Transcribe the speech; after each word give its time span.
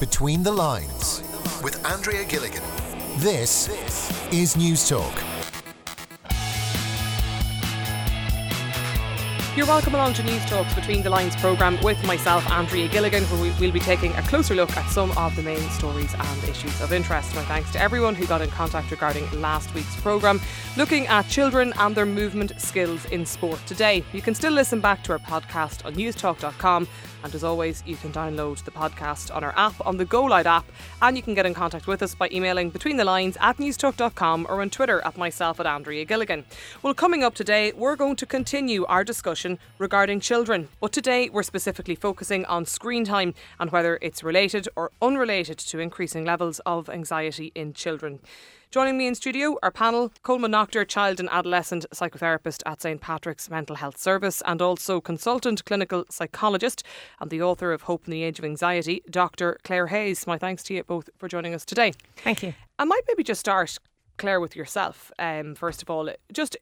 Between 0.00 0.44
the 0.44 0.52
Lines 0.52 1.24
with 1.60 1.84
Andrea 1.84 2.24
Gilligan. 2.24 2.62
This 3.16 3.68
is 4.32 4.54
Newstalk. 4.54 5.12
You're 9.56 9.66
welcome 9.66 9.96
along 9.96 10.14
to 10.14 10.22
Newstalk's 10.22 10.72
Between 10.72 11.02
the 11.02 11.10
Lines 11.10 11.34
programme 11.34 11.80
with 11.82 12.00
myself, 12.04 12.48
Andrea 12.48 12.86
Gilligan, 12.86 13.24
where 13.24 13.42
we 13.42 13.50
will 13.58 13.72
be 13.72 13.80
taking 13.80 14.12
a 14.12 14.22
closer 14.22 14.54
look 14.54 14.76
at 14.76 14.88
some 14.88 15.10
of 15.18 15.34
the 15.34 15.42
main 15.42 15.68
stories 15.70 16.14
and 16.16 16.44
issues 16.44 16.80
of 16.80 16.92
interest. 16.92 17.34
My 17.34 17.42
thanks 17.46 17.72
to 17.72 17.80
everyone 17.80 18.14
who 18.14 18.24
got 18.24 18.40
in 18.40 18.50
contact 18.50 18.92
regarding 18.92 19.28
last 19.40 19.74
week's 19.74 20.00
programme, 20.00 20.40
looking 20.76 21.08
at 21.08 21.26
children 21.26 21.72
and 21.78 21.92
their 21.96 22.06
movement 22.06 22.52
skills 22.60 23.04
in 23.06 23.26
sport 23.26 23.58
today. 23.66 24.04
You 24.12 24.22
can 24.22 24.36
still 24.36 24.52
listen 24.52 24.78
back 24.78 25.02
to 25.02 25.12
our 25.12 25.18
podcast 25.18 25.84
on 25.84 25.96
newstalk.com 25.96 26.86
and 27.22 27.34
as 27.34 27.44
always, 27.44 27.82
you 27.86 27.96
can 27.96 28.12
download 28.12 28.62
the 28.64 28.70
podcast 28.70 29.34
on 29.34 29.42
our 29.42 29.52
app, 29.56 29.74
on 29.86 29.96
the 29.96 30.04
Go 30.04 30.32
app, 30.32 30.64
and 31.02 31.16
you 31.16 31.22
can 31.22 31.34
get 31.34 31.46
in 31.46 31.54
contact 31.54 31.86
with 31.86 32.02
us 32.02 32.14
by 32.14 32.28
emailing 32.32 32.70
between 32.70 32.96
the 32.96 33.04
lines 33.04 33.36
at 33.40 33.56
newstalk.com 33.56 34.46
or 34.48 34.60
on 34.60 34.70
Twitter 34.70 35.00
at 35.04 35.16
myself 35.16 35.60
at 35.60 35.66
Andrea 35.66 36.04
Gilligan. 36.04 36.44
Well, 36.82 36.94
coming 36.94 37.24
up 37.24 37.34
today, 37.34 37.72
we're 37.72 37.96
going 37.96 38.16
to 38.16 38.26
continue 38.26 38.84
our 38.86 39.04
discussion 39.04 39.58
regarding 39.78 40.20
children, 40.20 40.68
but 40.80 40.92
today 40.92 41.28
we're 41.28 41.42
specifically 41.42 41.94
focusing 41.94 42.44
on 42.44 42.66
screen 42.66 43.04
time 43.04 43.34
and 43.58 43.70
whether 43.70 43.98
it's 44.00 44.22
related 44.22 44.68
or 44.76 44.90
unrelated 45.02 45.58
to 45.58 45.78
increasing 45.78 46.24
levels 46.24 46.60
of 46.66 46.88
anxiety 46.88 47.52
in 47.54 47.72
children. 47.72 48.20
Joining 48.70 48.98
me 48.98 49.06
in 49.06 49.14
studio, 49.14 49.56
our 49.62 49.70
panel, 49.70 50.12
Colman 50.22 50.52
Noctor, 50.52 50.86
child 50.86 51.20
and 51.20 51.28
adolescent 51.32 51.86
psychotherapist 51.94 52.62
at 52.66 52.82
St 52.82 53.00
Patrick's 53.00 53.48
Mental 53.48 53.76
Health 53.76 53.96
Service, 53.96 54.42
and 54.44 54.60
also 54.60 55.00
consultant 55.00 55.64
clinical 55.64 56.04
psychologist 56.10 56.82
and 57.18 57.30
the 57.30 57.40
author 57.40 57.72
of 57.72 57.82
Hope 57.82 58.04
in 58.04 58.10
the 58.10 58.22
Age 58.22 58.38
of 58.38 58.44
Anxiety, 58.44 59.02
Dr. 59.08 59.56
Claire 59.64 59.86
Hayes. 59.86 60.26
My 60.26 60.36
thanks 60.36 60.62
to 60.64 60.74
you 60.74 60.84
both 60.84 61.08
for 61.16 61.28
joining 61.28 61.54
us 61.54 61.64
today. 61.64 61.94
Thank 62.16 62.42
you. 62.42 62.52
I 62.78 62.84
might 62.84 63.00
maybe 63.08 63.24
just 63.24 63.40
start, 63.40 63.78
Claire, 64.18 64.38
with 64.38 64.54
yourself. 64.54 65.10
Um, 65.18 65.54
first 65.54 65.80
of 65.80 65.88
all, 65.88 66.10
just 66.30 66.54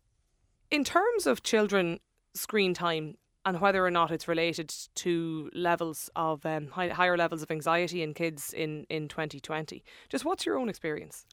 in 0.71 0.85
terms 0.85 1.27
of 1.27 1.43
children 1.43 1.99
screen 2.35 2.73
time 2.73 3.17
and 3.45 3.61
whether 3.61 3.85
or 3.85 3.91
not 3.91 4.13
it's 4.13 4.29
related 4.29 4.73
to 4.95 5.51
levels 5.55 6.09
of 6.15 6.47
um, 6.47 6.69
high, 6.69 6.89
higher 6.89 7.17
levels 7.17 7.43
of 7.43 7.51
anxiety 7.51 8.01
in 8.01 8.15
kids 8.15 8.53
in, 8.53 8.87
in 8.89 9.09
2020. 9.09 9.83
Just 10.09 10.25
what's 10.25 10.47
your 10.47 10.57
own 10.57 10.69
experience? 10.69 11.27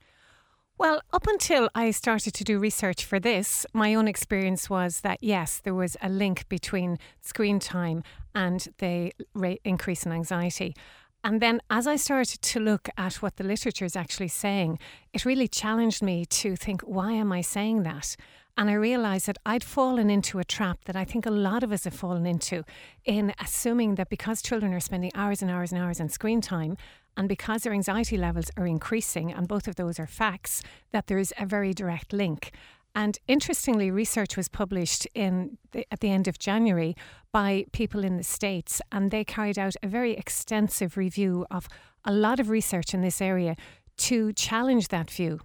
Well, 0.79 1.01
up 1.13 1.27
until 1.27 1.69
I 1.75 1.91
started 1.91 2.33
to 2.33 2.43
do 2.43 2.57
research 2.57 3.05
for 3.05 3.19
this, 3.19 3.65
my 3.73 3.93
own 3.93 4.07
experience 4.07 4.71
was 4.71 5.01
that 5.01 5.19
yes, 5.21 5.61
there 5.63 5.75
was 5.75 5.95
a 6.01 6.09
link 6.09 6.49
between 6.49 6.97
screen 7.21 7.59
time 7.59 8.03
and 8.33 8.67
the 8.79 9.13
rate 9.35 9.61
increase 9.63 10.03
in 10.03 10.11
anxiety. 10.11 10.75
And 11.23 11.41
then 11.41 11.61
as 11.69 11.85
I 11.85 11.95
started 11.95 12.41
to 12.41 12.59
look 12.59 12.89
at 12.97 13.21
what 13.21 13.37
the 13.37 13.43
literature 13.43 13.85
is 13.85 13.95
actually 13.95 14.27
saying, 14.29 14.79
it 15.13 15.25
really 15.25 15.47
challenged 15.47 16.01
me 16.01 16.25
to 16.25 16.55
think, 16.55 16.81
why 16.81 17.13
am 17.13 17.31
I 17.31 17.41
saying 17.41 17.83
that? 17.83 18.15
And 18.55 18.69
I 18.69 18.73
realised 18.73 19.25
that 19.25 19.39
I'd 19.45 19.63
fallen 19.63 20.11
into 20.11 20.37
a 20.37 20.43
trap 20.43 20.83
that 20.85 20.95
I 20.95 21.05
think 21.05 21.25
a 21.25 21.31
lot 21.31 21.63
of 21.63 21.71
us 21.71 21.85
have 21.85 21.93
fallen 21.95 22.27
into 22.27 22.63
in 23.03 23.33
assuming 23.39 23.95
that 23.95 24.09
because 24.09 24.43
children 24.43 24.73
are 24.73 24.79
spending 24.79 25.11
hours 25.15 25.41
and 25.41 25.49
hours 25.49 25.71
and 25.71 25.81
hours 25.81 25.99
on 25.99 26.09
screen 26.09 26.39
time, 26.39 26.77
and 27.17 27.27
because 27.27 27.63
their 27.63 27.73
anxiety 27.73 28.17
levels 28.17 28.51
are 28.55 28.67
increasing, 28.67 29.31
and 29.31 29.47
both 29.47 29.67
of 29.67 29.75
those 29.75 29.99
are 29.99 30.07
facts, 30.07 30.61
that 30.91 31.07
there 31.07 31.17
is 31.17 31.33
a 31.39 31.45
very 31.45 31.73
direct 31.73 32.13
link. 32.13 32.51
And 32.95 33.17
interestingly, 33.27 33.89
research 33.89 34.37
was 34.37 34.47
published 34.47 35.07
in 35.15 35.57
the, 35.71 35.87
at 35.91 36.01
the 36.01 36.11
end 36.11 36.27
of 36.27 36.37
January 36.37 36.95
by 37.31 37.65
people 37.71 38.03
in 38.03 38.17
the 38.17 38.23
States, 38.23 38.81
and 38.91 39.09
they 39.09 39.23
carried 39.23 39.57
out 39.57 39.75
a 39.81 39.87
very 39.87 40.13
extensive 40.13 40.95
review 40.95 41.47
of 41.49 41.67
a 42.05 42.13
lot 42.13 42.39
of 42.39 42.49
research 42.49 42.93
in 42.93 43.01
this 43.01 43.19
area 43.19 43.55
to 43.97 44.31
challenge 44.33 44.89
that 44.89 45.09
view. 45.09 45.39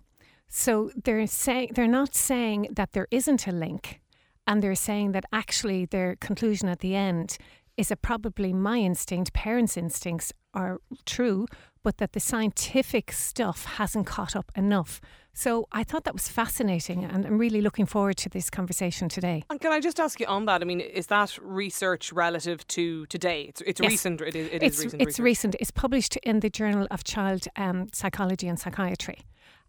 So 0.49 0.91
they're 1.05 1.27
saying 1.27 1.73
they're 1.75 1.87
not 1.87 2.15
saying 2.15 2.69
that 2.73 2.93
there 2.93 3.07
isn't 3.11 3.47
a 3.47 3.53
link, 3.53 4.01
and 4.47 4.63
they're 4.63 4.75
saying 4.75 5.13
that 5.13 5.25
actually 5.33 5.85
their 5.87 6.17
conclusion 6.17 6.69
at 6.69 6.81
the 6.81 6.95
end 6.95 7.37
is 7.77 7.89
that 7.89 8.03
probably 8.03 8.53
my 8.53 8.79
instinct, 8.79 9.33
parents' 9.33 9.77
instincts 9.77 10.33
are 10.53 10.81
true, 11.07 11.47
but 11.85 11.99
that 11.99 12.13
the 12.13 12.19
scientific 12.19 13.13
stuff 13.13 13.65
hasn't 13.77 14.05
caught 14.05 14.35
up 14.35 14.51
enough. 14.57 15.01
So 15.33 15.69
I 15.71 15.85
thought 15.85 16.03
that 16.03 16.15
was 16.15 16.27
fascinating, 16.27 17.05
and 17.05 17.25
I'm 17.25 17.39
really 17.39 17.61
looking 17.61 17.87
forward 17.87 18.17
to 18.17 18.29
this 18.29 18.51
conversation 18.51 19.09
today. 19.09 19.45
And 19.49 19.61
can 19.61 19.71
I 19.71 19.79
just 19.79 20.01
ask 20.01 20.19
you 20.19 20.27
on 20.27 20.47
that? 20.47 20.61
I 20.61 20.65
mean, 20.65 20.81
is 20.81 21.07
that 21.07 21.39
research 21.41 22.13
relative 22.13 22.67
to 22.69 23.07
today? 23.07 23.43
It's, 23.43 23.61
it's 23.61 23.81
Yes. 23.81 23.91
recent. 23.93 24.21
It 24.23 24.35
is, 24.35 24.49
it 24.49 24.63
it's 24.65 24.79
is 24.79 24.85
recent. 24.87 25.03
it's 25.03 25.07
research. 25.07 25.25
recent. 25.25 25.57
It's 25.61 25.71
published 25.71 26.17
in 26.25 26.41
the 26.41 26.51
Journal 26.51 26.89
of 26.91 27.05
Child 27.05 27.47
um, 27.55 27.87
Psychology 27.93 28.49
and 28.49 28.59
Psychiatry. 28.59 29.21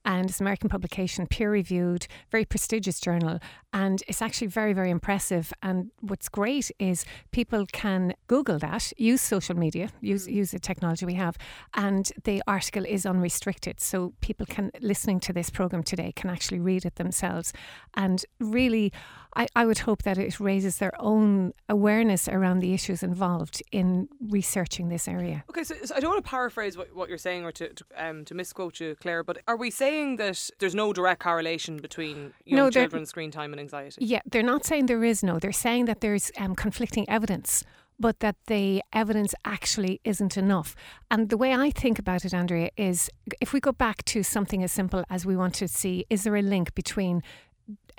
And 0.10 0.28
it's 0.28 0.40
an 0.40 0.44
American 0.44 0.70
publication, 0.70 1.28
peer 1.28 1.52
reviewed, 1.52 2.08
very 2.32 2.44
prestigious 2.44 3.00
journal. 3.00 3.38
And 3.72 4.02
it's 4.08 4.24
actually 4.24 4.48
very, 4.48 4.74
very 4.74 4.90
impressive. 4.90 5.54
And 5.62 5.92
what's 6.00 6.28
great 6.30 6.72
is 6.80 7.06
people 7.32 7.68
can 7.72 8.16
Google 8.26 8.58
that, 8.58 8.92
use 8.98 9.22
social 9.22 9.56
media, 9.56 9.92
use, 10.02 10.28
mm. 10.28 10.34
use 10.34 10.50
the 10.50 10.58
technology 10.58 11.06
we 11.06 11.14
have. 11.14 11.38
And 11.76 12.12
the 12.24 12.42
article 12.48 12.86
is 12.88 13.06
unrestricted. 13.06 13.80
So 13.80 14.14
people 14.20 14.48
can, 14.48 14.72
listening 14.82 15.20
to 15.20 15.32
this 15.32 15.52
program 15.52 15.84
today, 15.84 16.12
can 16.16 16.32
actually 16.32 16.60
read 16.60 16.86
it 16.86 16.96
themselves. 16.96 17.54
And 17.94 18.26
really, 18.40 18.92
I, 19.36 19.48
I 19.56 19.66
would 19.66 19.80
hope 19.80 20.04
that 20.04 20.18
it 20.18 20.40
raises 20.40 20.78
their 20.78 20.94
own 21.00 21.54
awareness 21.68 22.28
around 22.28 22.60
the 22.60 22.74
issues 22.74 23.04
involved 23.04 23.62
in 23.72 24.10
researching 24.30 24.90
this 24.90 25.08
area. 25.08 25.44
Okay, 25.50 25.64
so, 25.64 25.76
so 25.84 25.96
I 25.96 26.00
don't 26.00 26.12
want 26.12 26.26
to 26.26 26.30
paraphrase 26.30 26.78
what, 26.78 26.96
what 26.96 27.10
you're 27.10 27.18
saying 27.18 27.46
or 27.46 27.52
to 27.54 27.70
to, 27.74 27.86
um, 27.96 28.26
to 28.26 28.34
misquote 28.34 28.80
you, 28.80 28.96
Claire, 28.96 29.24
but 29.24 29.38
are 29.48 29.58
we 29.58 29.70
saying 29.70 30.18
that 30.18 30.50
there's 30.60 30.76
no 30.76 30.94
direct 30.94 31.22
correlation 31.22 31.78
between 31.78 32.34
young 32.46 32.58
No, 32.58 32.70
children's 32.70 33.10
screen 33.10 33.32
time 33.32 33.54
and 33.54 33.60
anxiety? 33.60 34.04
Yeah, 34.04 34.22
they're 34.26 34.44
not 34.44 34.66
saying 34.66 34.88
there 34.88 35.04
is 35.04 35.24
no, 35.24 35.40
they're 35.40 35.52
saying 35.52 35.86
that 35.86 36.02
there's 36.02 36.32
um, 36.38 36.56
conflicting 36.56 37.08
evidence. 37.10 37.64
But 38.02 38.22
that 38.22 38.38
the 38.48 38.82
evidence 38.94 39.36
actually 39.44 40.00
isn't 40.06 40.38
enough. 40.38 40.74
And 41.12 41.28
the 41.28 41.36
way 41.36 41.54
I 41.54 41.70
think 41.70 42.00
about 42.00 42.24
it, 42.24 42.34
Andrea, 42.34 42.70
is 42.78 43.10
if 43.42 43.52
we 43.52 43.60
go 43.60 43.74
back 43.74 44.06
to 44.06 44.24
something 44.24 44.64
as 44.64 44.72
simple 44.72 45.04
as 45.10 45.26
we 45.26 45.36
want 45.36 45.54
to 45.56 45.68
see, 45.68 46.06
is 46.10 46.24
there 46.24 46.38
a 46.38 46.42
link 46.42 46.74
between 46.76 47.22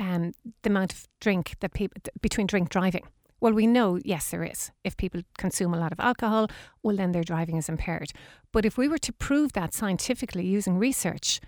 um, 0.01 0.33
the 0.63 0.71
amount 0.71 0.93
of 0.93 1.07
drink 1.21 1.55
that 1.61 1.75
people, 1.75 2.03
between 2.21 2.47
drink 2.47 2.71
driving? 2.71 3.07
Well, 3.41 3.53
we 3.53 3.67
know, 3.67 3.99
yes, 4.05 4.31
there 4.31 4.45
is. 4.45 4.71
If 4.85 4.97
people 4.97 5.23
consume 5.39 5.73
a 5.73 5.79
lot 5.79 5.93
of 5.93 6.01
alcohol, 6.01 6.49
well, 6.83 6.97
then 6.97 7.13
their 7.13 7.25
driving 7.25 7.57
is 7.57 7.69
impaired. 7.69 8.13
But 8.53 8.65
if 8.65 8.77
we 8.77 8.89
were 8.89 8.99
to 8.99 9.13
prove 9.13 9.53
that 9.53 9.73
scientifically 9.73 10.45
using 10.45 10.79
research, 10.79 11.41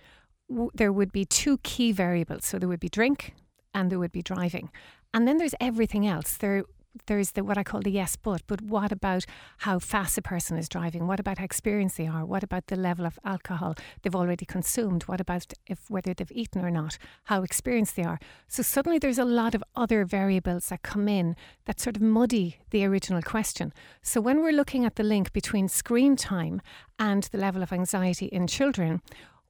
w- 0.49 0.71
there 0.75 0.93
would 0.93 1.12
be 1.12 1.25
two 1.25 1.59
key 1.59 1.93
variables. 1.93 2.47
So 2.47 2.59
there 2.59 2.69
would 2.69 2.81
be 2.81 2.89
drink 2.89 3.35
and 3.75 3.91
there 3.91 3.99
would 3.99 4.12
be 4.12 4.23
driving. 4.23 4.71
And 5.12 5.29
then 5.29 5.37
there's 5.37 5.55
everything 5.61 6.07
else. 6.07 6.37
There 6.37 6.65
there's 7.07 7.33
the 7.33 7.45
what 7.45 7.59
I 7.59 7.65
call 7.65 7.81
the 7.81 7.91
yes 7.91 8.17
but, 8.17 8.43
but 8.47 8.61
what 8.61 8.93
about 8.93 9.25
how 9.59 9.79
fast 9.79 10.19
a 10.19 10.23
person 10.23 10.57
is 10.57 10.69
driving? 10.69 11.07
What 11.07 11.21
about 11.21 11.39
how 11.39 11.45
experienced 11.45 11.97
they 11.97 12.07
are? 12.07 12.25
What 12.25 12.43
about 12.43 12.67
the 12.67 12.77
level 12.77 13.07
of 13.07 13.19
alcohol 13.25 13.75
they've 14.03 14.15
already 14.15 14.45
consumed? 14.45 15.05
What 15.05 15.21
about 15.21 15.53
if 15.67 15.89
whether 15.89 16.15
they've 16.15 16.33
eaten 16.33 16.65
or 16.65 16.71
not? 16.71 16.99
How 17.25 17.43
experienced 17.43 17.97
they 17.97 18.05
are? 18.05 18.19
So 18.49 18.63
suddenly 18.63 18.99
there's 18.99 19.19
a 19.19 19.25
lot 19.25 19.55
of 19.55 19.65
other 19.75 20.05
variables 20.05 20.69
that 20.69 20.83
come 20.83 21.09
in 21.09 21.37
that 21.65 21.81
sort 21.81 21.97
of 21.97 22.03
muddy 22.03 22.59
the 22.71 22.85
original 22.85 23.23
question. 23.23 23.73
So 24.03 24.21
when 24.21 24.43
we're 24.43 24.53
looking 24.53 24.85
at 24.85 24.97
the 24.97 25.03
link 25.03 25.33
between 25.33 25.69
screen 25.69 26.17
time 26.17 26.61
and 26.99 27.25
the 27.25 27.39
level 27.39 27.63
of 27.63 27.73
anxiety 27.73 28.27
in 28.27 28.47
children, 28.47 29.01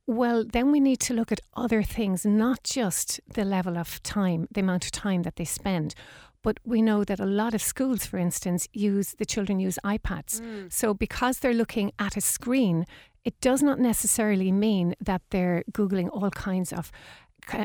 well, 0.07 0.45
then 0.45 0.73
we 0.73 0.81
need 0.81 0.99
to 1.01 1.15
look 1.15 1.31
at 1.31 1.41
other 1.55 1.83
things, 1.83 2.27
not 2.27 2.65
just 2.65 3.21
the 3.35 3.45
level 3.45 3.79
of 3.79 4.03
time, 4.03 4.49
the 4.51 4.61
amount 4.61 4.85
of 4.85 4.91
time 4.91 5.23
that 5.23 5.37
they 5.37 5.45
spend. 5.45 5.95
But 6.43 6.59
we 6.65 6.83
know 6.83 7.05
that 7.05 7.21
a 7.21 7.27
lot 7.27 7.55
of 7.55 7.63
schools, 7.63 8.05
for 8.05 8.19
instance, 8.19 8.69
use 8.73 9.15
the 9.19 9.25
children 9.25 9.61
use 9.61 9.79
iPads. 9.85 10.41
So 10.73 10.93
because 10.93 11.39
they're 11.39 11.55
looking 11.55 11.93
at 11.99 12.17
a 12.17 12.21
screen, 12.21 12.85
it 13.25 13.41
does 13.41 13.62
not 13.62 13.79
necessarily 13.79 14.50
mean 14.50 14.94
that 15.00 15.23
they're 15.31 15.62
Googling 15.71 16.09
all 16.12 16.31
kinds 16.31 16.73
of 16.73 16.91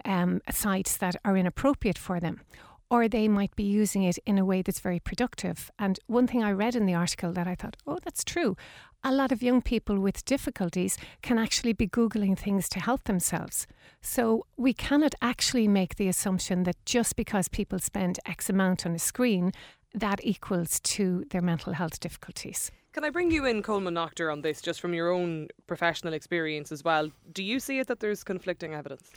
um, 0.05 0.41
sites 0.51 0.97
that 0.97 1.15
are 1.25 1.35
inappropriate 1.37 1.97
for 1.97 2.19
them. 2.19 2.41
Or 2.89 3.09
they 3.09 3.27
might 3.27 3.53
be 3.55 3.63
using 3.63 4.03
it 4.03 4.17
in 4.25 4.37
a 4.37 4.45
way 4.45 4.61
that's 4.61 4.79
very 4.79 4.99
productive. 4.99 5.71
And 5.77 5.99
one 6.07 6.25
thing 6.27 6.41
I 6.43 6.51
read 6.51 6.75
in 6.75 6.85
the 6.85 6.93
article 6.93 7.33
that 7.33 7.47
I 7.47 7.55
thought, 7.55 7.75
oh, 7.85 7.97
that's 8.03 8.23
true. 8.23 8.55
A 9.03 9.11
lot 9.13 9.31
of 9.31 9.43
young 9.43 9.61
people 9.61 9.99
with 9.99 10.25
difficulties 10.25 10.97
can 11.21 11.37
actually 11.37 11.73
be 11.73 11.87
Googling 11.87 12.37
things 12.37 12.67
to 12.69 12.79
help 12.79 13.03
themselves. 13.03 13.67
So 14.01 14.45
we 14.57 14.73
cannot 14.73 15.15
actually 15.21 15.67
make 15.67 15.95
the 15.95 16.07
assumption 16.07 16.63
that 16.63 16.83
just 16.85 17.15
because 17.15 17.47
people 17.47 17.79
spend 17.79 18.19
X 18.25 18.49
amount 18.49 18.85
on 18.85 18.93
a 18.93 18.99
screen, 18.99 19.53
that 19.93 20.19
equals 20.23 20.79
to 20.81 21.25
their 21.29 21.41
mental 21.41 21.73
health 21.73 21.99
difficulties. 21.99 22.71
Can 22.91 23.03
I 23.03 23.09
bring 23.09 23.31
you 23.31 23.45
in, 23.45 23.61
Colman 23.61 23.93
Noctor, 23.93 24.31
on 24.31 24.41
this, 24.41 24.61
just 24.61 24.81
from 24.81 24.93
your 24.93 25.11
own 25.11 25.49
professional 25.67 26.13
experience 26.13 26.71
as 26.71 26.83
well? 26.83 27.11
Do 27.31 27.43
you 27.43 27.59
see 27.59 27.79
it 27.79 27.87
that 27.87 27.99
there's 27.99 28.23
conflicting 28.23 28.73
evidence? 28.73 29.11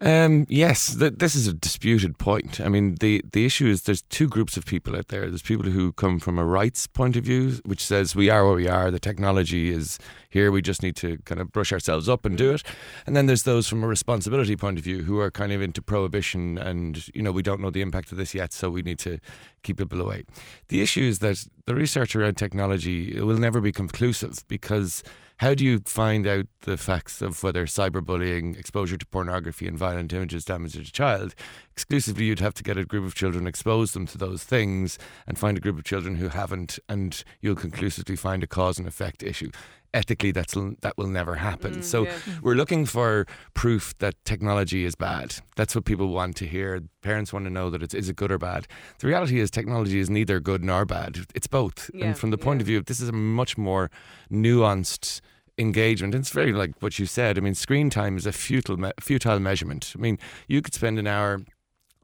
Um, 0.00 0.46
yes, 0.48 0.96
th- 0.96 1.14
this 1.18 1.36
is 1.36 1.46
a 1.46 1.52
disputed 1.52 2.18
point. 2.18 2.60
I 2.60 2.68
mean, 2.68 2.96
the, 2.96 3.22
the 3.32 3.46
issue 3.46 3.68
is 3.68 3.82
there's 3.82 4.02
two 4.02 4.28
groups 4.28 4.56
of 4.56 4.66
people 4.66 4.96
out 4.96 5.08
there. 5.08 5.28
There's 5.28 5.42
people 5.42 5.70
who 5.70 5.92
come 5.92 6.18
from 6.18 6.40
a 6.40 6.44
rights 6.44 6.88
point 6.88 7.16
of 7.16 7.22
view, 7.22 7.60
which 7.64 7.84
says 7.84 8.16
we 8.16 8.28
are 8.28 8.44
what 8.44 8.56
we 8.56 8.66
are, 8.66 8.90
the 8.90 8.98
technology 8.98 9.70
is 9.70 10.00
here, 10.28 10.50
we 10.50 10.60
just 10.60 10.82
need 10.82 10.96
to 10.96 11.18
kind 11.18 11.40
of 11.40 11.52
brush 11.52 11.72
ourselves 11.72 12.08
up 12.08 12.24
and 12.24 12.36
do 12.36 12.52
it. 12.52 12.64
And 13.06 13.14
then 13.14 13.26
there's 13.26 13.44
those 13.44 13.68
from 13.68 13.84
a 13.84 13.86
responsibility 13.86 14.56
point 14.56 14.76
of 14.76 14.82
view 14.82 15.02
who 15.04 15.20
are 15.20 15.30
kind 15.30 15.52
of 15.52 15.62
into 15.62 15.80
prohibition 15.80 16.58
and, 16.58 17.06
you 17.14 17.22
know, 17.22 17.30
we 17.30 17.42
don't 17.42 17.60
know 17.60 17.70
the 17.70 17.82
impact 17.82 18.10
of 18.10 18.18
this 18.18 18.34
yet, 18.34 18.52
so 18.52 18.70
we 18.70 18.82
need 18.82 18.98
to 19.00 19.20
keep 19.62 19.78
people 19.78 20.00
away. 20.00 20.24
The 20.66 20.82
issue 20.82 21.02
is 21.02 21.20
that 21.20 21.46
the 21.66 21.76
research 21.76 22.16
around 22.16 22.34
technology 22.34 23.20
will 23.20 23.38
never 23.38 23.60
be 23.60 23.70
conclusive 23.70 24.42
because 24.48 25.04
how 25.42 25.54
do 25.54 25.64
you 25.64 25.80
find 25.84 26.24
out 26.24 26.46
the 26.60 26.76
facts 26.76 27.20
of 27.20 27.42
whether 27.42 27.66
cyberbullying, 27.66 28.56
exposure 28.56 28.96
to 28.96 29.04
pornography, 29.06 29.66
and 29.66 29.76
violent 29.76 30.12
images 30.12 30.44
damages 30.44 30.88
a 30.88 30.92
child? 30.92 31.34
Exclusively, 31.72 32.26
you'd 32.26 32.38
have 32.38 32.54
to 32.54 32.62
get 32.62 32.76
a 32.76 32.84
group 32.84 33.04
of 33.04 33.16
children, 33.16 33.48
expose 33.48 33.90
them 33.90 34.06
to 34.06 34.16
those 34.16 34.44
things, 34.44 35.00
and 35.26 35.36
find 35.36 35.56
a 35.56 35.60
group 35.60 35.76
of 35.76 35.82
children 35.82 36.14
who 36.14 36.28
haven't, 36.28 36.78
and 36.88 37.24
you'll 37.40 37.56
conclusively 37.56 38.14
find 38.14 38.44
a 38.44 38.46
cause 38.46 38.78
and 38.78 38.86
effect 38.86 39.20
issue 39.24 39.50
ethically 39.94 40.32
that's 40.32 40.54
that 40.80 40.96
will 40.96 41.08
never 41.08 41.34
happen. 41.34 41.74
Mm, 41.74 41.84
so 41.84 42.04
yeah. 42.04 42.14
we're 42.42 42.54
looking 42.54 42.86
for 42.86 43.26
proof 43.54 43.94
that 43.98 44.14
technology 44.24 44.84
is 44.84 44.94
bad. 44.94 45.34
That's 45.56 45.74
what 45.74 45.84
people 45.84 46.08
want 46.08 46.36
to 46.36 46.46
hear. 46.46 46.80
Parents 47.02 47.32
want 47.32 47.44
to 47.44 47.50
know 47.50 47.68
that 47.68 47.82
it's 47.82 47.92
is 47.92 48.08
it 48.08 48.16
good 48.16 48.32
or 48.32 48.38
bad. 48.38 48.66
The 49.00 49.06
reality 49.06 49.38
is 49.38 49.50
technology 49.50 49.98
is 49.98 50.08
neither 50.08 50.40
good 50.40 50.64
nor 50.64 50.84
bad. 50.84 51.26
It's 51.34 51.46
both. 51.46 51.90
Yeah, 51.92 52.06
and 52.06 52.18
from 52.18 52.30
the 52.30 52.38
point 52.38 52.60
yeah. 52.60 52.62
of 52.62 52.66
view, 52.66 52.78
of 52.78 52.86
this 52.86 53.00
is 53.00 53.08
a 53.08 53.12
much 53.12 53.58
more 53.58 53.90
nuanced 54.30 55.20
engagement. 55.58 56.14
It's 56.14 56.30
very 56.30 56.52
like 56.52 56.72
what 56.80 56.98
you 56.98 57.06
said. 57.06 57.38
I 57.38 57.40
mean, 57.40 57.54
screen 57.54 57.90
time 57.90 58.16
is 58.16 58.26
a 58.26 58.32
futile 58.32 58.76
me- 58.76 58.92
futile 59.00 59.40
measurement. 59.40 59.92
I 59.96 60.00
mean, 60.00 60.18
you 60.48 60.62
could 60.62 60.74
spend 60.74 60.98
an 60.98 61.06
hour 61.06 61.42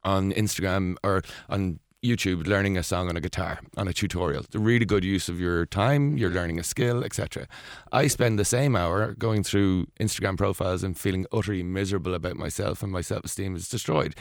on 0.04 0.32
Instagram 0.32 0.96
or 1.02 1.22
on 1.48 1.80
YouTube 2.04 2.46
learning 2.46 2.78
a 2.78 2.82
song 2.84 3.08
on 3.08 3.16
a 3.16 3.20
guitar 3.20 3.58
on 3.76 3.88
a 3.88 3.92
tutorial. 3.92 4.44
It's 4.44 4.54
a 4.54 4.60
really 4.60 4.84
good 4.84 5.02
use 5.02 5.28
of 5.28 5.40
your 5.40 5.66
time. 5.66 6.16
You're 6.16 6.30
learning 6.30 6.60
a 6.60 6.62
skill, 6.62 7.02
etc. 7.02 7.48
I 7.90 8.06
spend 8.06 8.38
the 8.38 8.44
same 8.44 8.76
hour 8.76 9.14
going 9.14 9.42
through 9.42 9.86
Instagram 10.00 10.36
profiles 10.36 10.84
and 10.84 10.96
feeling 10.96 11.26
utterly 11.32 11.64
miserable 11.64 12.14
about 12.14 12.36
myself, 12.36 12.84
and 12.84 12.92
my 12.92 13.00
self-esteem 13.00 13.56
is 13.56 13.68
destroyed. 13.68 14.14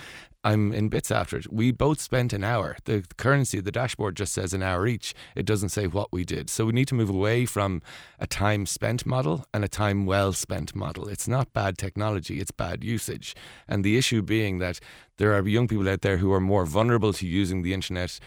I'm 0.44 0.72
in 0.74 0.90
bits 0.90 1.12
after 1.12 1.38
it. 1.38 1.52
We 1.52 1.72
both 1.72 2.00
spent 2.00 2.34
an 2.34 2.44
hour. 2.44 2.78
The 2.86 3.04
currency, 3.18 3.60
the 3.60 3.72
dashboard 3.72 4.16
just 4.16 4.34
says 4.34 4.54
an 4.54 4.64
hour 4.64 4.88
each. 4.88 5.14
It 5.36 5.46
doesn't 5.46 5.70
say 5.70 5.88
what 5.88 6.12
we 6.12 6.24
did. 6.24 6.50
So 6.50 6.66
we 6.66 6.74
need 6.74 6.88
to 6.88 6.96
move 6.96 7.10
away 7.10 7.46
from 7.46 7.82
a 8.18 8.26
time 8.26 8.66
spent 8.66 9.06
model 9.06 9.46
and 9.54 9.64
a 9.64 9.68
time 9.68 10.06
well 10.06 10.34
spent 10.34 10.74
model. 10.74 11.08
It's 11.10 11.28
not 11.28 11.54
bad 11.54 11.78
technology, 11.78 12.40
it's 12.40 12.52
bad 12.52 12.84
usage. 12.84 13.36
And 13.68 13.84
the 13.84 13.98
issue 13.98 14.22
being 14.22 14.60
that 14.60 14.80
there 15.18 15.34
are 15.34 15.48
young 15.48 15.68
people 15.68 15.90
out 15.90 16.02
there 16.02 16.18
who 16.18 16.32
are 16.32 16.42
more 16.42 16.66
vulnerable 16.66 17.14
to 17.14 17.28
using 17.28 17.62
the 17.62 17.74
internet 17.74 18.20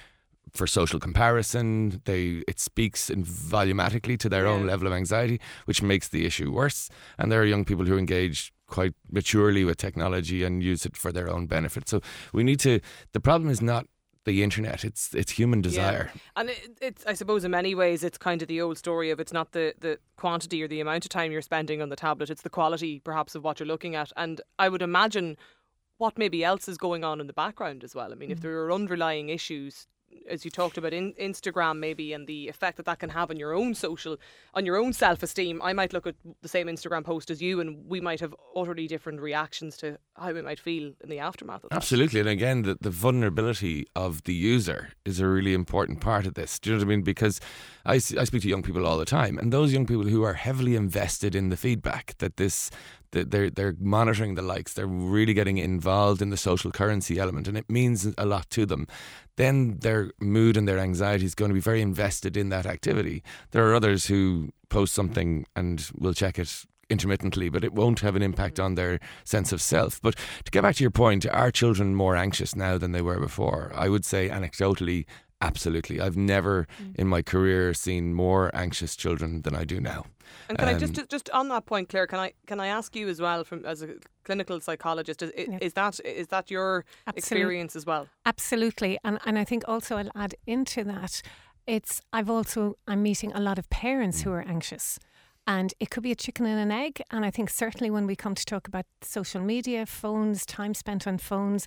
for 0.52 0.66
social 0.66 0.98
comparison. 0.98 2.00
They 2.04 2.42
it 2.48 2.58
speaks 2.58 3.10
volumatically 3.10 4.18
to 4.18 4.28
their 4.28 4.46
own 4.46 4.66
level 4.66 4.86
of 4.86 4.92
anxiety, 4.92 5.40
which 5.64 5.82
makes 5.82 6.08
the 6.08 6.26
issue 6.26 6.50
worse. 6.52 6.88
And 7.18 7.30
there 7.30 7.40
are 7.40 7.44
young 7.44 7.64
people 7.64 7.86
who 7.86 7.96
engage 7.96 8.52
quite 8.66 8.94
maturely 9.10 9.64
with 9.64 9.76
technology 9.76 10.44
and 10.44 10.62
use 10.62 10.86
it 10.86 10.96
for 10.96 11.12
their 11.12 11.28
own 11.28 11.46
benefit. 11.46 11.88
So 11.88 12.00
we 12.32 12.44
need 12.44 12.60
to. 12.60 12.80
The 13.12 13.20
problem 13.20 13.50
is 13.50 13.60
not 13.60 13.86
the 14.24 14.42
internet; 14.42 14.84
it's 14.84 15.14
it's 15.14 15.32
human 15.32 15.60
desire. 15.60 16.10
Yeah. 16.12 16.20
And 16.36 16.50
it, 16.50 16.78
it's, 16.80 17.06
I 17.06 17.14
suppose, 17.14 17.44
in 17.44 17.50
many 17.50 17.74
ways, 17.74 18.02
it's 18.04 18.18
kind 18.18 18.42
of 18.42 18.48
the 18.48 18.60
old 18.60 18.78
story 18.78 19.10
of 19.10 19.20
it's 19.20 19.32
not 19.32 19.52
the, 19.52 19.74
the 19.78 19.98
quantity 20.16 20.62
or 20.62 20.68
the 20.68 20.80
amount 20.80 21.04
of 21.04 21.10
time 21.10 21.32
you're 21.32 21.42
spending 21.42 21.80
on 21.80 21.88
the 21.88 21.96
tablet, 21.96 22.30
it's 22.30 22.42
the 22.42 22.50
quality, 22.50 23.00
perhaps, 23.00 23.34
of 23.34 23.44
what 23.44 23.60
you're 23.60 23.66
looking 23.66 23.94
at. 23.94 24.12
And 24.16 24.40
I 24.58 24.68
would 24.68 24.82
imagine 24.82 25.36
what 26.00 26.18
maybe 26.18 26.42
else 26.42 26.66
is 26.66 26.78
going 26.78 27.04
on 27.04 27.20
in 27.20 27.26
the 27.26 27.32
background 27.32 27.84
as 27.84 27.94
well. 27.94 28.10
I 28.10 28.14
mean, 28.14 28.30
if 28.30 28.38
mm. 28.38 28.42
there 28.42 28.62
are 28.62 28.72
underlying 28.72 29.28
issues, 29.28 29.86
as 30.28 30.44
you 30.44 30.50
talked 30.50 30.78
about 30.78 30.92
in 30.92 31.12
Instagram, 31.14 31.78
maybe, 31.78 32.12
and 32.12 32.26
the 32.26 32.48
effect 32.48 32.76
that 32.78 32.86
that 32.86 32.98
can 32.98 33.10
have 33.10 33.30
on 33.30 33.36
your 33.36 33.52
own 33.52 33.74
social, 33.74 34.16
on 34.54 34.64
your 34.64 34.76
own 34.76 34.92
self 34.92 35.22
esteem, 35.22 35.60
I 35.62 35.72
might 35.72 35.92
look 35.92 36.06
at 36.06 36.14
the 36.42 36.48
same 36.48 36.66
Instagram 36.68 37.04
post 37.04 37.30
as 37.30 37.42
you, 37.42 37.60
and 37.60 37.86
we 37.86 38.00
might 38.00 38.20
have 38.20 38.34
utterly 38.56 38.86
different 38.86 39.20
reactions 39.20 39.76
to 39.78 39.98
how 40.14 40.32
we 40.32 40.42
might 40.42 40.58
feel 40.58 40.92
in 41.02 41.10
the 41.10 41.18
aftermath 41.18 41.64
of 41.64 41.70
that. 41.70 41.76
Absolutely. 41.76 42.20
And 42.20 42.28
again, 42.28 42.62
the, 42.62 42.76
the 42.80 42.90
vulnerability 42.90 43.86
of 43.94 44.24
the 44.24 44.34
user 44.34 44.90
is 45.04 45.20
a 45.20 45.26
really 45.26 45.54
important 45.54 46.00
part 46.00 46.26
of 46.26 46.34
this. 46.34 46.58
Do 46.58 46.70
you 46.70 46.76
know 46.76 46.80
what 46.80 46.86
I 46.86 46.88
mean? 46.88 47.02
Because 47.02 47.40
I, 47.84 47.94
I 47.94 48.24
speak 48.24 48.42
to 48.42 48.48
young 48.48 48.62
people 48.62 48.86
all 48.86 48.98
the 48.98 49.04
time, 49.04 49.38
and 49.38 49.52
those 49.52 49.72
young 49.72 49.86
people 49.86 50.04
who 50.04 50.22
are 50.22 50.34
heavily 50.34 50.76
invested 50.76 51.34
in 51.34 51.50
the 51.50 51.56
feedback 51.56 52.16
that 52.18 52.36
this. 52.36 52.70
They're 53.12 53.50
they're 53.50 53.74
monitoring 53.80 54.34
the 54.34 54.42
likes. 54.42 54.72
They're 54.72 54.86
really 54.86 55.34
getting 55.34 55.58
involved 55.58 56.22
in 56.22 56.30
the 56.30 56.36
social 56.36 56.70
currency 56.70 57.18
element, 57.18 57.48
and 57.48 57.56
it 57.56 57.68
means 57.68 58.08
a 58.16 58.26
lot 58.26 58.48
to 58.50 58.66
them. 58.66 58.86
Then 59.36 59.78
their 59.80 60.12
mood 60.20 60.56
and 60.56 60.68
their 60.68 60.78
anxiety 60.78 61.24
is 61.24 61.34
going 61.34 61.48
to 61.50 61.54
be 61.54 61.60
very 61.60 61.80
invested 61.80 62.36
in 62.36 62.50
that 62.50 62.66
activity. 62.66 63.22
There 63.50 63.68
are 63.68 63.74
others 63.74 64.06
who 64.06 64.50
post 64.68 64.94
something 64.94 65.46
and 65.56 65.90
will 65.98 66.14
check 66.14 66.38
it 66.38 66.64
intermittently, 66.90 67.48
but 67.48 67.64
it 67.64 67.72
won't 67.72 68.00
have 68.00 68.16
an 68.16 68.22
impact 68.22 68.56
mm. 68.56 68.64
on 68.64 68.74
their 68.74 69.00
sense 69.24 69.52
of 69.52 69.62
self. 69.62 70.00
But 70.02 70.16
to 70.44 70.50
get 70.50 70.62
back 70.62 70.76
to 70.76 70.84
your 70.84 70.90
point, 70.90 71.24
are 71.26 71.50
children 71.50 71.94
more 71.94 72.16
anxious 72.16 72.54
now 72.54 72.76
than 72.76 72.92
they 72.92 73.02
were 73.02 73.20
before? 73.20 73.72
I 73.74 73.88
would 73.88 74.04
say 74.04 74.28
anecdotally, 74.28 75.06
absolutely. 75.40 76.00
I've 76.00 76.16
never 76.16 76.66
in 76.94 77.06
my 77.08 77.22
career 77.22 77.74
seen 77.74 78.14
more 78.14 78.50
anxious 78.54 78.96
children 78.96 79.42
than 79.42 79.54
I 79.54 79.64
do 79.64 79.80
now. 79.80 80.04
And 80.48 80.58
can 80.58 80.68
I 80.68 80.72
Um, 80.74 80.78
just 80.80 81.08
just 81.10 81.30
on 81.30 81.48
that 81.48 81.66
point, 81.66 81.88
Claire? 81.88 82.06
Can 82.06 82.18
I 82.20 82.32
can 82.46 82.60
I 82.60 82.66
ask 82.68 82.94
you 82.96 83.08
as 83.08 83.20
well, 83.20 83.44
from 83.44 83.64
as 83.64 83.82
a 83.82 83.88
clinical 84.24 84.60
psychologist, 84.60 85.22
is, 85.22 85.32
Yeah. 85.36 85.58
is 85.60 85.72
that 85.74 86.00
is 86.04 86.28
that 86.28 86.50
your 86.50 86.84
Absolute- 87.06 87.18
experience 87.18 87.76
as 87.76 87.84
well? 87.86 88.06
Absolutely, 88.24 88.98
and 89.04 89.18
and 89.26 89.38
I 89.38 89.44
think 89.44 89.64
also 89.68 89.96
I'll 89.96 90.10
add 90.24 90.34
into 90.46 90.84
that. 90.84 91.22
It's 91.66 92.00
I've 92.12 92.30
also 92.30 92.76
I'm 92.86 93.02
meeting 93.02 93.32
a 93.32 93.40
lot 93.40 93.58
of 93.58 93.68
parents 93.70 94.22
who 94.22 94.30
are 94.32 94.44
anxious. 94.48 94.98
And 95.46 95.72
it 95.80 95.90
could 95.90 96.02
be 96.04 96.12
a 96.12 96.16
chicken 96.16 96.46
and 96.46 96.60
an 96.60 96.70
egg. 96.70 97.02
And 97.10 97.24
I 97.24 97.30
think 97.30 97.50
certainly 97.50 97.90
when 97.90 98.06
we 98.06 98.14
come 98.14 98.34
to 98.34 98.44
talk 98.44 98.68
about 98.68 98.84
social 99.02 99.40
media, 99.40 99.84
phones, 99.86 100.46
time 100.46 100.74
spent 100.74 101.06
on 101.06 101.18
phones, 101.18 101.66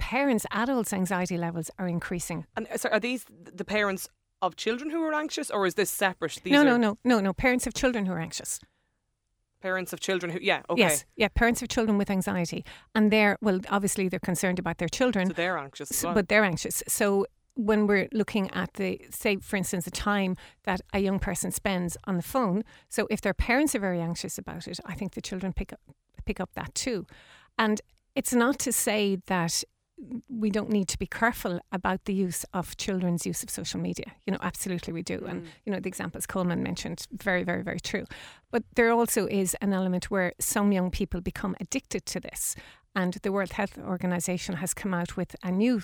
parents, 0.00 0.46
adults' 0.50 0.92
anxiety 0.92 1.36
levels 1.36 1.70
are 1.78 1.86
increasing. 1.86 2.46
And 2.56 2.66
uh, 2.68 2.78
so 2.78 2.88
are 2.88 2.98
these 2.98 3.24
the 3.44 3.64
parents 3.64 4.08
of 4.42 4.56
children 4.56 4.90
who 4.90 5.02
are 5.04 5.14
anxious, 5.14 5.50
or 5.50 5.66
is 5.66 5.74
this 5.74 5.90
separate? 5.90 6.40
These 6.42 6.52
no, 6.52 6.62
no, 6.62 6.76
no, 6.76 6.98
no, 7.04 7.20
no. 7.20 7.32
Parents 7.32 7.66
of 7.66 7.74
children 7.74 8.06
who 8.06 8.12
are 8.12 8.18
anxious. 8.18 8.58
Parents 9.60 9.92
of 9.92 10.00
children 10.00 10.32
who, 10.32 10.38
yeah, 10.40 10.62
okay, 10.70 10.80
Yes, 10.80 11.04
yeah, 11.16 11.28
parents 11.28 11.60
of 11.60 11.68
children 11.68 11.98
with 11.98 12.10
anxiety, 12.10 12.64
and 12.94 13.12
they're 13.12 13.36
well, 13.42 13.60
obviously 13.68 14.08
they're 14.08 14.18
concerned 14.18 14.58
about 14.58 14.78
their 14.78 14.88
children, 14.88 15.26
so 15.28 15.32
they're 15.34 15.58
anxious. 15.58 15.90
So- 15.90 16.08
well. 16.08 16.14
but 16.14 16.28
they're 16.28 16.44
anxious. 16.44 16.82
So 16.88 17.26
when 17.54 17.86
we're 17.86 18.08
looking 18.12 18.50
at 18.52 18.72
the, 18.74 19.00
say, 19.10 19.36
for 19.36 19.56
instance, 19.56 19.84
the 19.84 19.90
time 19.90 20.36
that 20.64 20.80
a 20.94 21.00
young 21.00 21.18
person 21.18 21.50
spends 21.50 21.98
on 22.04 22.16
the 22.16 22.22
phone, 22.22 22.62
so 22.88 23.06
if 23.10 23.20
their 23.20 23.34
parents 23.34 23.74
are 23.74 23.80
very 23.80 24.00
anxious 24.00 24.38
about 24.38 24.66
it, 24.66 24.80
I 24.86 24.94
think 24.94 25.12
the 25.12 25.20
children 25.20 25.52
pick 25.52 25.72
up 25.72 25.80
pick 26.24 26.40
up 26.40 26.50
that 26.54 26.74
too. 26.74 27.06
And 27.58 27.82
it's 28.14 28.32
not 28.32 28.58
to 28.60 28.72
say 28.72 29.18
that 29.26 29.62
we 30.28 30.50
don't 30.50 30.70
need 30.70 30.88
to 30.88 30.98
be 30.98 31.06
careful 31.06 31.60
about 31.72 32.04
the 32.04 32.14
use 32.14 32.44
of 32.54 32.76
children's 32.76 33.26
use 33.26 33.42
of 33.42 33.50
social 33.50 33.80
media. 33.80 34.12
You 34.26 34.32
know, 34.32 34.38
absolutely 34.42 34.92
we 34.92 35.02
do. 35.02 35.24
And, 35.28 35.46
you 35.64 35.72
know, 35.72 35.80
the 35.80 35.88
examples 35.88 36.26
Colman 36.26 36.62
mentioned, 36.62 37.06
very, 37.12 37.44
very, 37.44 37.62
very 37.62 37.80
true. 37.80 38.06
But 38.50 38.64
there 38.76 38.90
also 38.90 39.26
is 39.26 39.54
an 39.60 39.72
element 39.72 40.10
where 40.10 40.32
some 40.40 40.72
young 40.72 40.90
people 40.90 41.20
become 41.20 41.54
addicted 41.60 42.06
to 42.06 42.20
this. 42.20 42.56
And 42.94 43.14
the 43.22 43.30
World 43.30 43.52
Health 43.52 43.78
Organization 43.78 44.56
has 44.56 44.74
come 44.74 44.94
out 44.94 45.16
with 45.16 45.36
a 45.42 45.50
new 45.50 45.82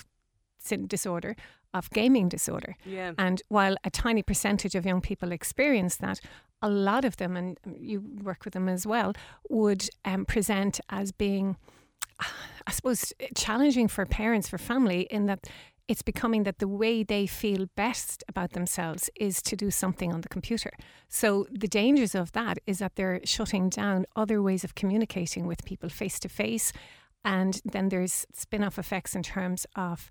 disorder 0.87 1.35
of 1.73 1.89
gaming 1.91 2.29
disorder. 2.29 2.75
yeah, 2.85 3.13
And 3.17 3.41
while 3.49 3.75
a 3.83 3.89
tiny 3.89 4.23
percentage 4.23 4.75
of 4.75 4.85
young 4.85 5.01
people 5.01 5.31
experience 5.31 5.97
that, 5.97 6.19
a 6.61 6.69
lot 6.69 7.05
of 7.05 7.17
them, 7.17 7.37
and 7.37 7.59
you 7.79 8.01
work 8.23 8.43
with 8.43 8.53
them 8.53 8.67
as 8.67 8.87
well, 8.87 9.13
would 9.49 9.87
um, 10.05 10.25
present 10.25 10.79
as 10.89 11.11
being, 11.11 11.55
I 12.67 12.71
suppose, 12.71 13.13
challenging 13.33 13.87
for 13.87 14.05
parents, 14.05 14.49
for 14.49 14.57
family, 14.57 15.07
in 15.09 15.25
that 15.27 15.47
it's 15.87 16.01
becoming 16.01 16.43
that 16.43 16.59
the 16.59 16.67
way 16.67 17.01
they 17.01 17.25
feel 17.25 17.67
best 17.77 18.23
about 18.27 18.51
themselves 18.51 19.09
is 19.15 19.41
to 19.43 19.55
do 19.55 19.71
something 19.71 20.13
on 20.13 20.19
the 20.19 20.27
computer. 20.27 20.71
So 21.07 21.47
the 21.49 21.67
dangers 21.67 22.13
of 22.13 22.33
that 22.33 22.57
is 22.67 22.79
that 22.79 22.95
they're 22.95 23.21
shutting 23.23 23.69
down 23.69 24.05
other 24.15 24.41
ways 24.41 24.65
of 24.65 24.75
communicating 24.75 25.47
with 25.47 25.63
people 25.63 25.87
face 25.87 26.19
to 26.19 26.29
face. 26.29 26.73
And 27.23 27.61
then 27.63 27.87
there's 27.87 28.25
spin 28.33 28.65
off 28.65 28.77
effects 28.77 29.15
in 29.15 29.23
terms 29.23 29.65
of 29.77 30.09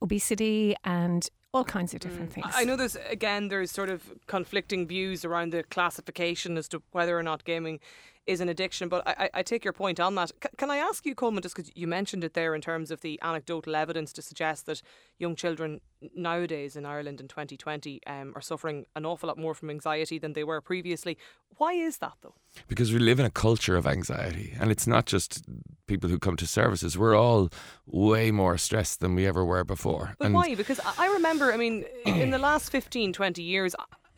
obesity 0.00 0.74
and 0.84 1.28
all 1.52 1.64
kinds 1.64 1.92
of 1.92 2.00
different 2.00 2.30
mm. 2.30 2.34
things. 2.34 2.46
I 2.54 2.64
know 2.64 2.74
there's 2.74 2.96
again 3.08 3.48
there's 3.48 3.70
sort 3.70 3.90
of 3.90 4.12
conflicting 4.26 4.86
views 4.86 5.24
around 5.24 5.52
the 5.52 5.62
classification 5.62 6.56
as 6.56 6.66
to 6.68 6.82
whether 6.90 7.16
or 7.16 7.22
not 7.22 7.44
gaming 7.44 7.78
is 8.26 8.40
an 8.40 8.48
addiction. 8.48 8.88
But 8.88 9.06
I, 9.06 9.30
I 9.34 9.42
take 9.42 9.64
your 9.64 9.72
point 9.72 10.00
on 10.00 10.14
that. 10.16 10.30
C- 10.30 10.48
can 10.56 10.70
I 10.70 10.78
ask 10.78 11.04
you, 11.06 11.14
Colman, 11.14 11.42
just 11.42 11.56
because 11.56 11.70
you 11.74 11.86
mentioned 11.86 12.24
it 12.24 12.34
there 12.34 12.54
in 12.54 12.60
terms 12.60 12.90
of 12.90 13.00
the 13.00 13.18
anecdotal 13.22 13.76
evidence 13.76 14.12
to 14.14 14.22
suggest 14.22 14.66
that 14.66 14.82
young 15.18 15.36
children 15.36 15.80
nowadays 16.14 16.76
in 16.76 16.84
Ireland 16.84 17.20
in 17.20 17.28
2020 17.28 18.00
um, 18.06 18.32
are 18.34 18.40
suffering 18.40 18.86
an 18.94 19.06
awful 19.06 19.28
lot 19.28 19.38
more 19.38 19.54
from 19.54 19.70
anxiety 19.70 20.18
than 20.18 20.34
they 20.34 20.44
were 20.44 20.60
previously. 20.60 21.16
Why 21.56 21.72
is 21.72 21.98
that 21.98 22.14
though? 22.22 22.34
Because 22.68 22.92
we 22.92 22.98
live 22.98 23.20
in 23.20 23.26
a 23.26 23.30
culture 23.30 23.76
of 23.76 23.86
anxiety, 23.86 24.54
and 24.58 24.70
it's 24.70 24.86
not 24.86 25.06
just 25.06 25.44
people 25.86 26.10
who 26.10 26.18
come 26.18 26.36
to 26.36 26.46
services. 26.46 26.98
We're 26.98 27.16
all 27.16 27.50
way 27.86 28.30
more 28.30 28.58
stressed 28.58 29.00
than 29.00 29.14
we 29.14 29.26
ever 29.26 29.44
were 29.44 29.64
before. 29.64 30.14
But 30.18 30.26
and 30.26 30.34
why? 30.34 30.54
Because 30.54 30.80
I 30.98 31.06
remember, 31.12 31.52
I 31.52 31.56
mean, 31.56 31.84
in 32.04 32.30
the 32.30 32.38
last 32.38 32.70
15, 32.70 33.12
20 33.12 33.42
years, 33.42 33.74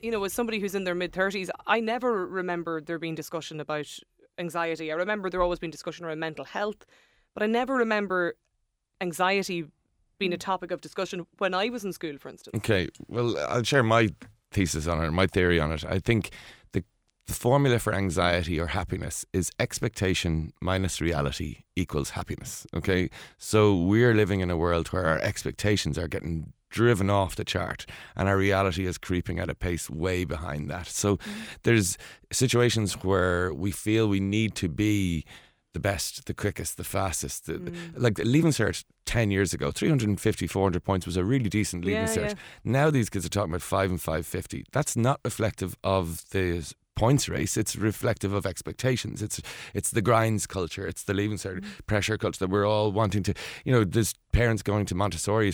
you 0.07 0.13
know, 0.13 0.23
as 0.23 0.33
somebody 0.33 0.61
who's 0.61 0.77
in 0.77 0.85
their 0.85 0.95
mid 0.95 1.13
30s, 1.13 1.51
I 1.67 1.81
never 1.81 2.27
remember 2.27 2.81
there 2.81 2.97
being 2.97 3.17
discussion 3.17 3.59
about 3.59 3.89
anxiety. 4.39 4.93
I 4.93 4.95
remember 4.95 5.29
there 5.29 5.43
always 5.43 5.59
been 5.59 5.73
discussion 5.73 6.07
around 6.07 6.21
mental 6.21 6.45
health, 6.45 6.87
but 7.35 7.43
I 7.43 7.47
never 7.47 7.75
remember 7.75 8.37
anxiety 9.01 9.65
being 10.21 10.33
a 10.33 10.37
mm. 10.37 10.41
topic 10.41 10.71
of 10.71 10.81
discussion 10.81 11.27
when 11.39 11.55
I 11.55 11.71
was 11.71 11.85
in 11.85 11.93
school, 11.93 12.19
for 12.19 12.29
instance. 12.29 12.57
Okay, 12.59 12.89
well, 13.09 13.37
I'll 13.49 13.65
share 13.65 13.83
my 13.83 14.11
thesis 14.53 14.87
on 14.87 15.05
it, 15.05 15.11
my 15.11 15.27
theory 15.27 15.59
on 15.59 15.73
it. 15.73 15.85
I 15.85 15.99
think 15.99 16.31
the, 16.71 16.85
the 17.27 17.35
formula 17.35 17.81
for 17.81 17.93
anxiety 17.93 18.61
or 18.61 18.69
happiness 18.69 19.27
is 19.33 19.51
expectation 19.59 20.53
minus 20.61 21.01
reality 21.01 21.65
equals 21.75 22.11
happiness. 22.11 22.65
Okay, 22.73 23.11
so 23.39 23.77
we're 23.77 24.15
living 24.15 24.39
in 24.39 24.53
a 24.53 24.57
world 24.57 24.87
where 24.89 25.07
our 25.07 25.19
expectations 25.19 25.99
are 25.99 26.07
getting 26.07 26.53
driven 26.71 27.11
off 27.11 27.37
the 27.37 27.45
chart 27.45 27.87
and 28.17 28.29
our 28.29 28.37
reality 28.37 28.87
is 28.87 28.99
creeping 28.99 29.39
at 29.39 29.49
a 29.49 29.55
pace 29.55 29.89
way 29.89 30.25
behind 30.25 30.69
that. 30.71 30.87
So 30.87 31.17
mm-hmm. 31.17 31.33
there's 31.63 31.97
situations 32.33 32.95
where 33.05 33.53
we 33.53 33.71
feel 33.71 34.09
we 34.09 34.21
need 34.21 34.55
to 34.57 34.69
be 34.69 35.25
the 35.77 35.81
best, 35.81 36.25
the 36.25 36.33
quickest, 36.33 36.79
the 36.79 36.85
fastest. 36.85 37.45
The, 37.45 37.55
mm. 37.59 37.77
Like 37.95 38.19
Leaving 38.19 38.51
Cert 38.51 38.85
10 39.05 39.31
years 39.31 39.53
ago, 39.53 39.71
350, 39.71 40.47
400 40.47 40.83
points 40.83 41.05
was 41.05 41.19
a 41.19 41.25
really 41.25 41.51
decent 41.51 41.85
Leaving 41.85 42.03
yeah, 42.03 42.09
Cert. 42.09 42.29
Yeah. 42.31 42.35
Now 42.65 42.91
these 42.91 43.11
kids 43.11 43.27
are 43.27 43.29
talking 43.29 43.51
about 43.51 43.61
5 43.61 43.91
and 43.91 44.01
550. 44.01 44.65
That's 44.73 44.97
not 44.97 45.21
reflective 45.23 45.77
of 45.85 46.31
the 46.31 46.73
points 46.97 47.29
race. 47.29 47.59
It's 47.59 47.77
reflective 47.77 48.33
of 48.33 48.47
expectations. 48.47 49.21
It's 49.21 49.43
it's 49.75 49.91
the 49.91 50.01
grinds 50.01 50.47
culture. 50.47 50.87
It's 50.87 51.03
the 51.03 51.13
Leaving 51.13 51.37
Cert 51.37 51.61
mm. 51.61 51.87
pressure 51.87 52.17
culture 52.17 52.39
that 52.39 52.51
we're 52.51 52.67
all 52.67 52.91
wanting 52.91 53.23
to. 53.25 53.35
You 53.67 53.73
know, 53.73 53.85
there's 53.85 54.15
parents 54.33 54.63
going 54.63 54.87
to 54.87 54.95
Montessori 54.95 55.53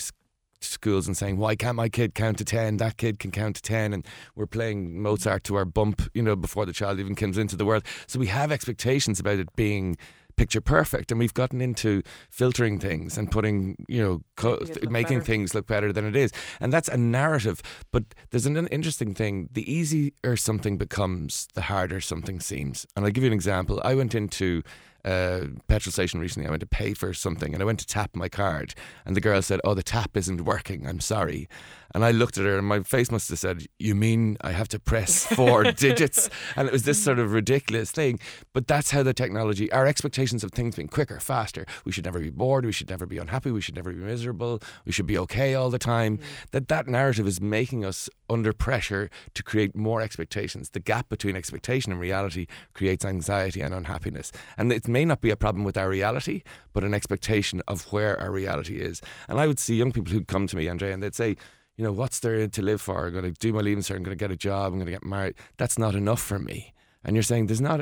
schools 0.65 1.07
and 1.07 1.15
saying, 1.15 1.37
why 1.37 1.55
can't 1.55 1.75
my 1.75 1.89
kid 1.89 2.15
count 2.15 2.37
to 2.39 2.45
10? 2.45 2.77
That 2.77 2.97
kid 2.97 3.19
can 3.19 3.31
count 3.31 3.57
to 3.57 3.61
10. 3.61 3.93
And 3.93 4.05
we're 4.35 4.47
playing 4.47 5.01
Mozart 5.01 5.43
to 5.45 5.55
our 5.55 5.65
bump, 5.65 6.01
you 6.13 6.21
know, 6.21 6.35
before 6.35 6.65
the 6.65 6.73
child 6.73 6.99
even 6.99 7.15
comes 7.15 7.37
into 7.37 7.55
the 7.55 7.65
world. 7.65 7.83
So 8.07 8.19
we 8.19 8.27
have 8.27 8.51
expectations 8.51 9.19
about 9.19 9.39
it 9.39 9.55
being 9.55 9.97
picture 10.35 10.61
perfect 10.61 11.11
and 11.11 11.19
we've 11.19 11.33
gotten 11.33 11.61
into 11.61 12.01
filtering 12.29 12.79
things 12.79 13.17
and 13.17 13.29
putting 13.31 13.85
you 13.87 14.01
know 14.01 14.21
co- 14.35 14.57
making, 14.59 14.91
making 14.91 15.21
things 15.21 15.53
look 15.53 15.67
better 15.67 15.93
than 15.93 16.05
it 16.05 16.15
is 16.15 16.31
and 16.59 16.73
that's 16.73 16.89
a 16.89 16.97
narrative 16.97 17.61
but 17.91 18.03
there's 18.31 18.45
an 18.45 18.67
interesting 18.67 19.13
thing 19.13 19.47
the 19.51 19.71
easier 19.71 20.35
something 20.35 20.77
becomes 20.77 21.47
the 21.53 21.61
harder 21.61 22.01
something 22.01 22.39
seems 22.39 22.87
and 22.95 23.05
i'll 23.05 23.11
give 23.11 23.23
you 23.23 23.29
an 23.29 23.33
example 23.33 23.79
i 23.83 23.93
went 23.93 24.15
into 24.15 24.63
uh, 25.05 25.41
petrol 25.67 25.91
station 25.91 26.19
recently. 26.19 26.47
I 26.47 26.51
went 26.51 26.61
to 26.61 26.67
pay 26.67 26.93
for 26.93 27.13
something 27.13 27.53
and 27.53 27.61
I 27.61 27.65
went 27.65 27.79
to 27.79 27.87
tap 27.87 28.15
my 28.15 28.29
card, 28.29 28.73
and 29.05 29.15
the 29.15 29.21
girl 29.21 29.41
said, 29.41 29.59
"Oh, 29.63 29.73
the 29.73 29.83
tap 29.83 30.15
isn't 30.15 30.45
working. 30.45 30.87
I'm 30.87 30.99
sorry." 30.99 31.47
And 31.93 32.03
I 32.03 32.11
looked 32.11 32.37
at 32.37 32.45
her, 32.45 32.57
and 32.57 32.67
my 32.67 32.81
face 32.81 33.11
must 33.11 33.29
have 33.29 33.39
said, 33.39 33.67
"You 33.79 33.95
mean 33.95 34.37
I 34.41 34.51
have 34.51 34.67
to 34.69 34.79
press 34.79 35.25
four 35.25 35.63
digits?" 35.85 36.29
And 36.55 36.67
it 36.67 36.71
was 36.71 36.83
this 36.83 37.03
sort 37.03 37.19
of 37.19 37.33
ridiculous 37.33 37.91
thing. 37.91 38.19
But 38.53 38.67
that's 38.67 38.91
how 38.91 39.03
the 39.03 39.13
technology, 39.13 39.71
our 39.71 39.85
expectations 39.85 40.43
of 40.43 40.51
things 40.51 40.75
being 40.75 40.87
quicker, 40.87 41.19
faster. 41.19 41.65
We 41.85 41.91
should 41.91 42.05
never 42.05 42.19
be 42.19 42.29
bored. 42.29 42.65
We 42.65 42.71
should 42.71 42.89
never 42.89 43.05
be 43.05 43.17
unhappy. 43.17 43.51
We 43.51 43.61
should 43.61 43.75
never 43.75 43.91
be 43.91 43.99
miserable. 43.99 44.61
We 44.85 44.91
should 44.91 45.07
be 45.07 45.17
okay 45.19 45.55
all 45.55 45.69
the 45.69 45.79
time. 45.79 46.17
Mm. 46.17 46.21
That 46.51 46.67
that 46.69 46.87
narrative 46.87 47.27
is 47.27 47.39
making 47.39 47.85
us 47.85 48.09
under 48.29 48.53
pressure 48.53 49.09
to 49.35 49.43
create 49.43 49.75
more 49.75 50.01
expectations. 50.01 50.71
The 50.71 50.79
gap 50.79 51.09
between 51.09 51.35
expectation 51.35 51.91
and 51.91 52.01
reality 52.01 52.47
creates 52.73 53.05
anxiety 53.05 53.61
and 53.61 53.73
unhappiness. 53.73 54.31
And 54.57 54.71
it 54.71 54.87
may 54.87 55.05
not 55.05 55.21
be 55.21 55.29
a 55.29 55.35
problem 55.35 55.63
with 55.63 55.77
our 55.77 55.89
reality, 55.89 56.43
but 56.73 56.83
an 56.83 56.93
expectation 56.93 57.61
of 57.67 57.91
where 57.93 58.19
our 58.19 58.31
reality 58.31 58.79
is. 58.79 59.01
And 59.27 59.39
I 59.39 59.47
would 59.47 59.59
see 59.59 59.75
young 59.75 59.91
people 59.91 60.11
who'd 60.11 60.27
come 60.27 60.47
to 60.47 60.55
me, 60.55 60.67
Andre, 60.67 60.91
and 60.91 61.03
they'd 61.03 61.15
say, 61.15 61.37
you 61.77 61.83
know, 61.83 61.91
what's 61.91 62.19
there 62.19 62.47
to 62.47 62.61
live 62.61 62.81
for? 62.81 63.07
I'm 63.07 63.13
going 63.13 63.25
to 63.25 63.31
do 63.31 63.53
my 63.53 63.61
leaving 63.61 63.83
cert. 63.83 63.95
I'm 63.95 64.03
going 64.03 64.17
to 64.17 64.23
get 64.23 64.31
a 64.31 64.37
job. 64.37 64.73
I'm 64.73 64.79
going 64.79 64.85
to 64.85 64.91
get 64.91 65.03
married. 65.03 65.35
That's 65.57 65.77
not 65.77 65.95
enough 65.95 66.21
for 66.21 66.39
me. 66.39 66.73
And 67.03 67.15
you're 67.15 67.23
saying 67.23 67.47
there's 67.47 67.61
not 67.61 67.81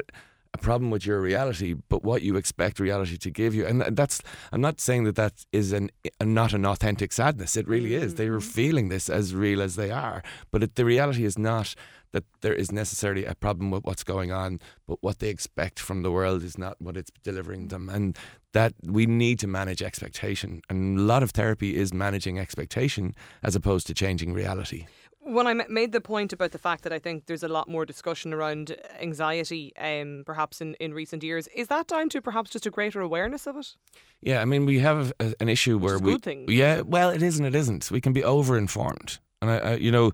a 0.53 0.57
problem 0.57 0.91
with 0.91 1.05
your 1.05 1.21
reality, 1.21 1.74
but 1.74 2.03
what 2.03 2.21
you 2.21 2.36
expect 2.36 2.79
reality 2.79 3.17
to 3.17 3.29
give 3.29 3.55
you. 3.55 3.65
And 3.65 3.81
that's, 3.95 4.21
I'm 4.51 4.62
not 4.62 4.81
saying 4.81 5.05
that 5.05 5.15
that 5.15 5.45
is 5.51 5.71
an, 5.71 5.91
a, 6.19 6.25
not 6.25 6.53
an 6.53 6.65
authentic 6.65 7.13
sadness. 7.13 7.55
It 7.55 7.67
really 7.67 7.93
is. 7.93 8.15
They 8.15 8.27
are 8.27 8.39
mm-hmm. 8.39 8.50
feeling 8.50 8.89
this 8.89 9.10
as 9.10 9.33
real 9.33 9.62
as 9.62 9.75
they 9.75 9.91
are. 9.91 10.24
But 10.51 10.63
it, 10.63 10.75
the 10.75 10.86
reality 10.86 11.24
is 11.24 11.38
not 11.38 11.74
that 12.12 12.25
there 12.41 12.53
is 12.53 12.71
necessarily 12.71 13.24
a 13.25 13.36
problem 13.36 13.71
with 13.71 13.86
what's 13.86 14.03
going 14.03 14.31
on, 14.31 14.60
but 14.86 14.98
what 15.01 15.19
they 15.19 15.29
expect 15.29 15.79
from 15.79 16.01
the 16.01 16.12
world 16.12 16.43
is 16.43 16.57
not 16.57 16.75
what 16.79 16.98
it's 16.98 17.12
delivering 17.24 17.69
them. 17.69 17.88
And 17.88 18.17
that 18.53 18.74
we 18.84 19.05
need 19.05 19.39
to 19.39 19.48
manage 19.48 19.81
expectation. 19.81 20.62
And 20.70 21.00
a 21.00 21.01
lot 21.01 21.24
of 21.24 21.31
therapy 21.31 21.75
is 21.75 21.93
managing 21.93 22.39
expectation 22.39 23.15
as 23.43 23.55
opposed 23.55 23.88
to 23.88 23.93
changing 23.93 24.34
reality. 24.34 24.86
When 25.24 25.46
I 25.46 25.53
made 25.70 25.91
the 25.91 26.01
point 26.01 26.34
about 26.34 26.51
the 26.51 26.58
fact 26.58 26.84
that 26.84 26.91
I 26.91 26.98
think 26.98 27.27
there's 27.27 27.43
a 27.43 27.48
lot 27.48 27.70
more 27.70 27.86
discussion 27.86 28.34
around 28.34 28.75
anxiety, 29.00 29.72
um, 29.77 30.24
perhaps 30.25 30.62
in, 30.62 30.74
in 30.75 30.96
recent 30.96 31.24
years, 31.24 31.48
is 31.55 31.67
that 31.67 31.88
down 31.88 32.10
to 32.10 32.22
perhaps 32.22 32.50
just 32.50 32.65
a 32.65 32.72
greater 32.72 33.01
awareness 33.01 33.46
of 33.46 33.55
it? 33.55 33.75
Yeah, 34.22 34.41
I 34.41 34.46
mean, 34.46 34.65
we 34.65 34.79
have 34.79 35.13
a, 35.20 35.36
an 35.39 35.48
issue 35.48 35.77
where 35.77 36.00
we. 36.00 36.17
Yeah, 36.48 36.81
well, 36.81 37.12
it 37.12 37.22
is 37.22 37.38
and 37.38 37.48
it 37.48 37.53
isn't. 37.53 37.91
We 37.91 38.01
can 38.01 38.13
be 38.13 38.24
over 38.24 38.58
informed. 38.58 39.20
And, 39.43 39.51
I, 39.51 39.58
I, 39.58 39.75
you 39.75 39.91
know, 39.91 40.12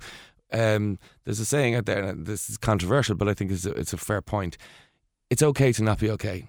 um, 0.51 0.99
there's 1.23 1.39
a 1.39 1.45
saying 1.45 1.75
out 1.75 1.85
there, 1.85 2.03
and 2.03 2.25
this 2.25 2.49
is 2.49 2.57
controversial, 2.57 3.15
but 3.15 3.29
I 3.29 3.33
think 3.33 3.51
it's 3.51 3.65
a, 3.65 3.71
it's 3.71 3.93
a 3.93 3.97
fair 3.97 4.21
point. 4.21 4.57
It's 5.29 5.41
okay 5.43 5.71
to 5.71 5.83
not 5.83 5.99
be 5.99 6.09
okay, 6.11 6.47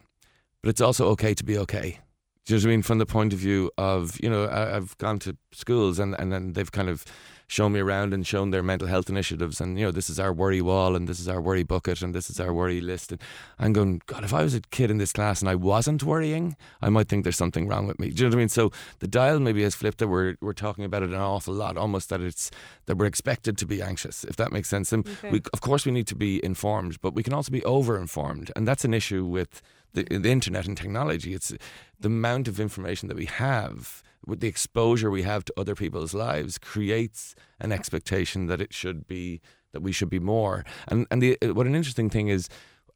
but 0.68 0.72
it's 0.72 0.82
also 0.82 1.08
okay 1.08 1.32
to 1.32 1.44
be 1.44 1.56
okay. 1.56 1.98
Do 2.44 2.52
you 2.52 2.60
know 2.60 2.64
what 2.64 2.68
I 2.68 2.72
mean? 2.72 2.82
From 2.82 2.98
the 2.98 3.06
point 3.06 3.32
of 3.32 3.38
view 3.38 3.70
of, 3.78 4.20
you 4.22 4.28
know, 4.28 4.44
I, 4.44 4.76
I've 4.76 4.98
gone 4.98 5.18
to 5.20 5.34
schools 5.50 5.98
and, 5.98 6.14
and 6.18 6.30
then 6.30 6.52
they've 6.52 6.70
kind 6.70 6.90
of 6.90 7.06
shown 7.48 7.72
me 7.72 7.80
around 7.80 8.12
and 8.12 8.26
shown 8.26 8.50
their 8.50 8.62
mental 8.62 8.86
health 8.86 9.08
initiatives 9.08 9.58
and 9.60 9.78
you 9.78 9.86
know 9.86 9.90
this 9.90 10.10
is 10.10 10.20
our 10.20 10.32
worry 10.32 10.60
wall 10.60 10.94
and 10.94 11.08
this 11.08 11.18
is 11.18 11.26
our 11.26 11.40
worry 11.40 11.62
bucket 11.62 12.02
and 12.02 12.14
this 12.14 12.28
is 12.30 12.38
our 12.38 12.52
worry 12.52 12.80
list. 12.80 13.10
And 13.10 13.20
I'm 13.58 13.72
going 13.72 14.02
God 14.06 14.22
if 14.22 14.34
I 14.34 14.42
was 14.42 14.54
a 14.54 14.60
kid 14.60 14.90
in 14.90 14.98
this 14.98 15.12
class 15.12 15.40
and 15.40 15.48
I 15.48 15.54
wasn't 15.54 16.02
worrying 16.02 16.56
I 16.82 16.90
might 16.90 17.08
think 17.08 17.24
there's 17.24 17.38
something 17.38 17.66
wrong 17.66 17.86
with 17.86 17.98
me. 17.98 18.10
Do 18.10 18.22
you 18.22 18.28
know 18.28 18.34
what 18.34 18.38
I 18.38 18.38
mean? 18.38 18.48
So 18.50 18.70
the 18.98 19.08
dial 19.08 19.40
maybe 19.40 19.62
has 19.62 19.74
flipped 19.74 19.98
that 19.98 20.08
we're, 20.08 20.36
we're 20.40 20.52
talking 20.52 20.84
about 20.84 21.02
it 21.02 21.08
an 21.08 21.16
awful 21.16 21.54
lot 21.54 21.78
almost 21.78 22.10
that 22.10 22.20
it's 22.20 22.50
that 22.84 22.98
we're 22.98 23.06
expected 23.06 23.56
to 23.58 23.66
be 23.66 23.80
anxious 23.80 24.24
if 24.24 24.36
that 24.36 24.52
makes 24.52 24.68
sense. 24.68 24.92
And 24.92 25.08
okay. 25.08 25.30
we, 25.30 25.42
of 25.54 25.62
course 25.62 25.86
we 25.86 25.92
need 25.92 26.06
to 26.08 26.14
be 26.14 26.44
informed 26.44 27.00
but 27.00 27.14
we 27.14 27.22
can 27.22 27.32
also 27.32 27.50
be 27.50 27.64
over 27.64 27.98
informed 27.98 28.52
and 28.54 28.68
that's 28.68 28.84
an 28.84 28.92
issue 28.92 29.24
with 29.24 29.62
the, 29.94 30.04
the 30.04 30.30
internet 30.30 30.66
and 30.66 30.76
technology. 30.76 31.34
It's 31.34 31.52
the 31.98 32.08
amount 32.08 32.48
of 32.48 32.60
information 32.60 33.08
that 33.08 33.16
we 33.16 33.26
have 33.26 34.02
with 34.26 34.40
the 34.40 34.48
exposure 34.48 35.10
we 35.10 35.22
have 35.22 35.44
to 35.46 35.54
other 35.56 35.75
people's 35.75 36.14
lives 36.14 36.58
creates 36.58 37.34
an 37.60 37.72
expectation 37.72 38.46
that 38.46 38.60
it 38.60 38.72
should 38.72 39.06
be 39.06 39.40
that 39.72 39.82
we 39.82 39.92
should 39.92 40.10
be 40.10 40.20
more. 40.20 40.64
And 40.87 41.06
and 41.10 41.22
the, 41.22 41.38
what 41.42 41.66
an 41.66 41.75
interesting 41.75 42.10
thing 42.10 42.28
is 42.28 42.48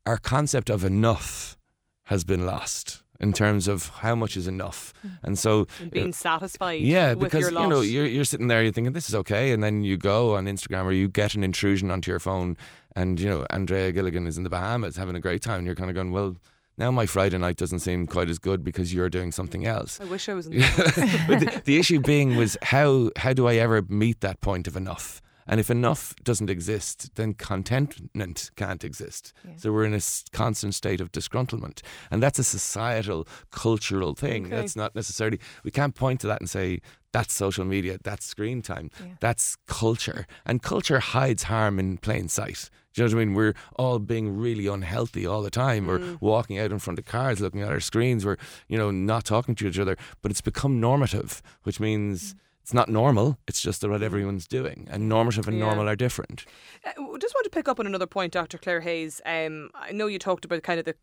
our 0.06 0.18
concept 0.18 0.70
of 0.70 0.84
enough 0.84 1.56
has 2.04 2.24
been 2.24 2.44
lost 2.44 3.02
in 3.20 3.32
terms 3.32 3.68
of 3.68 3.88
how 3.88 4.14
much 4.14 4.36
is 4.36 4.48
enough. 4.48 4.92
Mm. 5.06 5.18
And 5.22 5.38
so 5.38 5.66
and 5.80 5.90
being 5.90 6.08
uh, 6.08 6.12
satisfied. 6.12 6.82
Yeah, 6.82 7.14
because 7.14 7.50
you 7.50 7.68
know 7.68 7.80
you're 7.80 8.06
you're 8.06 8.24
sitting 8.24 8.48
there, 8.48 8.62
you're 8.62 8.72
thinking 8.72 8.92
this 8.92 9.08
is 9.08 9.14
okay, 9.14 9.52
and 9.52 9.62
then 9.62 9.82
you 9.82 9.96
go 9.96 10.34
on 10.34 10.46
Instagram 10.46 10.84
or 10.84 10.92
you 10.92 11.08
get 11.08 11.34
an 11.34 11.44
intrusion 11.44 11.90
onto 11.90 12.10
your 12.10 12.20
phone, 12.20 12.56
and 12.96 13.20
you 13.20 13.28
know 13.28 13.46
Andrea 13.50 13.92
Gilligan 13.92 14.26
is 14.26 14.36
in 14.36 14.44
the 14.44 14.50
Bahamas 14.50 14.96
having 14.96 15.14
a 15.14 15.20
great 15.20 15.42
time. 15.42 15.58
And 15.58 15.66
you're 15.66 15.76
kind 15.76 15.90
of 15.90 15.94
going, 15.94 16.10
well, 16.10 16.36
now 16.82 16.90
my 16.90 17.06
Friday 17.06 17.38
night 17.38 17.56
doesn't 17.56 17.78
seem 17.78 18.06
quite 18.08 18.28
as 18.28 18.38
good 18.38 18.64
because 18.64 18.92
you're 18.92 19.08
doing 19.08 19.30
something 19.30 19.64
else. 19.64 20.00
I 20.00 20.04
wish 20.04 20.28
I 20.28 20.34
was. 20.34 20.46
the, 20.50 21.62
the 21.64 21.78
issue 21.78 22.00
being 22.00 22.36
was 22.36 22.56
how 22.60 23.10
how 23.16 23.32
do 23.32 23.46
I 23.46 23.54
ever 23.54 23.82
meet 23.82 24.20
that 24.20 24.40
point 24.40 24.66
of 24.66 24.76
enough? 24.76 25.22
And 25.46 25.60
if 25.60 25.70
enough 25.70 26.14
doesn't 26.22 26.50
exist, 26.50 27.14
then 27.16 27.34
contentment 27.34 28.50
can't 28.56 28.84
exist. 28.84 29.32
Yeah. 29.44 29.54
So 29.56 29.72
we're 29.72 29.84
in 29.84 29.94
a 29.94 30.00
constant 30.32 30.74
state 30.74 31.00
of 31.00 31.10
disgruntlement. 31.10 31.82
And 32.10 32.22
that's 32.22 32.38
a 32.38 32.44
societal, 32.44 33.26
cultural 33.50 34.14
thing. 34.14 34.46
Okay. 34.46 34.56
That's 34.56 34.76
not 34.76 34.94
necessarily, 34.94 35.40
we 35.64 35.72
can't 35.72 35.96
point 35.96 36.20
to 36.20 36.28
that 36.28 36.40
and 36.40 36.48
say, 36.48 36.80
that's 37.12 37.34
social 37.34 37.64
media, 37.64 37.98
that's 38.02 38.24
screen 38.24 38.62
time, 38.62 38.90
yeah. 39.00 39.14
that's 39.20 39.56
culture. 39.66 40.26
And 40.46 40.62
culture 40.62 41.00
hides 41.00 41.42
harm 41.44 41.78
in 41.78 41.98
plain 41.98 42.28
sight. 42.28 42.70
Do 42.94 43.02
you 43.02 43.08
know 43.08 43.14
what 43.16 43.22
I 43.22 43.24
mean? 43.24 43.34
We're 43.34 43.54
all 43.76 43.98
being 43.98 44.36
really 44.36 44.66
unhealthy 44.66 45.26
all 45.26 45.42
the 45.42 45.50
time. 45.50 45.86
Mm. 45.86 45.88
We're 45.88 46.16
walking 46.20 46.58
out 46.58 46.72
in 46.72 46.78
front 46.78 46.98
of 46.98 47.04
cars, 47.06 47.40
looking 47.40 47.62
at 47.62 47.68
our 47.68 47.80
screens. 47.80 48.24
We're, 48.24 48.36
you 48.68 48.76
know, 48.78 48.90
not 48.90 49.24
talking 49.24 49.54
to 49.56 49.66
each 49.66 49.78
other. 49.78 49.96
But 50.20 50.30
it's 50.30 50.40
become 50.40 50.80
normative, 50.80 51.42
which 51.62 51.80
means. 51.80 52.34
Mm 52.34 52.38
it's 52.62 52.72
not 52.72 52.88
normal. 52.88 53.38
It's 53.48 53.60
just 53.60 53.82
what 53.82 54.04
everyone's 54.04 54.46
doing, 54.46 54.86
and 54.88 55.08
normative 55.08 55.48
and 55.48 55.58
Yeah. 55.58 55.64
normal 55.64 55.88
are 55.88 55.96
different. 55.96 56.44
Uh, 56.86 56.92
w- 56.92 57.18
just 57.18 57.34
want 57.34 57.42
to 57.42 57.50
pick 57.50 57.66
up 57.66 57.80
on 57.80 57.88
another 57.88 58.06
point, 58.06 58.32
Dr. 58.32 58.56
Claire 58.56 58.82
Hayes. 58.82 59.20
Um, 59.26 59.70
I 59.74 59.90
know 59.90 60.06
you 60.06 60.20
talked 60.20 60.44
about 60.44 60.62
kind 60.62 60.78
of 60.78 60.84
the 60.84 60.94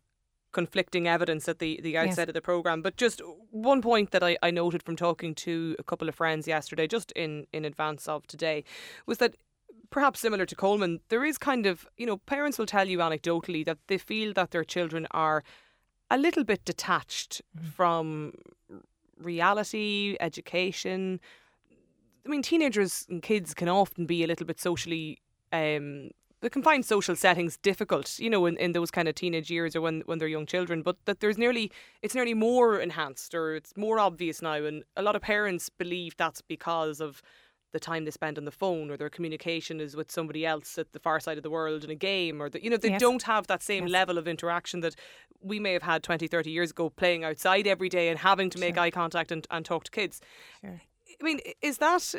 conflicting 0.52 1.06
evidence 1.06 1.48
at 1.50 1.58
the, 1.58 1.78
the 1.82 1.98
outset 1.98 2.28
of 2.28 2.34
the 2.34 2.40
programme, 2.40 2.80
but 2.80 2.96
just 2.96 3.20
one 3.50 3.82
point 3.82 4.10
that 4.10 4.22
I, 4.22 4.38
I 4.42 4.50
noted 4.50 4.82
from 4.82 4.96
talking 4.96 5.34
to 5.34 5.76
a 5.78 5.82
couple 5.84 6.08
of 6.08 6.14
friends 6.14 6.48
yesterday, 6.48 6.86
just 6.86 7.12
in, 7.12 7.46
in 7.52 7.66
advance 7.66 8.08
of 8.08 8.26
today, 8.26 8.64
was 9.04 9.18
that 9.18 9.36
perhaps 9.90 10.20
similar 10.20 10.46
to 10.46 10.54
Colman, 10.54 11.00
there 11.08 11.24
is 11.24 11.36
kind 11.36 11.66
of, 11.66 11.86
you 11.96 12.06
know, 12.06 12.18
parents 12.18 12.58
will 12.58 12.66
tell 12.66 12.88
you 12.88 12.98
anecdotally 12.98 13.64
that 13.66 13.78
they 13.88 13.98
feel 13.98 14.32
that 14.34 14.52
their 14.52 14.64
children 14.64 15.06
are 15.10 15.42
a 16.10 16.18
little 16.18 16.44
bit 16.44 16.64
detached 16.64 17.42
from 17.74 18.32
reality, 19.18 20.16
education. 20.20 21.20
I 22.24 22.28
mean, 22.28 22.42
teenagers 22.42 23.06
and 23.08 23.22
kids 23.22 23.54
can 23.54 23.68
often 23.68 24.06
be 24.06 24.24
a 24.24 24.26
little 24.26 24.46
bit 24.46 24.60
socially. 24.60 25.18
Um, 25.52 26.10
they 26.40 26.48
can 26.48 26.62
find 26.62 26.84
social 26.84 27.16
settings 27.16 27.58
difficult, 27.58 28.18
you 28.18 28.30
know, 28.30 28.46
in, 28.46 28.56
in 28.56 28.72
those 28.72 28.90
kind 28.90 29.08
of 29.08 29.14
teenage 29.14 29.50
years 29.50 29.76
or 29.76 29.80
when, 29.80 30.02
when 30.06 30.18
they're 30.18 30.28
young 30.28 30.46
children. 30.46 30.82
But 30.82 30.96
that 31.04 31.20
there's 31.20 31.36
nearly 31.36 31.70
it's 32.02 32.14
nearly 32.14 32.34
more 32.34 32.78
enhanced 32.78 33.34
or 33.34 33.54
it's 33.54 33.76
more 33.76 33.98
obvious 33.98 34.40
now, 34.40 34.54
and 34.54 34.84
a 34.96 35.02
lot 35.02 35.16
of 35.16 35.22
parents 35.22 35.68
believe 35.68 36.16
that's 36.16 36.40
because 36.40 37.00
of 37.00 37.22
the 37.72 37.80
time 37.80 38.04
they 38.04 38.10
spend 38.10 38.36
on 38.38 38.44
the 38.44 38.50
phone 38.50 38.90
or 38.90 38.96
their 38.96 39.10
communication 39.10 39.80
is 39.80 39.94
with 39.96 40.10
somebody 40.10 40.44
else 40.44 40.76
at 40.78 40.92
the 40.92 40.98
far 40.98 41.20
side 41.20 41.36
of 41.36 41.42
the 41.42 41.50
world 41.50 41.84
in 41.84 41.90
a 41.90 41.94
game 41.94 42.40
or 42.42 42.48
that 42.50 42.62
you 42.62 42.70
know 42.70 42.76
they 42.76 42.90
Yes. 42.90 43.00
don't 43.00 43.22
have 43.24 43.46
that 43.46 43.62
same 43.62 43.84
Yes. 43.86 43.92
level 43.92 44.18
of 44.18 44.26
interaction 44.26 44.80
that 44.80 44.94
we 45.40 45.58
may 45.60 45.72
have 45.72 45.82
had 45.82 46.02
20 46.02 46.26
30 46.26 46.50
years 46.50 46.70
ago 46.70 46.90
playing 46.90 47.24
outside 47.24 47.66
every 47.66 47.88
day 47.88 48.08
and 48.08 48.18
having 48.18 48.50
to 48.50 48.58
make 48.58 48.76
eye 48.76 48.90
contact 48.90 49.30
and, 49.32 49.46
and 49.50 49.64
talk 49.64 49.84
to 49.84 49.90
kids 49.90 50.20
Sure. 50.60 50.80
I 51.20 51.24
mean, 51.24 51.40
is 51.60 51.78
that 51.78 52.14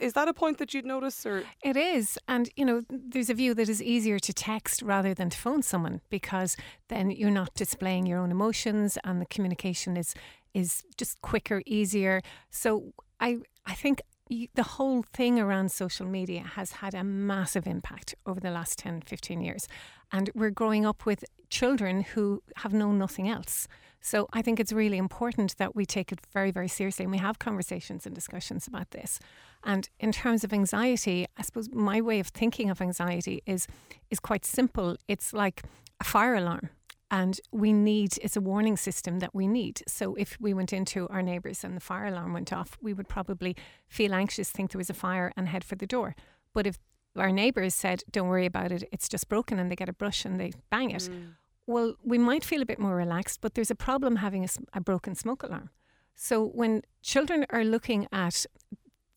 is 0.00 0.12
that 0.12 0.28
a 0.28 0.34
point 0.34 0.58
that 0.58 0.74
you'd 0.74 0.84
notice, 0.84 1.24
or 1.24 1.44
It 1.64 1.76
is. 1.76 2.18
And, 2.28 2.50
you 2.56 2.64
know, 2.64 2.82
there's 2.90 3.30
a 3.30 3.34
view 3.34 3.54
that 3.54 3.68
it's 3.70 3.80
easier 3.80 4.18
to 4.18 4.32
text 4.34 4.82
rather 4.82 5.14
than 5.14 5.30
to 5.30 5.38
phone 5.38 5.62
someone 5.62 6.02
because 6.10 6.56
then 6.88 7.10
you're 7.10 7.30
not 7.30 7.54
displaying 7.54 8.04
your 8.06 8.18
own 8.20 8.30
emotions 8.30 8.98
and 9.02 9.20
the 9.20 9.26
communication 9.26 9.96
is 9.96 10.14
is 10.54 10.82
just 10.98 11.20
quicker, 11.22 11.62
easier. 11.66 12.20
So 12.50 12.92
I 13.18 13.38
I 13.66 13.74
think 13.74 14.02
y- 14.30 14.48
the 14.54 14.62
whole 14.62 15.02
thing 15.02 15.38
around 15.38 15.70
social 15.70 16.06
media 16.06 16.42
has 16.54 16.72
had 16.72 16.94
a 16.94 17.04
massive 17.04 17.66
impact 17.66 18.14
over 18.26 18.40
the 18.40 18.50
last 18.50 18.78
10, 18.78 19.02
15 19.02 19.40
years. 19.40 19.68
And 20.12 20.30
we're 20.34 20.50
growing 20.50 20.86
up 20.86 21.04
with 21.06 21.24
children 21.50 22.02
who 22.02 22.42
have 22.56 22.72
known 22.72 22.98
nothing 22.98 23.28
else. 23.28 23.68
So 24.00 24.28
I 24.32 24.42
think 24.42 24.60
it's 24.60 24.72
really 24.72 24.96
important 24.96 25.56
that 25.56 25.74
we 25.74 25.84
take 25.84 26.12
it 26.12 26.20
very, 26.32 26.50
very 26.50 26.68
seriously 26.68 27.04
and 27.04 27.12
we 27.12 27.18
have 27.18 27.38
conversations 27.38 28.06
and 28.06 28.14
discussions 28.14 28.66
about 28.66 28.90
this. 28.92 29.18
And 29.64 29.88
in 29.98 30.12
terms 30.12 30.44
of 30.44 30.52
anxiety, 30.52 31.26
I 31.36 31.42
suppose 31.42 31.68
my 31.72 32.00
way 32.00 32.20
of 32.20 32.28
thinking 32.28 32.70
of 32.70 32.80
anxiety 32.80 33.42
is 33.44 33.66
is 34.10 34.20
quite 34.20 34.44
simple. 34.44 34.96
It's 35.08 35.32
like 35.32 35.62
a 36.00 36.04
fire 36.04 36.34
alarm. 36.36 36.70
And 37.10 37.40
we 37.52 37.72
need, 37.72 38.18
it's 38.20 38.36
a 38.36 38.40
warning 38.40 38.76
system 38.76 39.20
that 39.20 39.34
we 39.34 39.46
need. 39.46 39.82
So 39.88 40.14
if 40.16 40.36
we 40.38 40.52
went 40.52 40.72
into 40.74 41.08
our 41.08 41.22
neighbours 41.22 41.64
and 41.64 41.74
the 41.74 41.80
fire 41.80 42.06
alarm 42.06 42.34
went 42.34 42.52
off, 42.52 42.76
we 42.82 42.92
would 42.92 43.08
probably 43.08 43.56
feel 43.88 44.12
anxious, 44.12 44.50
think 44.50 44.72
there 44.72 44.78
was 44.78 44.90
a 44.90 44.94
fire, 44.94 45.32
and 45.36 45.48
head 45.48 45.64
for 45.64 45.74
the 45.74 45.86
door. 45.86 46.14
But 46.52 46.66
if 46.66 46.78
our 47.16 47.32
neighbours 47.32 47.74
said, 47.74 48.02
don't 48.10 48.28
worry 48.28 48.44
about 48.44 48.72
it, 48.72 48.84
it's 48.92 49.08
just 49.08 49.28
broken, 49.28 49.58
and 49.58 49.70
they 49.70 49.76
get 49.76 49.88
a 49.88 49.94
brush 49.94 50.26
and 50.26 50.38
they 50.38 50.52
bang 50.70 50.90
it, 50.90 51.08
mm. 51.10 51.30
well, 51.66 51.94
we 52.04 52.18
might 52.18 52.44
feel 52.44 52.60
a 52.60 52.66
bit 52.66 52.78
more 52.78 52.94
relaxed, 52.94 53.40
but 53.40 53.54
there's 53.54 53.70
a 53.70 53.74
problem 53.74 54.16
having 54.16 54.46
a 54.74 54.80
broken 54.80 55.14
smoke 55.14 55.42
alarm. 55.42 55.70
So 56.14 56.44
when 56.44 56.82
children 57.02 57.46
are 57.50 57.64
looking 57.64 58.06
at 58.12 58.44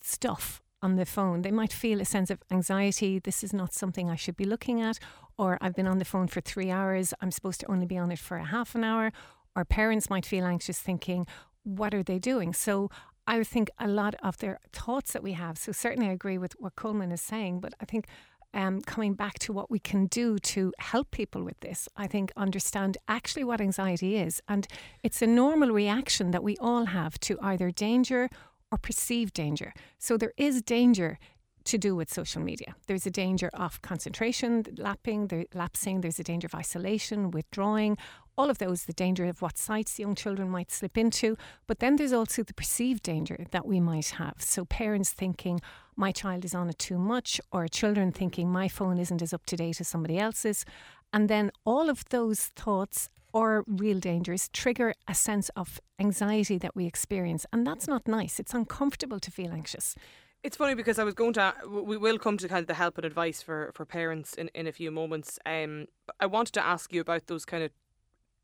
stuff 0.02 0.62
on 0.82 0.96
the 0.96 1.06
phone, 1.06 1.42
they 1.42 1.52
might 1.52 1.74
feel 1.74 2.00
a 2.00 2.06
sense 2.06 2.30
of 2.30 2.42
anxiety. 2.50 3.20
This 3.20 3.44
is 3.44 3.54
not 3.54 3.74
something 3.74 4.10
I 4.10 4.16
should 4.16 4.38
be 4.38 4.46
looking 4.46 4.82
at. 4.82 4.98
Or 5.42 5.58
I've 5.60 5.74
been 5.74 5.88
on 5.88 5.98
the 5.98 6.06
phone 6.06 6.28
for 6.28 6.40
three 6.40 6.70
hours. 6.70 7.16
I'm 7.20 7.32
supposed 7.32 7.60
to 7.62 7.72
only 7.72 7.88
be 7.88 7.98
on 7.98 8.12
it 8.12 8.20
for 8.20 8.38
a 8.38 8.46
half 8.46 8.76
an 8.76 8.84
hour. 8.84 9.12
Or 9.56 9.66
parents 9.66 10.08
might 10.08 10.24
feel 10.24 10.46
anxious 10.46 10.78
thinking, 10.80 11.26
what 11.64 11.96
are 11.96 12.04
they 12.04 12.20
doing? 12.20 12.54
So 12.54 12.92
I 13.26 13.44
think 13.44 13.72
a 13.80 13.88
lot 13.88 14.14
of 14.22 14.38
their 14.38 14.60
thoughts 14.72 15.14
that 15.14 15.24
we 15.24 15.34
have. 15.34 15.58
So 15.58 15.72
certainly 15.72 16.10
I 16.10 16.12
agree 16.12 16.38
with 16.38 16.54
what 16.60 16.76
Colman 16.76 17.12
is 17.12 17.22
saying, 17.22 17.60
but 17.60 17.74
I 17.82 17.86
think 17.86 18.06
um, 18.54 18.82
coming 18.82 19.16
back 19.16 19.40
to 19.40 19.52
what 19.52 19.72
we 19.72 19.80
can 19.80 20.06
do 20.06 20.38
to 20.54 20.74
help 20.78 21.10
people 21.10 21.44
with 21.44 21.60
this, 21.62 21.90
I 21.98 22.06
think 22.06 22.32
understand 22.38 23.00
actually 23.08 23.44
what 23.44 23.62
anxiety 23.62 24.18
is. 24.18 24.44
And 24.48 24.68
it's 25.02 25.24
a 25.24 25.28
normal 25.28 25.72
reaction 25.72 26.30
that 26.32 26.44
we 26.44 26.56
all 26.58 26.86
have 26.86 27.20
to 27.22 27.40
either 27.42 27.72
danger 27.72 28.30
or 28.72 28.78
perceived 28.78 29.34
danger. 29.34 29.74
So 29.98 30.18
there 30.18 30.34
is 30.38 30.62
danger 30.62 31.18
to 31.66 31.78
do 31.78 31.96
with 31.96 32.12
social 32.12 32.42
media. 32.42 32.76
There's 32.88 33.06
a 33.06 33.12
danger 33.12 33.50
of 33.54 33.82
concentration, 33.82 34.66
lapping, 34.78 35.28
the 35.28 35.48
lapsing, 35.54 36.02
there's 36.02 36.20
a 36.20 36.24
danger 36.24 36.48
of 36.48 36.56
isolation, 36.56 37.32
withdrawing, 37.32 37.98
all 38.38 38.50
of 38.50 38.58
those, 38.58 38.86
the 38.86 38.94
danger 38.94 39.26
of 39.26 39.42
what 39.42 39.58
sites 39.58 40.00
young 40.00 40.16
children 40.16 40.50
might 40.50 40.72
slip 40.72 40.98
into. 40.98 41.38
But 41.68 41.80
then 41.80 41.98
there's 41.98 42.14
also 42.14 42.44
the 42.44 42.54
perceived 42.54 43.04
danger 43.04 43.46
that 43.52 43.68
we 43.68 43.80
might 43.80 44.10
have. 44.12 44.36
So 44.40 44.66
parents 44.66 45.12
thinking, 45.12 45.62
my 45.96 46.12
child 46.12 46.46
is 46.46 46.56
on 46.56 46.70
it 46.70 46.80
too 46.80 46.98
much, 46.98 47.40
or 47.52 47.68
children 47.68 48.12
thinking, 48.12 48.50
my 48.50 48.68
phone 48.68 48.98
isn't 48.98 49.22
as 49.22 49.34
up 49.34 49.46
to 49.48 49.56
date 49.56 49.80
as 49.82 49.88
somebody 49.88 50.18
else's. 50.18 50.66
And 51.14 51.30
then 51.30 51.52
all 51.66 51.90
of 51.90 52.06
those 52.10 52.48
thoughts 52.56 53.10
or 53.34 53.64
real 53.68 54.00
dangers 54.00 54.50
trigger 54.50 54.94
a 55.08 55.14
sense 55.14 55.50
of 55.56 55.80
anxiety 56.00 56.58
that 56.58 56.76
we 56.76 56.86
experience. 56.86 57.46
And 57.54 57.66
that's 57.66 57.88
not 57.88 58.08
nice. 58.08 58.40
It's 58.40 58.54
uncomfortable 58.54 59.20
to 59.20 59.32
feel 59.32 59.52
anxious. 59.52 59.96
It's 60.44 60.58
funny 60.58 60.74
because 60.74 60.98
I 60.98 61.04
was 61.04 61.14
going 61.14 61.34
to. 61.34 61.54
We 61.70 61.98
will 61.98 62.18
come 62.18 62.38
to 62.38 62.48
kind 62.48 62.62
of 62.62 62.68
the 62.68 62.74
help 62.74 62.98
and 62.98 63.06
advice 63.06 63.42
for, 63.44 63.72
for 63.76 63.86
parents 63.86 64.34
in, 64.34 64.50
in 64.56 64.66
a 64.68 64.72
few 64.72 64.90
moments. 64.90 65.38
Um, 65.46 65.86
I 66.20 66.26
wanted 66.26 66.54
to 66.54 66.66
ask 66.66 66.92
you 66.92 67.02
about 67.02 67.28
those 67.28 67.46
kind 67.46 67.64
of 67.64 67.72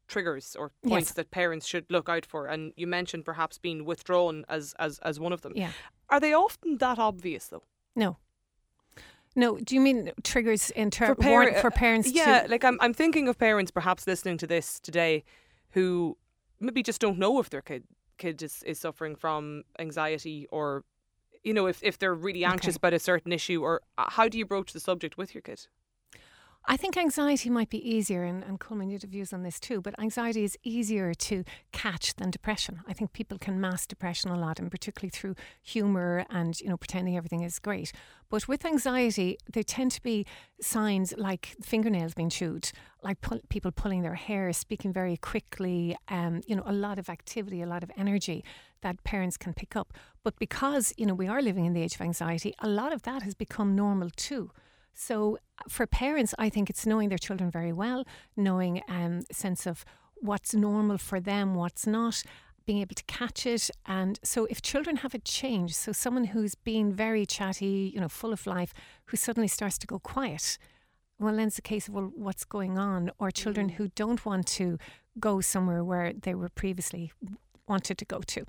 triggers 0.07 0.55
or 0.57 0.71
points 0.83 1.09
Yes. 1.09 1.15
that 1.15 1.31
parents 1.31 1.65
should 1.67 1.85
look 1.89 2.07
out 2.07 2.25
for. 2.25 2.45
And 2.45 2.71
you 2.75 2.85
mentioned 2.87 3.25
perhaps 3.25 3.57
being 3.57 3.83
withdrawn 3.83 4.45
as 4.47 4.75
as, 4.77 4.99
as 4.99 5.19
one 5.19 5.33
of 5.33 5.41
them. 5.41 5.53
Yeah. 5.55 5.71
Are 6.09 6.19
they 6.19 6.33
often 6.33 6.77
that 6.77 6.99
obvious 6.99 7.47
though? 7.47 7.63
No. 7.95 8.17
No, 9.35 9.57
do 9.57 9.75
you 9.75 9.81
mean 9.81 10.11
triggers 10.23 10.71
in 10.71 10.89
terms 10.89 11.09
For 11.09 11.15
par- 11.23 11.53
for 11.61 11.69
parents? 11.71 12.11
Yeah, 12.11 12.43
to, 12.43 12.47
like 12.49 12.63
I'm 12.63 12.77
I'm 12.79 12.93
thinking 12.93 13.27
of 13.27 13.37
parents 13.37 13.69
perhaps 13.71 14.07
listening 14.07 14.37
to 14.39 14.47
this 14.47 14.79
today, 14.79 15.23
who 15.71 16.17
maybe 16.59 16.81
just 16.81 17.01
don't 17.01 17.19
know 17.19 17.39
if 17.39 17.49
their 17.49 17.61
kid 17.61 17.83
kid 18.17 18.41
is, 18.41 18.63
is 18.63 18.79
suffering 18.79 19.15
from 19.15 19.63
anxiety 19.79 20.47
or. 20.51 20.83
You 21.47 21.53
know, 21.53 21.67
if, 21.67 21.81
if 21.81 21.97
they're 21.97 22.13
really 22.13 22.43
anxious 22.43 22.75
Okay. 22.75 22.79
about 22.81 22.93
a 22.93 22.99
certain 22.99 23.31
issue, 23.31 23.63
or 23.63 23.81
uh, 23.97 24.09
how 24.09 24.27
do 24.27 24.37
you 24.37 24.45
broach 24.45 24.73
the 24.73 24.81
subject 24.81 25.17
with 25.17 25.33
your 25.33 25.41
kid? 25.41 25.67
I 26.69 26.75
think 26.75 26.97
anxiety 26.97 27.49
might 27.49 27.69
be 27.69 27.79
easier, 27.95 28.25
and, 28.25 28.43
and 28.43 28.59
Colman, 28.59 28.89
you 28.89 28.99
have 29.01 29.09
views 29.09 29.31
on 29.31 29.43
this 29.43 29.57
too, 29.57 29.79
but 29.79 29.97
anxiety 29.97 30.43
is 30.43 30.57
easier 30.63 31.13
to 31.13 31.45
catch 31.71 32.13
than 32.15 32.29
depression. 32.29 32.81
I 32.85 32.91
think 32.91 33.13
people 33.13 33.37
can 33.37 33.61
mask 33.61 33.87
depression 33.87 34.29
a 34.31 34.37
lot, 34.37 34.59
and 34.59 34.69
particularly 34.69 35.09
through 35.09 35.35
humour 35.61 36.25
and, 36.29 36.59
you 36.59 36.67
know, 36.67 36.75
pretending 36.75 37.15
everything 37.15 37.43
is 37.43 37.59
great. 37.59 37.93
But 38.29 38.49
with 38.49 38.65
anxiety, 38.65 39.37
there 39.53 39.63
tend 39.63 39.91
to 39.91 40.01
be 40.01 40.25
signs 40.59 41.13
like 41.17 41.55
fingernails 41.61 42.13
being 42.13 42.29
chewed, 42.29 42.69
like 43.01 43.21
pull, 43.21 43.39
people 43.47 43.71
pulling 43.71 44.01
their 44.01 44.15
hair, 44.15 44.51
speaking 44.51 44.91
very 44.91 45.15
quickly, 45.15 45.95
um, 46.09 46.41
you 46.45 46.57
know, 46.57 46.63
a 46.65 46.73
lot 46.73 46.99
of 46.99 47.07
activity, 47.09 47.61
a 47.61 47.67
lot 47.67 47.83
of 47.83 47.91
energy 47.95 48.43
that 48.81 49.03
parents 49.03 49.37
can 49.37 49.53
pick 49.53 49.75
up. 49.75 49.93
But 50.23 50.37
because, 50.39 50.93
you 50.97 51.05
know, 51.05 51.13
we 51.13 51.27
are 51.27 51.41
living 51.41 51.65
in 51.65 51.73
the 51.73 51.81
age 51.81 51.95
of 51.95 52.01
anxiety, 52.01 52.53
a 52.59 52.67
lot 52.67 52.93
of 52.93 53.03
that 53.03 53.23
has 53.23 53.33
become 53.33 53.75
normal 53.75 54.09
too. 54.15 54.51
So 54.93 55.37
for 55.69 55.85
parents, 55.85 56.33
I 56.39 56.49
think 56.49 56.69
it's 56.69 56.85
knowing 56.85 57.09
their 57.09 57.17
children 57.17 57.51
very 57.51 57.71
well, 57.71 58.05
knowing 58.35 58.81
um, 58.87 59.21
a 59.29 59.33
sense 59.33 59.67
of 59.67 59.85
what's 60.15 60.53
normal 60.53 60.97
for 60.97 61.19
them, 61.19 61.53
what's 61.53 61.85
not, 61.85 62.23
being 62.65 62.79
able 62.79 62.95
to 62.95 63.03
catch 63.05 63.45
it. 63.45 63.69
And 63.85 64.19
so 64.23 64.45
if 64.45 64.61
children 64.61 64.97
have 64.97 65.13
a 65.13 65.19
change, 65.19 65.73
so 65.73 65.91
someone 65.91 66.25
who's 66.25 66.55
been 66.55 66.91
very 66.91 67.25
chatty, 67.25 67.91
you 67.93 68.01
know, 68.01 68.09
full 68.09 68.33
of 68.33 68.45
life, 68.45 68.73
who 69.05 69.17
suddenly 69.17 69.47
starts 69.47 69.77
to 69.79 69.87
go 69.87 69.99
quiet, 69.99 70.57
well, 71.19 71.35
then 71.35 71.47
it's 71.47 71.57
a 71.57 71.63
case 71.63 71.87
of, 71.87 71.93
well, 71.93 72.11
what's 72.15 72.45
going 72.45 72.77
on? 72.77 73.09
Or 73.19 73.31
children 73.31 73.69
who 73.69 73.87
don't 73.95 74.23
want 74.25 74.45
to 74.47 74.77
go 75.19 75.41
somewhere 75.41 75.83
where 75.83 76.13
they 76.13 76.35
were 76.35 76.49
previously 76.49 77.11
wanted 77.67 77.97
to 77.97 78.05
go 78.05 78.19
to. 78.19 78.45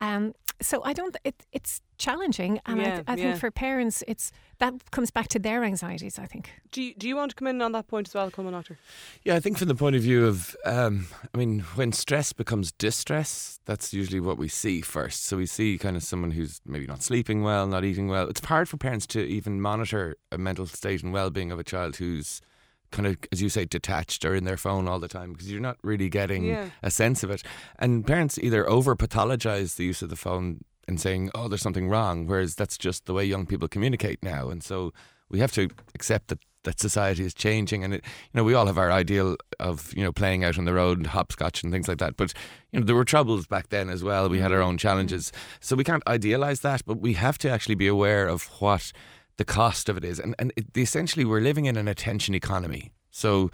Um, 0.00 0.34
so 0.62 0.82
I 0.84 0.92
don't. 0.92 1.16
It, 1.24 1.34
it's 1.52 1.80
challenging, 1.96 2.60
and 2.66 2.80
I, 2.80 2.84
Yeah, 2.84 2.94
th- 2.96 3.04
I 3.06 3.14
yeah. 3.14 3.22
think 3.24 3.36
for 3.40 3.50
parents, 3.50 4.02
it's 4.06 4.30
that 4.58 4.74
comes 4.90 5.10
back 5.10 5.28
to 5.28 5.38
their 5.38 5.64
anxieties. 5.64 6.18
I 6.18 6.26
think. 6.26 6.50
Do 6.70 6.82
you, 6.82 6.94
do 6.94 7.08
you 7.08 7.16
want 7.16 7.30
to 7.30 7.36
come 7.36 7.48
in 7.48 7.62
on 7.62 7.72
that 7.72 7.86
point 7.88 8.08
as 8.08 8.14
well, 8.14 8.30
Colman 8.30 8.52
Noctor? 8.54 8.76
Yeah, 9.24 9.36
I 9.36 9.40
think 9.40 9.56
from 9.58 9.68
the 9.68 9.74
point 9.74 9.96
of 9.96 10.02
view 10.02 10.26
of, 10.26 10.54
um, 10.64 11.06
I 11.34 11.38
mean, 11.38 11.60
when 11.76 11.92
stress 11.92 12.32
becomes 12.34 12.72
distress, 12.72 13.58
that's 13.64 13.92
usually 13.94 14.20
what 14.20 14.36
we 14.38 14.48
see 14.48 14.80
first. 14.82 15.24
So 15.24 15.36
we 15.38 15.46
see 15.46 15.78
kind 15.78 15.96
of 15.96 16.02
someone 16.02 16.30
who's 16.32 16.60
maybe 16.66 16.86
not 16.86 17.02
sleeping 17.02 17.42
well, 17.42 17.66
not 17.66 17.84
eating 17.84 18.08
well. 18.08 18.28
It's 18.28 18.44
hard 18.44 18.68
for 18.68 18.76
parents 18.76 19.06
to 19.08 19.20
even 19.26 19.60
monitor 19.60 20.16
a 20.30 20.38
mental 20.38 20.66
state 20.66 21.02
and 21.02 21.12
well-being 21.12 21.50
of 21.52 21.58
a 21.58 21.64
child 21.64 21.96
who's 21.96 22.40
kind 22.90 23.06
of, 23.06 23.16
as 23.32 23.40
you 23.40 23.48
say, 23.48 23.64
detached 23.64 24.24
or 24.24 24.34
in 24.34 24.44
their 24.44 24.56
phone 24.56 24.88
all 24.88 24.98
the 24.98 25.08
time 25.08 25.32
because 25.32 25.50
you're 25.50 25.60
not 25.60 25.78
really 25.82 26.08
getting 26.08 26.44
Yeah. 26.44 26.70
a 26.82 26.90
sense 26.90 27.22
of 27.22 27.30
it. 27.30 27.42
And 27.78 28.06
parents 28.06 28.38
either 28.38 28.68
over 28.68 28.96
pathologize 28.96 29.76
the 29.76 29.84
use 29.84 30.02
of 30.02 30.10
the 30.10 30.16
phone 30.16 30.64
and 30.88 31.00
saying, 31.00 31.30
"Oh, 31.34 31.48
there's 31.48 31.62
something 31.62 31.88
wrong," 31.88 32.26
whereas 32.26 32.54
that's 32.54 32.76
just 32.76 33.06
the 33.06 33.14
way 33.14 33.24
young 33.24 33.46
people 33.46 33.68
communicate 33.68 34.22
now, 34.22 34.50
and 34.50 34.62
so 34.62 34.92
we 35.28 35.38
have 35.38 35.52
to 35.52 35.68
accept 35.94 36.28
that 36.28 36.40
that 36.64 36.78
society 36.78 37.24
is 37.24 37.32
changing 37.32 37.82
and 37.84 37.94
it, 37.94 38.04
you 38.04 38.36
know 38.38 38.44
we 38.44 38.52
all 38.52 38.66
have 38.66 38.76
our 38.76 38.92
ideal 38.92 39.36
of 39.58 39.94
you 39.96 40.02
know 40.02 40.12
playing 40.12 40.44
out 40.44 40.58
on 40.58 40.66
the 40.66 40.74
road 40.74 40.98
and 40.98 41.06
hopscotch 41.06 41.62
and 41.62 41.72
things 41.72 41.88
like 41.88 41.98
that. 41.98 42.16
But 42.16 42.34
you 42.72 42.80
know 42.80 42.86
there 42.86 42.96
were 42.96 43.04
troubles 43.04 43.46
back 43.46 43.70
then 43.70 43.88
as 43.88 44.04
well. 44.04 44.28
We 44.28 44.40
had 44.40 44.52
our 44.52 44.60
own 44.60 44.72
mm-hmm. 44.72 44.88
challenges. 44.88 45.32
So 45.60 45.74
we 45.76 45.84
can't 45.84 46.02
idealize 46.06 46.60
that 46.60 46.84
but 46.84 47.00
we 47.00 47.14
have 47.14 47.38
to 47.38 47.50
actually 47.50 47.76
be 47.76 47.86
aware 47.86 48.26
of 48.26 48.44
what 48.60 48.92
the 49.40 49.44
cost 49.44 49.88
of 49.88 49.96
it 49.96 50.04
is 50.04 50.20
and 50.20 50.34
and 50.38 50.52
it, 50.56 50.66
essentially 50.76 51.24
we're 51.24 51.40
living 51.50 51.64
in 51.64 51.76
an 51.76 51.88
attention 51.88 52.34
economy 52.34 52.92
so 53.10 53.50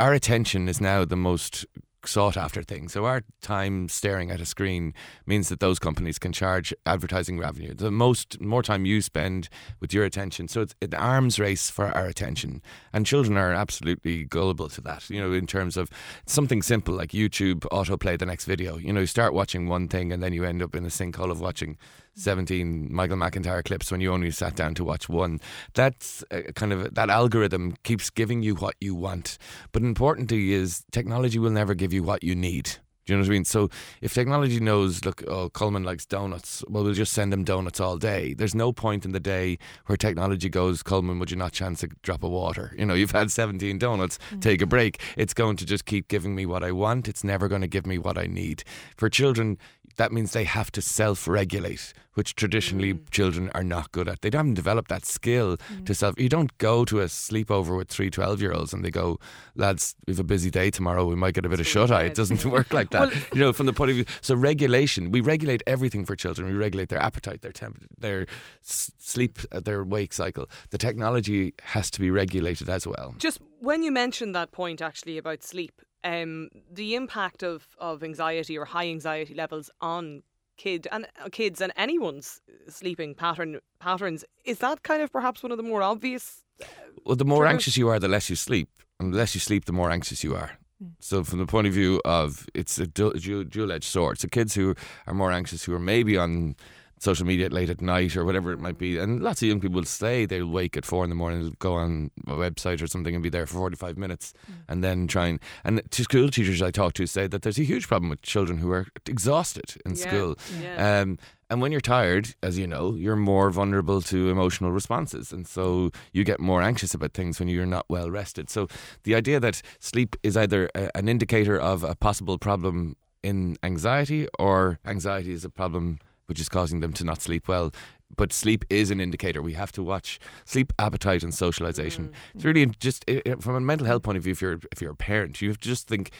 our 0.00 0.12
attention 0.12 0.68
is 0.68 0.80
now 0.80 1.04
the 1.04 1.16
most 1.16 1.66
sought 2.06 2.36
after 2.36 2.62
thing. 2.62 2.88
So 2.88 3.04
our 3.04 3.22
time 3.42 3.88
staring 3.88 4.30
at 4.30 4.40
a 4.40 4.46
screen 4.46 4.94
means 5.26 5.48
that 5.48 5.60
those 5.60 5.78
companies 5.78 6.18
can 6.18 6.32
charge 6.32 6.72
advertising 6.86 7.38
revenue. 7.38 7.74
The 7.74 7.90
most 7.90 8.40
more 8.40 8.62
time 8.62 8.86
you 8.86 9.02
spend 9.02 9.48
with 9.80 9.92
your 9.92 10.04
attention. 10.04 10.48
So 10.48 10.62
it's 10.62 10.74
an 10.80 10.94
arms 10.94 11.38
race 11.38 11.70
for 11.70 11.86
our 11.86 12.06
attention. 12.06 12.62
And 12.92 13.06
children 13.06 13.36
are 13.36 13.52
absolutely 13.52 14.24
gullible 14.24 14.68
to 14.70 14.80
that. 14.82 15.08
You 15.10 15.20
know, 15.20 15.32
in 15.32 15.46
terms 15.46 15.76
of 15.76 15.90
something 16.26 16.62
simple 16.62 16.94
like 16.94 17.10
YouTube 17.10 17.60
autoplay 17.70 18.18
the 18.18 18.26
next 18.26 18.46
video. 18.46 18.76
You 18.78 18.92
know, 18.92 19.00
you 19.00 19.06
start 19.06 19.34
watching 19.34 19.68
one 19.68 19.88
thing 19.88 20.12
and 20.12 20.22
then 20.22 20.32
you 20.32 20.44
end 20.44 20.62
up 20.62 20.74
in 20.74 20.84
a 20.84 20.88
sinkhole 20.88 21.30
of 21.30 21.40
watching 21.40 21.76
17 22.20 22.88
Michael 22.90 23.16
McIntyre 23.16 23.64
clips 23.64 23.90
when 23.90 24.00
you 24.00 24.12
only 24.12 24.30
sat 24.30 24.54
down 24.54 24.74
to 24.74 24.84
watch 24.84 25.08
one. 25.08 25.40
That's 25.74 26.22
kind 26.54 26.72
of 26.72 26.94
that 26.94 27.10
algorithm 27.10 27.76
keeps 27.82 28.10
giving 28.10 28.42
you 28.42 28.54
what 28.56 28.76
you 28.80 28.94
want. 28.94 29.38
But 29.72 29.82
importantly 29.82 30.52
is 30.52 30.84
technology 30.92 31.38
will 31.38 31.50
never 31.50 31.74
give 31.74 31.92
you 31.92 32.02
what 32.02 32.22
you 32.22 32.34
need. 32.34 32.76
Do 33.06 33.14
you 33.14 33.18
know 33.18 33.22
what 33.22 33.30
I 33.30 33.32
mean? 33.32 33.44
So 33.44 33.70
if 34.02 34.14
technology 34.14 34.60
knows, 34.60 35.04
look, 35.04 35.24
oh, 35.26 35.48
Colman 35.48 35.82
likes 35.82 36.06
donuts, 36.06 36.62
well, 36.68 36.84
we'll 36.84 36.92
just 36.92 37.12
send 37.12 37.32
him 37.32 37.42
donuts 37.42 37.80
all 37.80 37.96
day. 37.96 38.34
There's 38.34 38.54
no 38.54 38.72
point 38.72 39.04
in 39.04 39.10
the 39.10 39.18
day 39.18 39.58
where 39.86 39.96
technology 39.96 40.48
goes, 40.48 40.84
Colman, 40.84 41.18
would 41.18 41.30
you 41.30 41.36
not 41.36 41.52
chance 41.52 41.82
a 41.82 41.88
drop 42.02 42.22
of 42.22 42.30
water? 42.30 42.72
You 42.78 42.86
know, 42.86 42.94
you've 42.94 43.10
had 43.10 43.32
17 43.32 43.78
donuts, 43.78 44.20
mm. 44.30 44.40
take 44.40 44.62
a 44.62 44.66
break. 44.66 45.02
It's 45.16 45.34
going 45.34 45.56
to 45.56 45.66
just 45.66 45.86
keep 45.86 46.06
giving 46.06 46.36
me 46.36 46.46
what 46.46 46.62
I 46.62 46.70
want. 46.72 47.08
It's 47.08 47.24
never 47.24 47.48
going 47.48 47.62
to 47.62 47.66
give 47.66 47.84
me 47.84 47.98
what 47.98 48.16
I 48.16 48.26
need. 48.26 48.62
For 48.96 49.08
children, 49.08 49.58
that 50.00 50.12
means 50.12 50.32
they 50.32 50.44
have 50.44 50.72
to 50.72 50.80
self 50.80 51.28
regulate, 51.28 51.92
which 52.14 52.34
traditionally 52.34 52.94
mm. 52.94 53.10
children 53.10 53.50
are 53.54 53.62
not 53.62 53.92
good 53.92 54.08
at. 54.08 54.22
They 54.22 54.30
haven't 54.32 54.54
developed 54.54 54.88
that 54.88 55.04
skill 55.04 55.58
mm. 55.58 55.84
to 55.84 55.94
self. 55.94 56.18
You 56.18 56.30
don't 56.30 56.56
go 56.56 56.86
to 56.86 57.00
a 57.00 57.04
sleepover 57.04 57.76
with 57.76 57.88
three 57.88 58.08
12 58.08 58.40
year 58.40 58.52
olds 58.52 58.72
and 58.72 58.82
they 58.82 58.90
go, 58.90 59.18
lads, 59.56 59.94
we 60.06 60.12
have 60.12 60.18
a 60.18 60.24
busy 60.24 60.50
day 60.50 60.70
tomorrow, 60.70 61.04
we 61.04 61.16
might 61.16 61.34
get 61.34 61.44
a 61.44 61.50
bit 61.50 61.60
of 61.60 61.66
shut 61.66 61.90
eye. 61.90 62.04
It 62.04 62.14
doesn't 62.14 62.42
work 62.56 62.72
like 62.72 62.88
that. 62.90 63.10
well, 63.10 63.22
you 63.34 63.40
know, 63.40 63.52
from 63.52 63.66
the 63.66 63.74
point 63.74 63.90
of 63.90 63.96
view. 63.96 64.06
So, 64.22 64.34
regulation, 64.34 65.10
we 65.10 65.20
regulate 65.20 65.62
everything 65.66 66.06
for 66.06 66.16
children. 66.16 66.48
We 66.48 66.54
regulate 66.54 66.88
their 66.88 67.02
appetite, 67.02 67.42
their 67.42 67.52
temp, 67.52 67.84
their 67.98 68.26
sleep, 68.62 69.38
uh, 69.52 69.60
their 69.60 69.84
wake 69.84 70.14
cycle. 70.14 70.48
The 70.70 70.78
technology 70.78 71.52
has 71.62 71.90
to 71.90 72.00
be 72.00 72.10
regulated 72.10 72.70
as 72.70 72.86
well. 72.86 73.14
Just 73.18 73.38
when 73.60 73.82
you 73.82 73.92
mentioned 73.92 74.34
that 74.34 74.52
point 74.52 74.80
actually 74.80 75.18
about 75.18 75.42
sleep, 75.42 75.80
um, 76.02 76.48
the 76.70 76.94
impact 76.94 77.42
of, 77.42 77.68
of 77.78 78.02
anxiety 78.02 78.56
or 78.58 78.64
high 78.64 78.88
anxiety 78.88 79.34
levels 79.34 79.70
on 79.80 80.22
kid 80.56 80.86
and 80.92 81.06
uh, 81.24 81.28
kids 81.30 81.60
and 81.60 81.72
anyone's 81.76 82.40
sleeping 82.68 83.14
pattern 83.14 83.58
patterns 83.78 84.26
is 84.44 84.58
that 84.58 84.82
kind 84.82 85.00
of 85.00 85.10
perhaps 85.10 85.42
one 85.42 85.50
of 85.50 85.56
the 85.56 85.62
more 85.62 85.82
obvious 85.82 86.42
uh, 86.60 86.66
well 87.06 87.16
the 87.16 87.24
more 87.24 87.44
triggers? 87.44 87.54
anxious 87.54 87.76
you 87.78 87.88
are 87.88 87.98
the 87.98 88.08
less 88.08 88.28
you 88.28 88.36
sleep 88.36 88.68
and 88.98 89.14
the 89.14 89.16
less 89.16 89.34
you 89.34 89.40
sleep 89.40 89.64
the 89.64 89.72
more 89.72 89.90
anxious 89.90 90.22
you 90.22 90.34
are 90.34 90.58
mm. 90.82 90.90
so 90.98 91.24
from 91.24 91.38
the 91.38 91.46
point 91.46 91.66
of 91.66 91.72
view 91.72 91.98
of 92.04 92.46
it's 92.52 92.78
a 92.78 92.86
dual-edged 92.86 93.84
sword 93.84 94.18
so 94.18 94.28
kids 94.28 94.54
who 94.54 94.74
are 95.06 95.14
more 95.14 95.32
anxious 95.32 95.64
who 95.64 95.72
are 95.72 95.78
maybe 95.78 96.18
on 96.18 96.54
social 97.00 97.26
media 97.26 97.48
late 97.48 97.70
at 97.70 97.80
night 97.80 98.14
or 98.14 98.24
whatever 98.24 98.52
it 98.52 98.60
might 98.60 98.78
be. 98.78 98.98
And 98.98 99.22
lots 99.22 99.40
of 99.40 99.48
young 99.48 99.58
people 99.58 99.76
will 99.76 99.84
say 99.84 100.26
they'll 100.26 100.46
wake 100.46 100.76
at 100.76 100.84
four 100.84 101.02
in 101.02 101.10
the 101.10 101.16
morning, 101.16 101.40
they'll 101.40 101.52
go 101.58 101.74
on 101.74 102.10
a 102.26 102.32
website 102.32 102.82
or 102.82 102.86
something 102.86 103.14
and 103.14 103.22
be 103.22 103.30
there 103.30 103.46
for 103.46 103.54
45 103.54 103.96
minutes 103.96 104.34
mm. 104.50 104.54
and 104.68 104.84
then 104.84 105.06
try 105.06 105.26
and. 105.26 105.40
And 105.64 105.82
to 105.90 106.04
school 106.04 106.28
teachers 106.28 106.60
I 106.60 106.70
talk 106.70 106.92
to 106.94 107.06
say 107.06 107.26
that 107.26 107.42
there's 107.42 107.58
a 107.58 107.64
huge 107.64 107.88
problem 107.88 108.10
with 108.10 108.20
children 108.20 108.58
who 108.58 108.70
are 108.70 108.86
exhausted 109.06 109.74
in 109.86 109.92
yeah. 109.92 109.96
school. 109.96 110.36
Yeah. 110.60 111.00
Um, 111.00 111.18
and 111.48 111.60
when 111.60 111.72
you're 111.72 111.80
tired, 111.80 112.34
as 112.44 112.58
you 112.58 112.66
know, 112.66 112.94
you're 112.94 113.16
more 113.16 113.50
vulnerable 113.50 114.00
to 114.02 114.30
emotional 114.30 114.70
responses. 114.70 115.32
And 115.32 115.48
so 115.48 115.90
you 116.12 116.22
get 116.22 116.38
more 116.38 116.62
anxious 116.62 116.94
about 116.94 117.12
things 117.12 117.40
when 117.40 117.48
you're 117.48 117.66
not 117.66 117.86
well 117.88 118.10
rested. 118.10 118.48
So 118.50 118.68
the 119.02 119.16
idea 119.16 119.40
that 119.40 119.60
sleep 119.80 120.14
is 120.22 120.36
either 120.36 120.70
a, 120.76 120.96
an 120.96 121.08
indicator 121.08 121.58
of 121.58 121.82
a 121.82 121.96
possible 121.96 122.38
problem 122.38 122.96
in 123.22 123.56
anxiety 123.62 124.28
or 124.38 124.78
anxiety 124.84 125.32
is 125.32 125.44
a 125.44 125.50
problem 125.50 125.98
which 126.30 126.40
is 126.40 126.48
causing 126.48 126.80
them 126.80 126.94
to 126.94 127.04
not 127.04 127.20
sleep 127.20 127.48
well. 127.48 127.70
But 128.16 128.32
sleep 128.32 128.64
is 128.70 128.90
an 128.90 129.00
indicator. 129.00 129.42
We 129.42 129.52
have 129.52 129.72
to 129.72 129.82
watch 129.82 130.18
sleep, 130.44 130.72
appetite, 130.78 131.22
and 131.22 131.34
socialization. 131.34 132.06
Mm. 132.06 132.12
It's 132.34 132.44
really 132.44 132.66
just 132.80 133.04
from 133.40 133.54
a 133.54 133.60
mental 133.60 133.86
health 133.86 134.02
point 134.02 134.16
of 134.16 134.24
view. 134.24 134.32
If 134.32 134.40
you're 134.40 134.60
if 134.72 134.80
you're 134.80 134.92
a 134.92 134.96
parent, 134.96 135.42
you 135.42 135.48
have 135.48 135.58
to 135.58 135.68
just 135.68 135.86
think. 135.86 136.10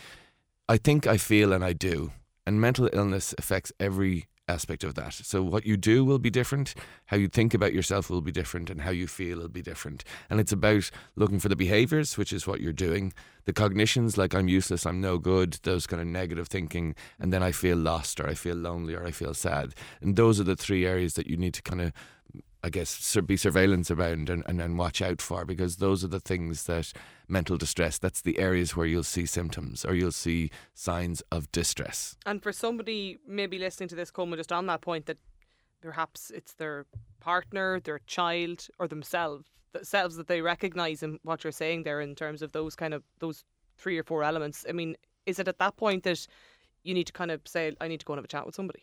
I 0.69 0.77
think, 0.77 1.07
I 1.07 1.17
feel, 1.17 1.53
and 1.53 1.65
I 1.65 1.73
do. 1.73 2.13
And 2.47 2.61
mental 2.61 2.89
illness 2.93 3.35
affects 3.39 3.73
every 3.81 4.27
aspect 4.51 4.85
of 4.85 4.95
that. 4.97 5.15
So 5.15 5.43
what 5.43 5.65
you 5.65 5.77
do 5.77 6.05
will 6.05 6.19
be 6.19 6.29
different, 6.29 6.75
how 7.07 7.17
you 7.17 7.29
think 7.29 7.55
about 7.55 7.73
yourself 7.73 8.11
will 8.11 8.21
be 8.21 8.33
different, 8.33 8.69
and 8.69 8.83
how 8.83 8.91
you 8.91 9.07
feel 9.07 9.39
will 9.39 9.49
be 9.49 9.63
different. 9.63 10.05
And 10.29 10.41
it's 10.41 10.53
about 10.53 10.91
looking 11.17 11.41
for 11.41 11.49
the 11.49 11.57
behaviors, 11.57 12.19
which 12.19 12.33
is 12.33 12.47
what 12.47 12.61
you're 12.61 12.73
doing, 12.73 13.15
the 13.45 13.53
cognitions, 13.53 14.19
like 14.19 14.35
I'm 14.35 14.49
useless, 14.49 14.85
I'm 14.85 15.01
no 15.01 15.17
good, 15.19 15.59
those 15.63 15.87
kind 15.87 16.03
of 16.03 16.09
negative 16.09 16.49
thinking, 16.49 16.95
and 17.19 17.33
then 17.33 17.43
I 17.43 17.53
feel 17.53 17.79
lost, 17.79 18.21
or 18.21 18.29
I 18.29 18.35
feel 18.35 18.57
lonely, 18.57 18.95
or 18.95 19.07
I 19.07 19.13
feel 19.13 19.33
sad. 19.33 19.75
And 20.03 20.17
those 20.17 20.39
are 20.41 20.45
the 20.45 20.57
three 20.57 20.85
areas 20.85 21.15
that 21.15 21.27
you 21.27 21.37
need 21.37 21.55
to 21.55 21.63
kind 21.63 21.81
of 21.81 21.93
I 22.63 22.69
guess, 22.69 23.17
be 23.27 23.37
surveillance 23.37 23.91
around 23.91 24.29
and, 24.29 24.43
and, 24.47 24.61
and 24.61 24.79
watch 24.79 25.01
out 25.01 25.23
for 25.23 25.45
because 25.45 25.77
those 25.77 26.05
are 26.05 26.09
the 26.09 26.21
things 26.21 26.65
that 26.65 26.93
mental 27.27 27.57
distress, 27.57 27.97
that's 27.97 28.21
the 28.21 28.39
areas 28.39 28.77
where 28.77 28.87
you'll 28.87 29.03
see 29.03 29.25
symptoms 29.25 29.85
or 29.85 29.95
you'll 29.95 30.13
see 30.13 30.51
signs 30.75 31.23
of 31.33 31.51
distress. 31.53 32.17
And 32.27 32.43
for 32.43 32.53
somebody 32.53 33.19
maybe 33.27 33.59
listening 33.59 33.89
to 33.91 33.95
this, 33.95 34.11
Colman, 34.11 34.39
just 34.39 34.53
on 34.53 34.67
that 34.67 34.83
point, 34.83 35.07
that 35.07 35.19
perhaps 35.81 36.31
it's 36.31 36.53
their 36.55 36.87
partner, 37.21 37.81
their 37.81 38.01
child, 38.07 38.69
or 38.79 38.87
themselves, 38.89 39.47
themselves 39.73 40.17
that 40.17 40.27
they 40.27 40.43
recognise 40.43 41.03
in 41.03 41.19
what 41.23 41.45
you're 41.45 41.53
saying 41.53 41.85
there 41.85 42.01
in 42.01 42.15
terms 42.15 42.43
of 42.43 42.53
those 42.53 42.77
kind 42.77 42.93
of 42.93 43.03
those 43.21 43.45
three 43.79 43.99
or 43.99 44.05
four 44.05 44.23
elements. 44.23 44.67
I 44.69 44.73
mean, 44.73 44.97
is 45.27 45.39
it 45.39 45.49
at 45.49 45.59
that 45.59 45.77
point 45.77 46.03
that 46.05 46.27
you 46.83 46.95
need 46.95 47.07
to 47.07 47.13
kind 47.13 47.31
of 47.31 47.41
say, 47.47 47.75
I 47.81 47.89
need 47.89 48.01
to 48.01 48.07
go 48.07 48.13
and 48.13 48.19
have 48.19 48.25
a 48.25 48.29
chat 48.29 48.45
with 48.45 48.55
somebody? 48.55 48.83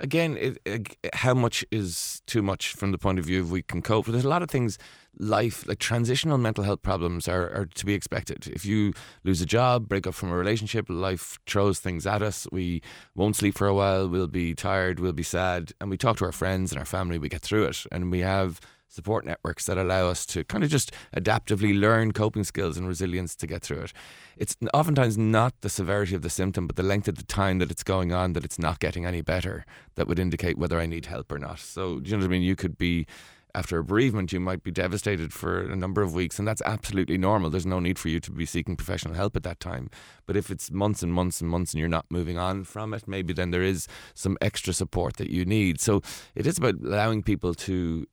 Again, 0.00 0.36
it, 0.36 0.58
it, 0.64 0.96
how 1.14 1.34
much 1.34 1.64
is 1.70 2.22
too 2.26 2.42
much 2.42 2.72
from 2.72 2.92
the 2.92 2.98
point 2.98 3.18
of 3.18 3.24
view 3.24 3.40
of 3.40 3.50
we 3.50 3.62
can 3.62 3.82
cope? 3.82 4.06
There's 4.06 4.24
a 4.24 4.28
lot 4.28 4.42
of 4.42 4.50
things, 4.50 4.78
life, 5.18 5.66
like 5.66 5.78
transitional 5.78 6.38
mental 6.38 6.64
health 6.64 6.82
problems 6.82 7.28
are, 7.28 7.50
are 7.54 7.66
to 7.66 7.86
be 7.86 7.94
expected. 7.94 8.48
If 8.48 8.64
you 8.64 8.92
lose 9.24 9.40
a 9.40 9.46
job, 9.46 9.88
break 9.88 10.06
up 10.06 10.14
from 10.14 10.30
a 10.30 10.36
relationship, 10.36 10.86
life 10.88 11.38
throws 11.46 11.78
things 11.78 12.06
at 12.06 12.22
us. 12.22 12.46
We 12.50 12.82
won't 13.14 13.36
sleep 13.36 13.56
for 13.56 13.66
a 13.66 13.74
while, 13.74 14.08
we'll 14.08 14.26
be 14.26 14.54
tired, 14.54 15.00
we'll 15.00 15.12
be 15.12 15.22
sad, 15.22 15.72
and 15.80 15.90
we 15.90 15.96
talk 15.96 16.16
to 16.18 16.24
our 16.24 16.32
friends 16.32 16.72
and 16.72 16.78
our 16.78 16.84
family, 16.84 17.18
we 17.18 17.28
get 17.28 17.42
through 17.42 17.64
it. 17.64 17.84
And 17.90 18.10
we 18.10 18.20
have 18.20 18.60
support 18.92 19.24
networks 19.24 19.66
that 19.66 19.78
allow 19.78 20.08
us 20.08 20.26
to 20.26 20.44
kind 20.44 20.62
of 20.62 20.70
just 20.70 20.92
adaptively 21.16 21.78
learn 21.78 22.12
coping 22.12 22.44
skills 22.44 22.76
and 22.76 22.86
resilience 22.86 23.34
to 23.36 23.46
get 23.46 23.62
through 23.62 23.80
it. 23.80 23.92
It's 24.36 24.56
oftentimes 24.74 25.16
not 25.16 25.54
the 25.62 25.70
severity 25.70 26.14
of 26.14 26.22
the 26.22 26.30
symptom, 26.30 26.66
but 26.66 26.76
the 26.76 26.82
length 26.82 27.08
of 27.08 27.16
the 27.16 27.24
time 27.24 27.58
that 27.58 27.70
it's 27.70 27.82
going 27.82 28.12
on 28.12 28.34
that 28.34 28.44
it's 28.44 28.58
not 28.58 28.80
getting 28.80 29.06
any 29.06 29.22
better 29.22 29.64
that 29.94 30.06
would 30.06 30.18
indicate 30.18 30.58
whether 30.58 30.78
I 30.78 30.86
need 30.86 31.06
help 31.06 31.32
or 31.32 31.38
not. 31.38 31.58
So, 31.58 32.00
do 32.00 32.10
you 32.10 32.16
know 32.16 32.22
what 32.22 32.28
I 32.28 32.32
mean? 32.32 32.42
You 32.42 32.56
could 32.56 32.76
be 32.76 33.06
after 33.54 33.78
a 33.78 33.84
bereavement, 33.84 34.32
you 34.32 34.40
might 34.40 34.62
be 34.62 34.70
devastated 34.70 35.32
for 35.32 35.60
a 35.60 35.76
number 35.76 36.00
of 36.00 36.14
weeks, 36.14 36.38
and 36.38 36.48
that's 36.48 36.62
absolutely 36.64 37.18
normal. 37.18 37.50
There's 37.50 37.66
no 37.66 37.80
need 37.80 37.98
for 37.98 38.08
you 38.08 38.18
to 38.20 38.30
be 38.30 38.46
seeking 38.46 38.76
professional 38.76 39.14
help 39.14 39.36
at 39.36 39.42
that 39.42 39.60
time. 39.60 39.90
But 40.26 40.36
if 40.36 40.50
it's 40.50 40.70
months 40.70 41.02
and 41.02 41.12
months 41.12 41.40
and 41.40 41.50
months 41.50 41.72
and 41.72 41.80
you're 41.80 41.88
not 41.88 42.06
moving 42.10 42.38
on 42.38 42.64
from 42.64 42.94
it, 42.94 43.06
maybe 43.06 43.34
then 43.34 43.50
there 43.50 43.62
is 43.62 43.88
some 44.14 44.38
extra 44.40 44.72
support 44.72 45.16
that 45.16 45.30
you 45.30 45.44
need. 45.44 45.80
So 45.80 46.00
it 46.34 46.46
is 46.46 46.56
about 46.56 46.76
allowing 46.82 47.22
people 47.22 47.52
to 47.54 48.06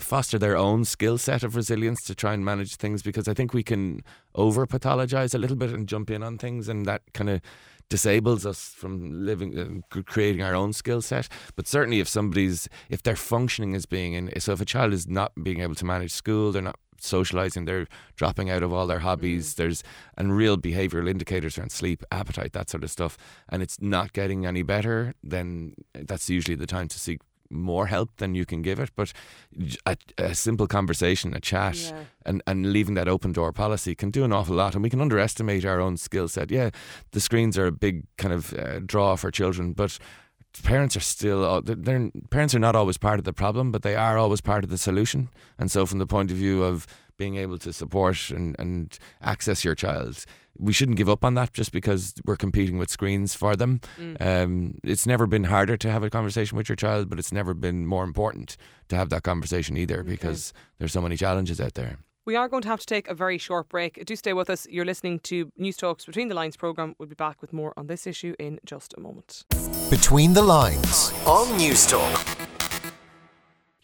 foster 0.00 0.38
their 0.38 0.56
own 0.56 0.84
skill 0.84 1.18
set 1.18 1.42
of 1.42 1.56
resilience 1.56 2.02
to 2.02 2.14
try 2.14 2.34
and 2.34 2.44
manage 2.44 2.76
things 2.76 3.02
because 3.02 3.26
I 3.26 3.34
think 3.34 3.54
we 3.54 3.62
can 3.62 4.02
over 4.34 4.66
pathologize 4.66 5.34
a 5.34 5.38
little 5.38 5.56
bit 5.56 5.70
and 5.70 5.88
jump 5.88 6.10
in 6.10 6.22
on 6.22 6.38
things 6.38 6.68
and 6.68 6.84
that 6.86 7.02
kind 7.14 7.30
of 7.30 7.40
disables 7.88 8.46
us 8.46 8.72
from 8.74 9.26
living 9.26 9.82
uh, 9.94 10.02
creating 10.02 10.40
our 10.40 10.54
own 10.54 10.72
skill 10.72 11.02
set 11.02 11.28
but 11.56 11.66
certainly 11.66 12.00
if 12.00 12.08
somebody's 12.08 12.66
if 12.88 13.02
their 13.02 13.16
functioning 13.16 13.74
is 13.74 13.84
being 13.84 14.14
in 14.14 14.40
so 14.40 14.52
if 14.52 14.62
a 14.62 14.64
child 14.64 14.94
is 14.94 15.06
not 15.06 15.30
being 15.42 15.60
able 15.60 15.74
to 15.74 15.84
manage 15.84 16.10
school 16.10 16.52
they're 16.52 16.62
not 16.62 16.78
socializing 16.98 17.66
they're 17.66 17.86
dropping 18.16 18.48
out 18.48 18.62
of 18.62 18.72
all 18.72 18.86
their 18.86 19.00
hobbies 19.00 19.52
mm. 19.52 19.56
there's 19.56 19.82
and 20.16 20.34
real 20.34 20.56
behavioral 20.56 21.08
indicators 21.08 21.58
around 21.58 21.70
sleep 21.70 22.02
appetite 22.10 22.52
that 22.54 22.70
sort 22.70 22.82
of 22.82 22.90
stuff 22.90 23.18
and 23.50 23.62
it's 23.62 23.78
not 23.80 24.14
getting 24.14 24.46
any 24.46 24.62
better 24.62 25.12
then 25.22 25.74
that's 25.92 26.30
usually 26.30 26.54
the 26.54 26.66
time 26.66 26.88
to 26.88 26.98
seek 26.98 27.20
more 27.52 27.86
help 27.86 28.16
than 28.16 28.34
you 28.34 28.44
can 28.44 28.62
give 28.62 28.80
it. 28.80 28.90
But 28.96 29.12
a, 29.86 29.96
a 30.18 30.34
simple 30.34 30.66
conversation, 30.66 31.34
a 31.34 31.40
chat, 31.40 31.76
yeah. 31.76 32.04
and, 32.26 32.42
and 32.46 32.72
leaving 32.72 32.94
that 32.94 33.08
open 33.08 33.32
door 33.32 33.52
policy 33.52 33.94
can 33.94 34.10
do 34.10 34.24
an 34.24 34.32
awful 34.32 34.56
lot. 34.56 34.74
And 34.74 34.82
we 34.82 34.90
can 34.90 35.00
underestimate 35.00 35.64
our 35.64 35.80
own 35.80 35.96
skill 35.96 36.28
set. 36.28 36.50
Yeah, 36.50 36.70
the 37.12 37.20
screens 37.20 37.58
are 37.58 37.66
a 37.66 37.72
big 37.72 38.04
kind 38.16 38.34
of 38.34 38.54
uh, 38.54 38.80
draw 38.80 39.16
for 39.16 39.30
children, 39.30 39.72
but 39.72 39.98
parents 40.62 40.96
are 40.96 41.00
still 41.00 41.62
they're, 41.62 42.10
parents 42.30 42.54
are 42.54 42.58
not 42.58 42.76
always 42.76 42.98
part 42.98 43.18
of 43.18 43.24
the 43.24 43.32
problem, 43.32 43.72
but 43.72 43.82
they 43.82 43.96
are 43.96 44.18
always 44.18 44.40
part 44.40 44.64
of 44.64 44.70
the 44.70 44.78
solution. 44.78 45.28
And 45.58 45.70
so, 45.70 45.86
from 45.86 45.98
the 45.98 46.06
point 46.06 46.30
of 46.30 46.36
view 46.36 46.62
of 46.62 46.86
being 47.16 47.36
able 47.36 47.58
to 47.58 47.72
support 47.72 48.30
and, 48.30 48.56
and 48.58 48.98
access 49.20 49.64
your 49.64 49.74
child, 49.74 50.24
we 50.58 50.72
shouldn't 50.72 50.98
give 50.98 51.08
up 51.08 51.24
on 51.24 51.34
that 51.34 51.52
just 51.52 51.72
because 51.72 52.14
we're 52.24 52.36
competing 52.36 52.78
with 52.78 52.90
screens 52.90 53.34
for 53.34 53.56
them. 53.56 53.80
Mm. 53.98 54.20
Um, 54.20 54.74
it's 54.84 55.06
never 55.06 55.26
been 55.26 55.44
harder 55.44 55.76
to 55.76 55.90
have 55.90 56.02
a 56.02 56.10
conversation 56.10 56.56
with 56.56 56.68
your 56.68 56.76
child, 56.76 57.08
but 57.08 57.18
it's 57.18 57.32
never 57.32 57.54
been 57.54 57.86
more 57.86 58.04
important 58.04 58.56
to 58.88 58.96
have 58.96 59.08
that 59.10 59.22
conversation 59.22 59.76
either 59.76 60.00
okay. 60.00 60.10
because 60.10 60.52
there's 60.78 60.92
so 60.92 61.00
many 61.00 61.16
challenges 61.16 61.60
out 61.60 61.74
there. 61.74 61.98
We 62.24 62.36
are 62.36 62.48
going 62.48 62.62
to 62.62 62.68
have 62.68 62.78
to 62.78 62.86
take 62.86 63.08
a 63.08 63.14
very 63.14 63.36
short 63.36 63.68
break. 63.68 64.04
Do 64.04 64.14
stay 64.14 64.32
with 64.32 64.48
us. 64.48 64.64
You're 64.70 64.84
listening 64.84 65.18
to 65.20 65.46
Newstalk's 65.58 66.04
Between 66.04 66.28
the 66.28 66.36
Lines 66.36 66.56
programme. 66.56 66.94
We'll 66.98 67.08
be 67.08 67.16
back 67.16 67.40
with 67.40 67.52
more 67.52 67.72
on 67.76 67.88
this 67.88 68.06
issue 68.06 68.36
in 68.38 68.60
just 68.64 68.94
a 68.96 69.00
moment. 69.00 69.44
Between 69.90 70.32
the 70.32 70.42
Lines 70.42 71.12
on 71.26 71.48
Newstalk. 71.58 72.51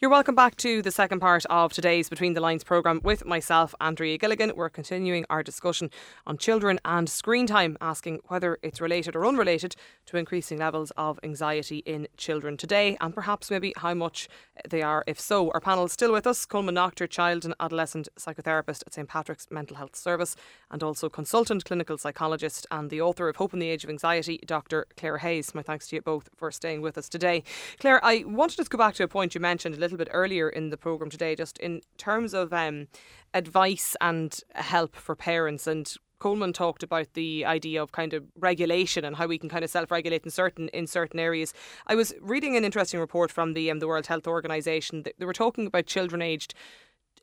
You're 0.00 0.10
welcome 0.10 0.36
back 0.36 0.54
to 0.58 0.80
the 0.80 0.92
second 0.92 1.18
part 1.18 1.44
of 1.46 1.72
today's 1.72 2.08
Between 2.08 2.34
the 2.34 2.40
Lines 2.40 2.62
programme 2.62 3.00
with 3.02 3.24
myself, 3.24 3.74
Andrea 3.80 4.16
Gilligan. 4.16 4.52
We're 4.54 4.68
continuing 4.68 5.26
our 5.28 5.42
discussion 5.42 5.90
on 6.24 6.38
children 6.38 6.78
and 6.84 7.08
screen 7.10 7.48
time, 7.48 7.76
asking 7.80 8.20
whether 8.28 8.60
it's 8.62 8.80
related 8.80 9.16
or 9.16 9.26
unrelated 9.26 9.74
to 10.06 10.16
increasing 10.16 10.58
levels 10.58 10.92
of 10.92 11.18
anxiety 11.24 11.78
in 11.78 12.06
children 12.16 12.56
today, 12.56 12.96
and 13.00 13.12
perhaps 13.12 13.50
maybe 13.50 13.72
how 13.76 13.92
much 13.92 14.28
they 14.68 14.82
are, 14.82 15.02
if 15.08 15.18
so. 15.18 15.50
Our 15.50 15.58
panel 15.60 15.86
is 15.86 15.92
still 15.94 16.12
with 16.12 16.28
us 16.28 16.46
Colman 16.46 16.76
Noctor, 16.76 17.10
child 17.10 17.44
and 17.44 17.54
adolescent 17.58 18.08
psychotherapist 18.16 18.84
at 18.86 18.94
St 18.94 19.08
Patrick's 19.08 19.48
Mental 19.50 19.78
Health 19.78 19.96
Service, 19.96 20.36
and 20.70 20.80
also 20.80 21.08
consultant 21.08 21.64
clinical 21.64 21.98
psychologist 21.98 22.68
and 22.70 22.88
the 22.88 23.00
author 23.00 23.28
of 23.28 23.34
Hope 23.34 23.52
in 23.52 23.58
the 23.58 23.68
Age 23.68 23.82
of 23.82 23.90
Anxiety, 23.90 24.38
Dr. 24.46 24.86
Claire 24.96 25.18
Hayes. 25.18 25.56
My 25.56 25.62
thanks 25.62 25.88
to 25.88 25.96
you 25.96 26.02
both 26.02 26.28
for 26.36 26.52
staying 26.52 26.82
with 26.82 26.96
us 26.96 27.08
today. 27.08 27.42
Claire, 27.80 27.98
I 28.04 28.22
wanted 28.24 28.62
to 28.62 28.70
go 28.70 28.78
back 28.78 28.94
to 28.94 29.02
a 29.02 29.08
point 29.08 29.34
you 29.34 29.40
mentioned 29.40 29.87
little 29.88 30.04
bit 30.04 30.08
earlier 30.12 30.48
in 30.48 30.70
the 30.70 30.76
programme 30.76 31.10
today, 31.10 31.34
just 31.34 31.58
in 31.58 31.80
terms 31.96 32.34
of 32.34 32.52
um, 32.52 32.88
advice 33.34 33.96
and 34.00 34.40
help 34.54 34.94
for 34.94 35.16
parents. 35.16 35.66
And 35.66 35.92
Colman 36.18 36.52
talked 36.52 36.82
about 36.82 37.14
the 37.14 37.44
idea 37.44 37.82
of 37.82 37.92
kind 37.92 38.12
of 38.12 38.24
regulation 38.36 39.04
and 39.04 39.16
how 39.16 39.26
we 39.26 39.38
can 39.38 39.48
kind 39.48 39.64
of 39.64 39.70
self-regulate 39.70 40.24
in 40.24 40.30
certain 40.30 40.68
in 40.68 40.86
certain 40.86 41.20
areas. 41.20 41.54
I 41.86 41.94
was 41.94 42.12
reading 42.20 42.56
an 42.56 42.64
interesting 42.64 43.00
report 43.00 43.30
from 43.30 43.54
the 43.54 43.70
um, 43.70 43.78
the 43.78 43.86
World 43.86 44.06
Health 44.06 44.26
Organization. 44.26 45.04
They 45.18 45.24
were 45.24 45.32
talking 45.32 45.66
about 45.66 45.86
children 45.86 46.22
aged 46.22 46.54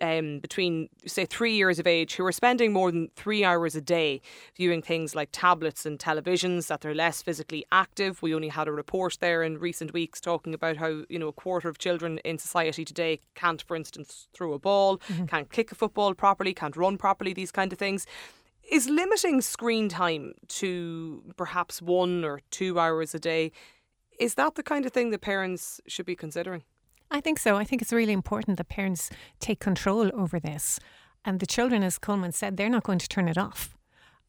um, 0.01 0.39
between, 0.39 0.89
say, 1.05 1.25
three 1.25 1.55
years 1.55 1.79
of 1.79 1.88
age 1.88 2.15
who 2.15 2.25
are 2.25 2.31
spending 2.31 2.73
more 2.73 2.91
than 2.91 3.10
three 3.15 3.43
hours 3.43 3.75
a 3.75 3.81
day 3.81 4.21
viewing 4.55 4.81
things 4.81 5.15
like 5.15 5.29
tablets 5.31 5.86
and 5.86 5.99
televisions, 5.99 6.67
that 6.67 6.81
they're 6.81 6.95
less 6.95 7.21
physically 7.21 7.65
active. 7.71 8.21
We 8.21 8.34
only 8.36 8.49
had 8.49 8.67
a 8.67 8.71
report 8.71 9.17
there 9.19 9.43
in 9.43 9.58
recent 9.58 9.93
weeks 9.93 10.19
talking 10.21 10.53
about 10.53 10.77
how, 10.77 11.03
you 11.10 11.19
know, 11.19 11.27
a 11.27 11.34
quarter 11.34 11.69
of 11.69 11.77
children 11.77 12.19
in 12.19 12.38
society 12.38 12.86
today 12.86 13.19
can't, 13.36 13.62
for 13.62 13.75
instance, 13.75 14.27
throw 14.34 14.53
a 14.53 14.60
ball, 14.60 14.97
mm-hmm. 14.97 15.25
can't 15.25 15.51
kick 15.51 15.71
a 15.71 15.75
football 15.75 16.13
properly, 16.13 16.53
can't 16.53 16.77
run 16.77 16.97
properly, 16.97 17.34
these 17.34 17.51
kind 17.51 17.71
of 17.71 17.79
things. 17.79 18.05
Is 18.71 18.89
limiting 18.89 19.41
screen 19.41 19.89
time 19.89 20.34
to 20.47 21.23
perhaps 21.38 21.81
one 21.81 22.23
or 22.23 22.41
two 22.49 22.79
hours 22.79 23.13
a 23.13 23.19
day, 23.19 23.51
is 24.19 24.36
that 24.36 24.55
the 24.55 24.63
kind 24.63 24.86
of 24.86 24.91
thing 24.91 25.12
that 25.12 25.21
parents 25.21 25.79
should 25.88 26.05
be 26.05 26.15
considering? 26.15 26.63
I 27.12 27.22
think 27.22 27.39
so. 27.39 27.56
I 27.56 27.63
think 27.63 27.82
it's 27.82 27.94
really 27.94 28.13
important 28.13 28.58
that 28.58 28.70
parents 28.70 29.10
take 29.39 29.60
control 29.60 30.12
over 30.13 30.39
this. 30.39 30.80
And 31.24 31.39
the 31.39 31.46
children, 31.46 31.84
as 31.84 31.98
Colman 31.98 32.32
said, 32.32 32.58
they're 32.58 32.70
not 32.70 32.84
going 32.84 33.00
to 33.00 33.08
turn 33.08 33.28
it 33.28 33.38
off. 33.38 33.76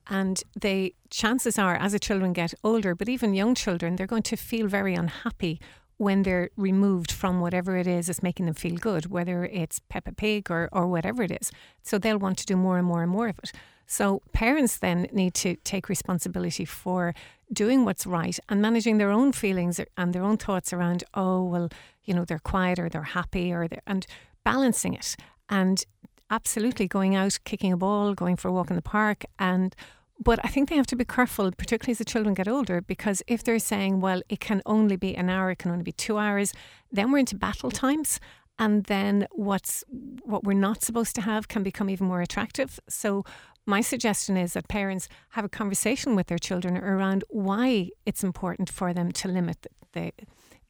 And 0.09 0.43
the 0.59 0.95
chances 1.11 1.59
are, 1.59 1.75
as 1.75 1.93
the 1.93 1.99
children 1.99 2.33
get 2.33 2.55
older, 2.63 2.95
but 2.95 3.09
even 3.09 3.35
young 3.35 3.55
children, 3.55 3.97
they're 3.97 4.07
going 4.07 4.23
to 4.25 4.37
feel 4.37 4.69
very 4.69 4.95
unhappy 4.95 5.61
when 5.99 6.23
they're 6.23 6.51
removed 6.57 7.11
from 7.11 7.41
whatever 7.41 7.77
it 7.77 7.87
is 7.87 8.07
that's 8.07 8.23
making 8.23 8.47
them 8.47 8.55
feel 8.55 8.77
good, 8.77 9.07
whether 9.07 9.45
it's 9.47 9.81
Peppa 9.89 10.13
Pig 10.13 10.51
or, 10.51 10.69
or 10.73 10.87
whatever 10.87 11.23
it 11.23 11.31
is. 11.31 11.51
So 11.83 11.99
they'll 11.99 12.19
want 12.19 12.39
to 12.39 12.47
do 12.47 12.57
more 12.57 12.79
and 12.79 12.87
more 12.87 13.03
and 13.03 13.11
more 13.11 13.29
of 13.29 13.39
it. 13.39 13.53
So 13.87 14.21
parents 14.33 14.79
then 14.79 15.09
need 15.13 15.35
to 15.35 15.57
take 15.57 15.89
responsibility 15.89 16.65
for 16.65 17.15
doing 17.53 17.85
what's 17.85 18.07
right 18.07 18.39
and 18.49 18.61
managing 18.61 18.99
their 18.99 19.11
own 19.11 19.33
feelings 19.33 19.81
and 19.97 20.13
their 20.13 20.25
own 20.25 20.37
thoughts 20.37 20.73
around, 20.73 21.05
oh, 21.15 21.45
well, 21.45 21.69
you 22.05 22.13
know, 22.13 22.25
they're 22.25 22.41
quiet 22.41 22.79
or 22.79 22.89
they're 22.89 23.03
happy 23.03 23.53
or 23.53 23.69
they're, 23.69 23.83
and 23.87 24.07
balancing 24.45 24.95
it. 24.95 25.17
And 25.49 25.85
absolutely 26.31 26.89
going 26.89 27.15
out, 27.15 27.39
kicking 27.45 27.73
a 27.73 27.77
ball, 27.77 28.15
going 28.15 28.37
for 28.37 28.49
a 28.49 28.53
walk 28.53 28.71
in 28.71 28.77
the 28.77 28.83
park 28.83 29.25
and 29.39 29.75
but 30.19 30.41
I 30.45 30.49
think 30.49 30.69
they 30.69 30.77
have 30.77 30.87
to 30.89 30.97
be 30.97 31.05
careful, 31.05 31.51
particularly 31.53 31.93
as 31.93 31.99
the 31.99 32.05
children 32.05 32.35
get 32.35 32.49
older, 32.49 32.81
because 32.81 33.23
if 33.27 33.45
they're 33.45 33.59
saying, 33.59 34.01
well, 34.01 34.23
it 34.29 34.41
can 34.41 34.63
only 34.65 34.97
be 34.97 35.15
an 35.15 35.29
hour, 35.29 35.51
it 35.51 35.59
can 35.59 35.71
only 35.71 35.83
be 35.83 35.93
two 35.93 36.19
hours, 36.19 36.53
then 36.91 37.13
we're 37.13 37.19
into 37.19 37.37
battle 37.37 37.71
times. 37.71 38.21
And 38.59 38.85
then 38.85 39.27
what's 39.33 39.85
what 40.25 40.45
we're 40.45 40.55
not 40.55 40.83
supposed 40.83 41.15
to 41.17 41.21
have 41.21 41.49
can 41.49 41.63
become 41.63 41.91
even 41.91 42.07
more 42.07 42.23
attractive. 42.23 42.81
So 42.89 43.25
my 43.67 43.83
suggestion 43.83 44.39
is 44.39 44.55
that 44.55 44.69
parents 44.69 45.09
have 45.31 45.45
a 45.45 45.49
conversation 45.49 46.17
with 46.17 46.29
their 46.29 46.39
children 46.39 46.79
around 46.79 47.23
why 47.29 47.91
it's 48.07 48.25
important 48.25 48.71
for 48.71 48.95
them 48.95 49.13
to 49.13 49.29
limit 49.29 49.67
the, 49.93 50.13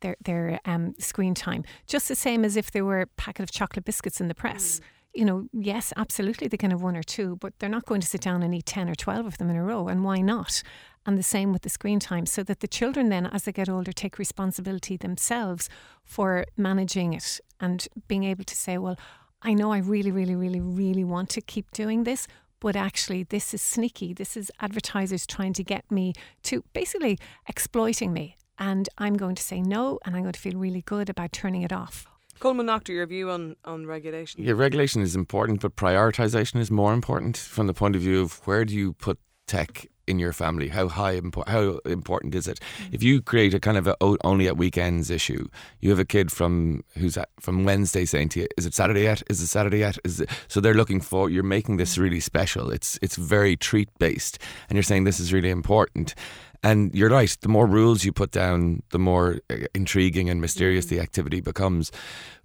their 0.01 0.17
their 0.21 0.59
um, 0.65 0.95
screen 0.99 1.35
time. 1.35 1.63
Just 1.87 2.09
the 2.09 2.17
same 2.17 2.45
as 2.45 2.57
if 2.57 2.73
there 2.73 2.85
were 2.85 3.03
a 3.03 3.07
packet 3.07 3.45
of 3.45 3.53
chocolate 3.53 3.85
biscuits 3.85 4.21
in 4.21 4.27
the 4.27 4.35
press. 4.35 4.81
Mm 4.81 4.85
you 5.17 5.25
know, 5.25 5.49
yes, 5.53 5.93
absolutely, 5.97 6.47
they 6.47 6.57
can 6.57 6.71
have 6.71 6.83
one 6.83 6.97
or 6.97 7.03
two, 7.03 7.37
but 7.37 7.59
they're 7.59 7.71
not 7.71 7.87
going 7.87 8.01
to 8.01 8.07
sit 8.07 8.21
down 8.21 8.43
and 8.43 8.55
eat 8.55 8.67
10 8.67 8.89
or 8.91 8.95
12 8.95 9.27
of 9.27 9.39
them 9.39 9.51
in 9.51 9.57
a 9.57 9.65
row. 9.65 9.89
And 9.89 10.05
why 10.05 10.21
not? 10.21 10.63
And 11.07 11.17
the 11.17 11.23
same 11.23 11.53
with 11.53 11.63
the 11.63 11.71
screen 11.71 12.01
time, 12.01 12.27
so 12.27 12.43
that 12.43 12.61
the 12.61 12.69
children 12.69 13.09
then, 13.09 13.27
as 13.27 13.45
they 13.45 13.53
get 13.53 13.69
older, 13.69 13.93
take 13.93 14.19
responsibility 14.19 14.97
themselves 14.97 15.69
for 16.05 16.45
managing 16.57 17.15
it 17.15 17.41
and 17.61 17.87
being 18.09 18.25
able 18.25 18.45
to 18.45 18.57
say, 18.57 18.77
well, 18.77 18.99
I 19.43 19.55
know 19.55 19.73
I 19.73 19.79
really, 19.79 20.11
really, 20.11 20.35
really, 20.35 20.61
really 20.61 21.05
want 21.05 21.31
to 21.31 21.41
keep 21.41 21.71
doing 21.71 22.05
this, 22.05 22.27
but 22.61 22.75
actually, 22.75 23.23
this 23.23 23.55
is 23.55 23.63
sneaky. 23.63 24.13
This 24.13 24.37
is 24.37 24.51
advertisers 24.61 25.27
trying 25.27 25.53
to 25.55 25.63
get 25.65 25.91
me 25.91 26.15
to 26.45 26.65
basically 26.73 27.19
exploiting 27.49 28.13
me. 28.13 28.37
And 28.59 28.89
I'm 28.99 29.15
going 29.15 29.35
to 29.37 29.43
say 29.43 29.61
no, 29.61 29.99
and 30.05 30.17
I'm 30.17 30.23
going 30.23 30.33
to 30.33 30.41
feel 30.41 30.59
really 30.59 30.83
good 30.83 31.09
about 31.09 31.33
turning 31.33 31.63
it 31.63 31.73
off. 31.73 32.07
Colman 32.39 32.67
Noctor, 32.67 32.91
your 32.91 33.07
view 33.07 33.31
on, 33.31 33.57
on 33.65 33.87
regulation? 33.87 34.43
Yeah, 34.43 34.53
regulation 34.53 35.03
is 35.03 35.15
important, 35.15 35.61
but 35.61 35.77
prioritization 35.77 36.61
is 36.61 36.71
more 36.71 36.93
important 36.93 37.37
from 37.37 37.67
the 37.67 37.75
point 37.75 37.97
of 37.97 38.03
view 38.03 38.23
of 38.23 38.47
where 38.47 38.65
do 38.65 38.75
you 38.75 38.93
put 38.95 39.19
tech 39.47 39.87
in 40.07 40.19
your 40.19 40.33
family? 40.33 40.69
How 40.69 40.89
high 40.89 41.21
how 41.47 41.81
important 41.85 42.35
is 42.35 42.47
it? 42.47 42.61
Mm-hmm. 42.61 42.95
If 42.95 43.03
you 43.03 43.21
create 43.21 43.55
a 43.55 43.61
kind 43.61 43.77
of 43.77 43.87
a 43.87 43.97
only 44.01 44.47
at 44.47 44.57
weekends 44.57 45.11
issue, 45.11 45.49
you 45.81 45.91
have 45.91 45.99
a 45.99 46.05
kid 46.05 46.31
from 46.31 46.85
who's 46.97 47.17
at, 47.17 47.29
from 47.41 47.65
Wednesday 47.65 48.05
saying 48.05 48.31
to 48.31 48.41
you, 48.41 48.47
"Is 48.57 48.67
it 48.67 48.75
Saturday 48.75 49.03
yet? 49.03 49.23
Is 49.29 49.41
it 49.41 49.49
Saturday 49.49 49.79
yet?" 49.79 49.99
Is 50.05 50.21
it? 50.21 50.31
So 50.49 50.61
they're 50.61 50.75
looking 50.75 51.01
for 51.01 51.29
you're 51.29 51.43
making 51.43 51.77
this 51.77 51.99
really 51.99 52.21
special. 52.21 52.71
It's 52.71 52.99
it's 53.03 53.17
very 53.17 53.57
treat 53.57 53.89
based, 53.99 54.39
and 54.69 54.77
you're 54.77 54.83
saying 54.83 55.05
this 55.05 55.21
is 55.21 55.33
really 55.33 55.51
important. 55.51 56.15
And 56.63 56.95
you're 56.95 57.11
right, 57.11 57.37
the 57.41 57.49
more 57.49 57.67
rules 57.67 58.05
you 58.05 58.13
put 58.13 58.31
down, 58.31 58.83
the 58.91 58.99
more 58.99 59.39
uh, 59.51 59.57
intriguing 59.75 60.31
and 60.31 60.41
mysterious 60.41 60.87
the 60.87 61.01
activity 61.01 61.41
becomes. 61.41 61.93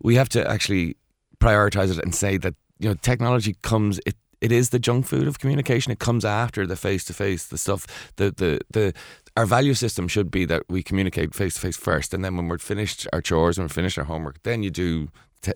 We 0.02 0.15
have 0.15 0.30
to 0.30 0.47
actually 0.50 0.97
prioritize 1.39 1.91
it 1.91 2.04
and 2.04 2.13
say 2.13 2.38
that 2.38 2.56
you 2.80 2.89
know 2.89 2.95
technology 2.95 3.56
comes 3.62 4.00
it 4.06 4.15
it 4.41 4.52
is 4.52 4.71
the 4.71 4.80
junk 4.80 5.06
food 5.06 5.28
of 5.28 5.39
communication. 5.39 5.91
It 5.91 6.00
comes 6.00 6.26
after 6.26 6.65
the 6.65 6.76
face 6.76 7.04
to 7.06 7.13
face, 7.13 7.45
the 7.45 7.58
stuff, 7.58 8.12
the 8.15 8.32
the 8.32 8.60
the. 8.71 8.93
Our 9.38 9.45
value 9.45 9.76
system 9.76 10.10
should 10.10 10.30
be 10.30 10.43
that 10.45 10.63
we 10.67 10.84
communicate 10.84 11.34
face 11.34 11.54
to 11.54 11.62
face 11.62 11.78
first, 11.78 12.13
and 12.13 12.26
then 12.26 12.36
when 12.36 12.50
we're 12.50 12.58
finished 12.58 13.08
our 13.13 13.21
chores 13.21 13.58
and 13.58 13.63
we're 13.63 13.74
finished 13.74 13.97
our 13.97 14.04
homework, 14.04 14.43
then 14.43 14.62
you 14.62 14.69
do 14.69 15.08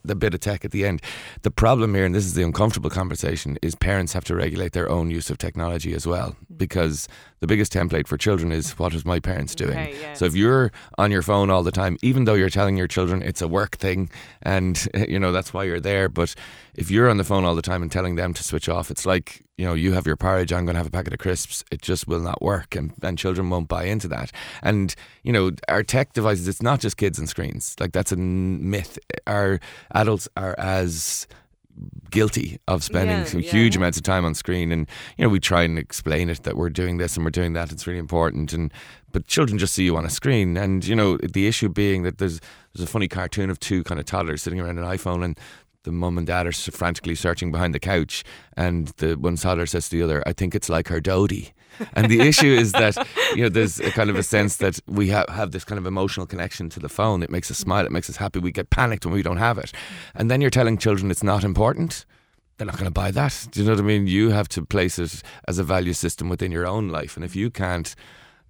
the 0.04 0.16
bit 0.16 0.34
of 0.34 0.40
tech 0.40 0.66
at 0.66 0.72
the 0.72 0.86
end. 0.86 1.02
The 1.44 1.52
problem 1.52 1.96
here, 1.96 2.06
and 2.06 2.16
this 2.16 2.26
is 2.26 2.34
the 2.34 2.44
uncomfortable 2.44 2.90
conversation, 2.90 3.58
is 3.62 3.76
parents 3.76 4.14
have 4.14 4.24
to 4.26 4.36
regulate 4.36 4.74
their 4.74 4.90
own 4.90 5.12
use 5.12 5.30
of 5.30 5.38
technology 5.38 5.94
as 5.94 6.08
well, 6.08 6.32
mm. 6.32 6.58
because 6.58 7.08
the 7.40 7.48
biggest 7.48 7.74
template 7.74 8.08
for 8.08 8.18
children 8.18 8.52
is 8.52 8.78
what 8.80 8.94
was 8.94 9.06
my 9.06 9.20
parents 9.20 9.56
doing. 9.56 9.78
Okay, 9.78 9.96
yes. 10.00 10.20
So 10.20 10.26
if 10.26 10.36
you're 10.36 10.72
on 10.98 11.12
your 11.12 11.22
phone 11.22 11.50
all 11.50 11.64
the 11.64 11.72
time, 11.72 11.98
even 12.02 12.26
though 12.26 12.34
you're 12.34 12.50
telling 12.50 12.78
your 12.78 12.88
children 12.88 13.22
it's 13.22 13.42
a 13.42 13.48
work 13.48 13.78
thing, 13.78 14.10
and 14.42 14.88
you 15.08 15.20
know 15.20 15.32
that's 15.32 15.54
why 15.54 15.64
you're 15.64 15.80
there, 15.80 16.10
but 16.10 16.36
if 16.78 16.92
you're 16.92 17.10
on 17.10 17.18
the 17.18 17.24
phone 17.24 17.46
all 17.46 17.56
the 17.56 17.62
time 17.62 17.82
and 17.82 17.92
telling 17.92 18.16
them 18.16 18.34
to 18.34 18.44
switch 18.44 18.70
off, 18.70 18.92
it's 18.92 19.06
like 19.06 19.44
you 19.58 19.66
know 19.66 19.74
you 19.74 19.94
have 19.94 20.06
your 20.06 20.16
porridge. 20.16 20.52
I'm 20.52 20.66
going 20.66 20.76
to 20.76 20.80
have 20.80 20.88
a 20.88 20.92
packet 20.92 21.14
of 21.14 21.20
crisps. 21.20 21.64
It 21.72 21.82
just 21.82 22.08
will 22.08 22.20
not 22.20 22.42
work, 22.42 22.76
and 22.76 22.94
and 23.02 23.18
children 23.18 23.50
won't 23.50 23.68
buy 23.68 23.86
into 23.86 24.08
that. 24.10 24.32
And 24.62 24.94
you 25.24 25.32
know 25.32 25.52
our 25.68 25.84
tech 25.84 26.14
devices. 26.14 26.48
It's 26.48 26.62
not 26.62 26.80
just 26.80 26.98
kids 26.98 27.18
and 27.18 27.30
screens. 27.30 27.76
Like 27.80 27.94
that's 27.94 28.12
a 28.12 28.18
myth. 28.18 29.00
Our 29.26 29.60
adults 29.94 30.28
are 30.36 30.56
as 30.58 31.28
guilty 32.10 32.60
of 32.68 32.84
spending 32.84 33.18
yeah, 33.18 33.26
some 33.26 33.42
yeah. 33.42 33.52
huge 33.52 33.76
amounts 33.76 33.98
of 33.98 34.04
time 34.04 34.24
on 34.24 34.34
screen 34.34 34.72
and 34.72 34.88
you 35.18 35.26
know 35.26 35.30
we 35.30 35.40
try 35.40 35.64
and 35.64 35.78
explain 35.78 36.30
it 36.30 36.44
that 36.44 36.56
we're 36.56 36.70
doing 36.70 36.98
this 36.98 37.18
and 37.18 37.26
we're 37.26 37.30
doing 37.30 37.52
that 37.52 37.70
it's 37.70 37.86
really 37.86 38.00
important 38.00 38.54
and 38.54 38.72
but 39.12 39.28
children 39.28 39.58
just 39.58 39.74
see 39.74 39.84
you 39.84 39.98
on 39.98 40.06
a 40.06 40.10
screen 40.10 40.56
and 40.56 40.86
you 40.86 40.96
know 40.96 41.18
the 41.18 41.48
issue 41.48 41.68
being 41.68 42.04
that 42.04 42.18
there's 42.18 42.40
there's 42.74 42.88
a 42.88 42.92
funny 42.92 43.10
cartoon 43.10 43.50
of 43.50 43.60
two 43.60 43.84
kind 43.84 44.00
of 44.00 44.06
toddlers 44.06 44.42
sitting 44.42 44.60
around 44.62 44.78
an 44.78 44.86
iPhone 44.86 45.24
and 45.24 45.38
the 45.86 45.92
mum 45.92 46.18
and 46.18 46.28
dad 46.28 46.46
are 46.46 46.52
frantically 46.52 47.16
searching 47.16 47.52
behind 47.52 47.74
the 47.74 47.80
couch 47.80 48.24
and 48.58 48.90
the 48.98 49.16
one 49.16 49.38
toddler 49.38 49.66
says 49.66 49.88
to 49.90 49.98
the 49.98 50.04
other 50.04 50.22
I 50.28 50.34
think 50.34 50.54
it's 50.54 50.70
like 50.70 50.90
her 50.90 51.00
dodie 51.00 51.54
And 51.94 52.10
the 52.10 52.22
issue 52.22 52.54
is 52.54 52.72
that 52.74 52.96
you 53.36 53.44
know 53.44 53.50
there's 53.50 53.80
a 53.80 53.92
kind 53.92 54.10
of 54.10 54.16
a 54.16 54.24
sense 54.24 54.58
that 54.58 54.80
we 54.88 55.10
have 55.10 55.28
have 55.30 55.52
this 55.52 55.66
kind 55.66 55.80
of 55.80 55.86
emotional 55.86 56.26
connection 56.26 56.70
to 56.70 56.80
the 56.80 56.88
phone. 56.90 57.22
It 57.22 57.30
makes 57.30 57.52
us 57.52 57.58
smile. 57.58 57.86
It 57.86 57.92
makes 57.92 58.10
us 58.10 58.16
happy. 58.16 58.40
We 58.40 58.52
get 58.52 58.70
panicked 58.70 59.06
when 59.06 59.14
we 59.14 59.22
don't 59.22 59.38
have 59.38 59.58
it. 59.58 59.74
And 60.14 60.32
then 60.32 60.40
you're 60.42 60.50
telling 60.50 60.78
children 60.78 61.12
it's 61.12 61.24
not 61.24 61.44
important 61.44 62.06
they're 62.58 62.68
not 62.68 62.78
going 62.78 62.86
to 62.86 62.92
buy 62.92 63.12
that. 63.12 63.48
Do 63.52 63.60
you 63.60 63.66
know 63.66 63.74
what 63.74 63.82
I 63.82 63.84
mean? 63.84 64.08
You 64.08 64.30
have 64.30 64.48
to 64.50 64.66
place 64.66 64.98
it 64.98 65.22
as 65.48 65.60
a 65.60 65.64
value 65.64 65.94
system 65.94 66.30
within 66.30 66.52
your 66.52 66.66
own 66.66 66.90
life. 66.90 67.18
And 67.18 67.26
if 67.26 67.36
you 67.36 67.50
can't 67.52 67.94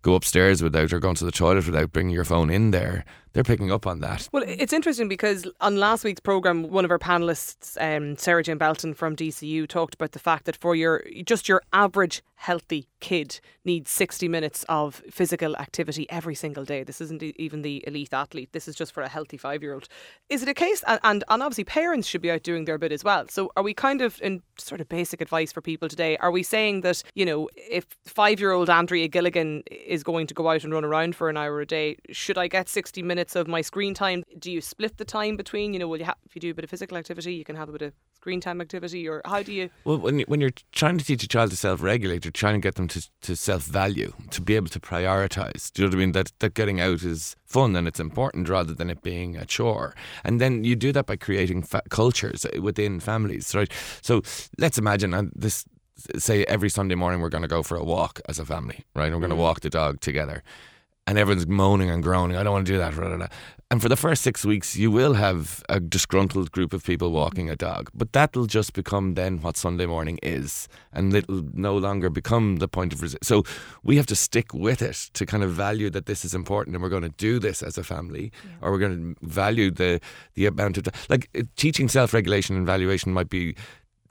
go 0.03 0.13
upstairs 0.13 0.61
without 0.61 0.93
or 0.93 0.99
going 0.99 1.15
to 1.15 1.25
the 1.25 1.31
toilet 1.31 1.65
without 1.65 1.91
bringing 1.91 2.13
your 2.13 2.23
phone 2.23 2.51
in 2.51 2.71
there, 2.71 3.03
they're 3.35 3.43
picking 3.43 3.69
up 3.69 3.85
on 3.85 3.99
that. 3.99 4.29
Well, 4.31 4.45
it's 4.47 4.71
interesting 4.71 5.09
because 5.09 5.45
on 5.59 5.75
last 5.75 6.05
week's 6.05 6.21
program, 6.21 6.69
one 6.69 6.85
of 6.85 6.91
our 6.91 6.97
panelists, 6.97 7.75
um, 7.81 8.15
Sarah 8.15 8.41
Jane 8.41 8.57
Belton 8.57 8.93
from 8.93 9.13
DCU, 9.13 9.67
talked 9.67 9.93
about 9.93 10.13
the 10.13 10.19
fact 10.19 10.45
that 10.45 10.55
for 10.55 10.73
your 10.73 11.03
just 11.25 11.49
your 11.49 11.61
average 11.73 12.23
healthy 12.35 12.87
kid 12.99 13.39
needs 13.63 13.89
60 13.89 14.27
minutes 14.27 14.65
of 14.69 15.01
physical 15.09 15.55
activity 15.57 16.05
every 16.09 16.35
single 16.35 16.63
day. 16.63 16.83
This 16.83 17.01
isn't 17.01 17.23
even 17.23 17.61
the 17.61 17.83
elite 17.87 18.13
athlete. 18.13 18.49
This 18.51 18.67
is 18.67 18.75
just 18.75 18.93
for 18.93 19.01
a 19.01 19.09
healthy 19.09 19.37
five 19.37 19.63
year 19.63 19.73
old. 19.73 19.87
Is 20.29 20.43
it 20.43 20.49
a 20.49 20.53
case, 20.53 20.83
and, 20.87 20.99
and, 21.03 21.23
and 21.27 21.41
obviously 21.41 21.63
parents 21.63 22.07
should 22.07 22.21
be 22.21 22.29
out 22.29 22.43
doing 22.43 22.65
their 22.65 22.77
bit 22.77 22.91
as 22.91 23.03
well. 23.03 23.27
So 23.29 23.51
are 23.57 23.63
we 23.63 23.73
kind 23.73 24.01
of, 24.01 24.21
in 24.21 24.43
sort 24.57 24.79
of 24.79 24.87
basic 24.87 25.21
advice 25.21 25.51
for 25.51 25.61
people 25.61 25.89
today, 25.89 26.17
are 26.17 26.31
we 26.31 26.43
saying 26.43 26.81
that, 26.81 27.01
you 27.15 27.25
know, 27.25 27.49
if 27.55 27.85
five 28.05 28.39
year 28.39 28.51
old 28.51 28.69
Andrea 28.69 29.07
Gilligan 29.07 29.63
is 29.71 30.03
going 30.03 30.27
to 30.27 30.33
go 30.33 30.49
out 30.49 30.63
and 30.63 30.71
run 30.71 30.85
around 30.85 31.15
for 31.15 31.29
an 31.29 31.37
hour 31.37 31.61
a 31.61 31.65
day, 31.65 31.97
should 32.11 32.37
I 32.37 32.47
get 32.47 32.69
60 32.69 33.01
minutes? 33.01 33.24
Minutes 33.25 33.35
of 33.35 33.47
my 33.47 33.61
screen 33.61 33.93
time. 33.93 34.23
Do 34.37 34.51
you 34.51 34.61
split 34.61 34.97
the 34.97 35.05
time 35.05 35.35
between? 35.35 35.73
You 35.73 35.79
know, 35.79 35.87
will 35.87 35.97
you 35.97 36.05
have 36.05 36.17
if 36.25 36.35
you 36.35 36.39
do 36.39 36.51
a 36.51 36.53
bit 36.53 36.63
of 36.63 36.69
physical 36.69 36.97
activity, 36.97 37.33
you 37.33 37.43
can 37.43 37.55
have 37.55 37.69
a 37.69 37.71
bit 37.71 37.81
of 37.81 37.93
screen 38.13 38.39
time 38.39 38.61
activity, 38.61 39.07
or 39.07 39.21
how 39.25 39.41
do 39.41 39.51
you? 39.51 39.69
Well, 39.83 39.97
when 39.97 40.19
you, 40.19 40.25
when 40.27 40.41
you're 40.41 40.53
trying 40.71 40.97
to 40.97 41.05
teach 41.05 41.23
a 41.23 41.27
child 41.27 41.49
to 41.51 41.57
self-regulate, 41.57 42.23
you're 42.23 42.31
trying 42.31 42.55
to 42.55 42.59
get 42.59 42.75
them 42.75 42.87
to, 42.89 43.07
to 43.21 43.35
self-value, 43.35 44.13
to 44.31 44.41
be 44.41 44.55
able 44.55 44.69
to 44.69 44.79
prioritize. 44.79 45.71
Do 45.73 45.81
you 45.81 45.87
know 45.87 45.89
what 45.89 45.95
I 45.95 45.99
mean? 45.99 46.11
That 46.11 46.31
that 46.39 46.53
getting 46.53 46.79
out 46.81 47.03
is 47.03 47.35
fun 47.45 47.75
and 47.75 47.87
it's 47.87 47.99
important 47.99 48.49
rather 48.49 48.73
than 48.73 48.89
it 48.89 49.01
being 49.01 49.37
a 49.37 49.45
chore. 49.45 49.95
And 50.23 50.39
then 50.39 50.63
you 50.63 50.75
do 50.75 50.91
that 50.91 51.07
by 51.07 51.15
creating 51.15 51.63
fa- 51.63 51.83
cultures 51.89 52.45
within 52.61 52.99
families, 52.99 53.55
right? 53.55 53.71
So 54.01 54.21
let's 54.57 54.77
imagine, 54.77 55.13
and 55.13 55.31
this 55.35 55.65
say 56.17 56.43
every 56.45 56.69
Sunday 56.69 56.95
morning 56.95 57.21
we're 57.21 57.29
going 57.29 57.41
to 57.41 57.47
go 57.47 57.63
for 57.63 57.77
a 57.77 57.83
walk 57.83 58.19
as 58.27 58.37
a 58.37 58.45
family, 58.45 58.83
right? 58.93 59.11
We're 59.11 59.19
going 59.19 59.29
to 59.29 59.35
mm. 59.35 59.47
walk 59.47 59.61
the 59.61 59.69
dog 59.69 60.01
together 60.01 60.43
and 61.07 61.17
everyone's 61.17 61.47
moaning 61.47 61.89
and 61.89 62.01
groaning. 62.01 62.35
I 62.35 62.43
don't 62.43 62.53
want 62.53 62.65
to 62.65 62.73
do 62.73 62.77
that. 62.79 63.31
And 63.71 63.81
for 63.81 63.89
the 63.89 63.95
first 63.95 64.21
six 64.21 64.45
weeks, 64.45 64.75
you 64.75 64.91
will 64.91 65.13
have 65.13 65.63
a 65.69 65.79
disgruntled 65.79 66.51
group 66.51 66.71
of 66.71 66.83
people 66.83 67.11
walking 67.11 67.49
a 67.49 67.55
dog. 67.55 67.89
But 67.93 68.13
that'll 68.13 68.45
just 68.45 68.73
become 68.73 69.15
then 69.15 69.41
what 69.41 69.57
Sunday 69.57 69.85
morning 69.85 70.19
is. 70.21 70.67
And 70.93 71.13
it'll 71.13 71.43
no 71.53 71.77
longer 71.77 72.09
become 72.09 72.57
the 72.57 72.67
point 72.67 72.93
of 72.93 73.01
resistance. 73.01 73.27
So 73.27 73.43
we 73.83 73.97
have 73.97 74.05
to 74.07 74.15
stick 74.15 74.53
with 74.53 74.81
it 74.81 75.09
to 75.13 75.25
kind 75.25 75.43
of 75.43 75.51
value 75.51 75.89
that 75.91 76.05
this 76.05 76.23
is 76.23 76.33
important 76.33 76.75
and 76.75 76.83
we're 76.83 76.89
going 76.89 77.03
to 77.03 77.09
do 77.09 77.39
this 77.39 77.63
as 77.63 77.77
a 77.77 77.83
family 77.83 78.31
yeah. 78.43 78.51
or 78.61 78.71
we're 78.71 78.79
going 78.79 79.15
to 79.15 79.27
value 79.27 79.71
the, 79.71 79.99
the 80.35 80.45
amount 80.45 80.77
of. 80.77 80.87
Like 81.09 81.29
teaching 81.55 81.87
self 81.87 82.13
regulation 82.13 82.55
and 82.55 82.65
valuation 82.65 83.13
might 83.13 83.29
be 83.29 83.55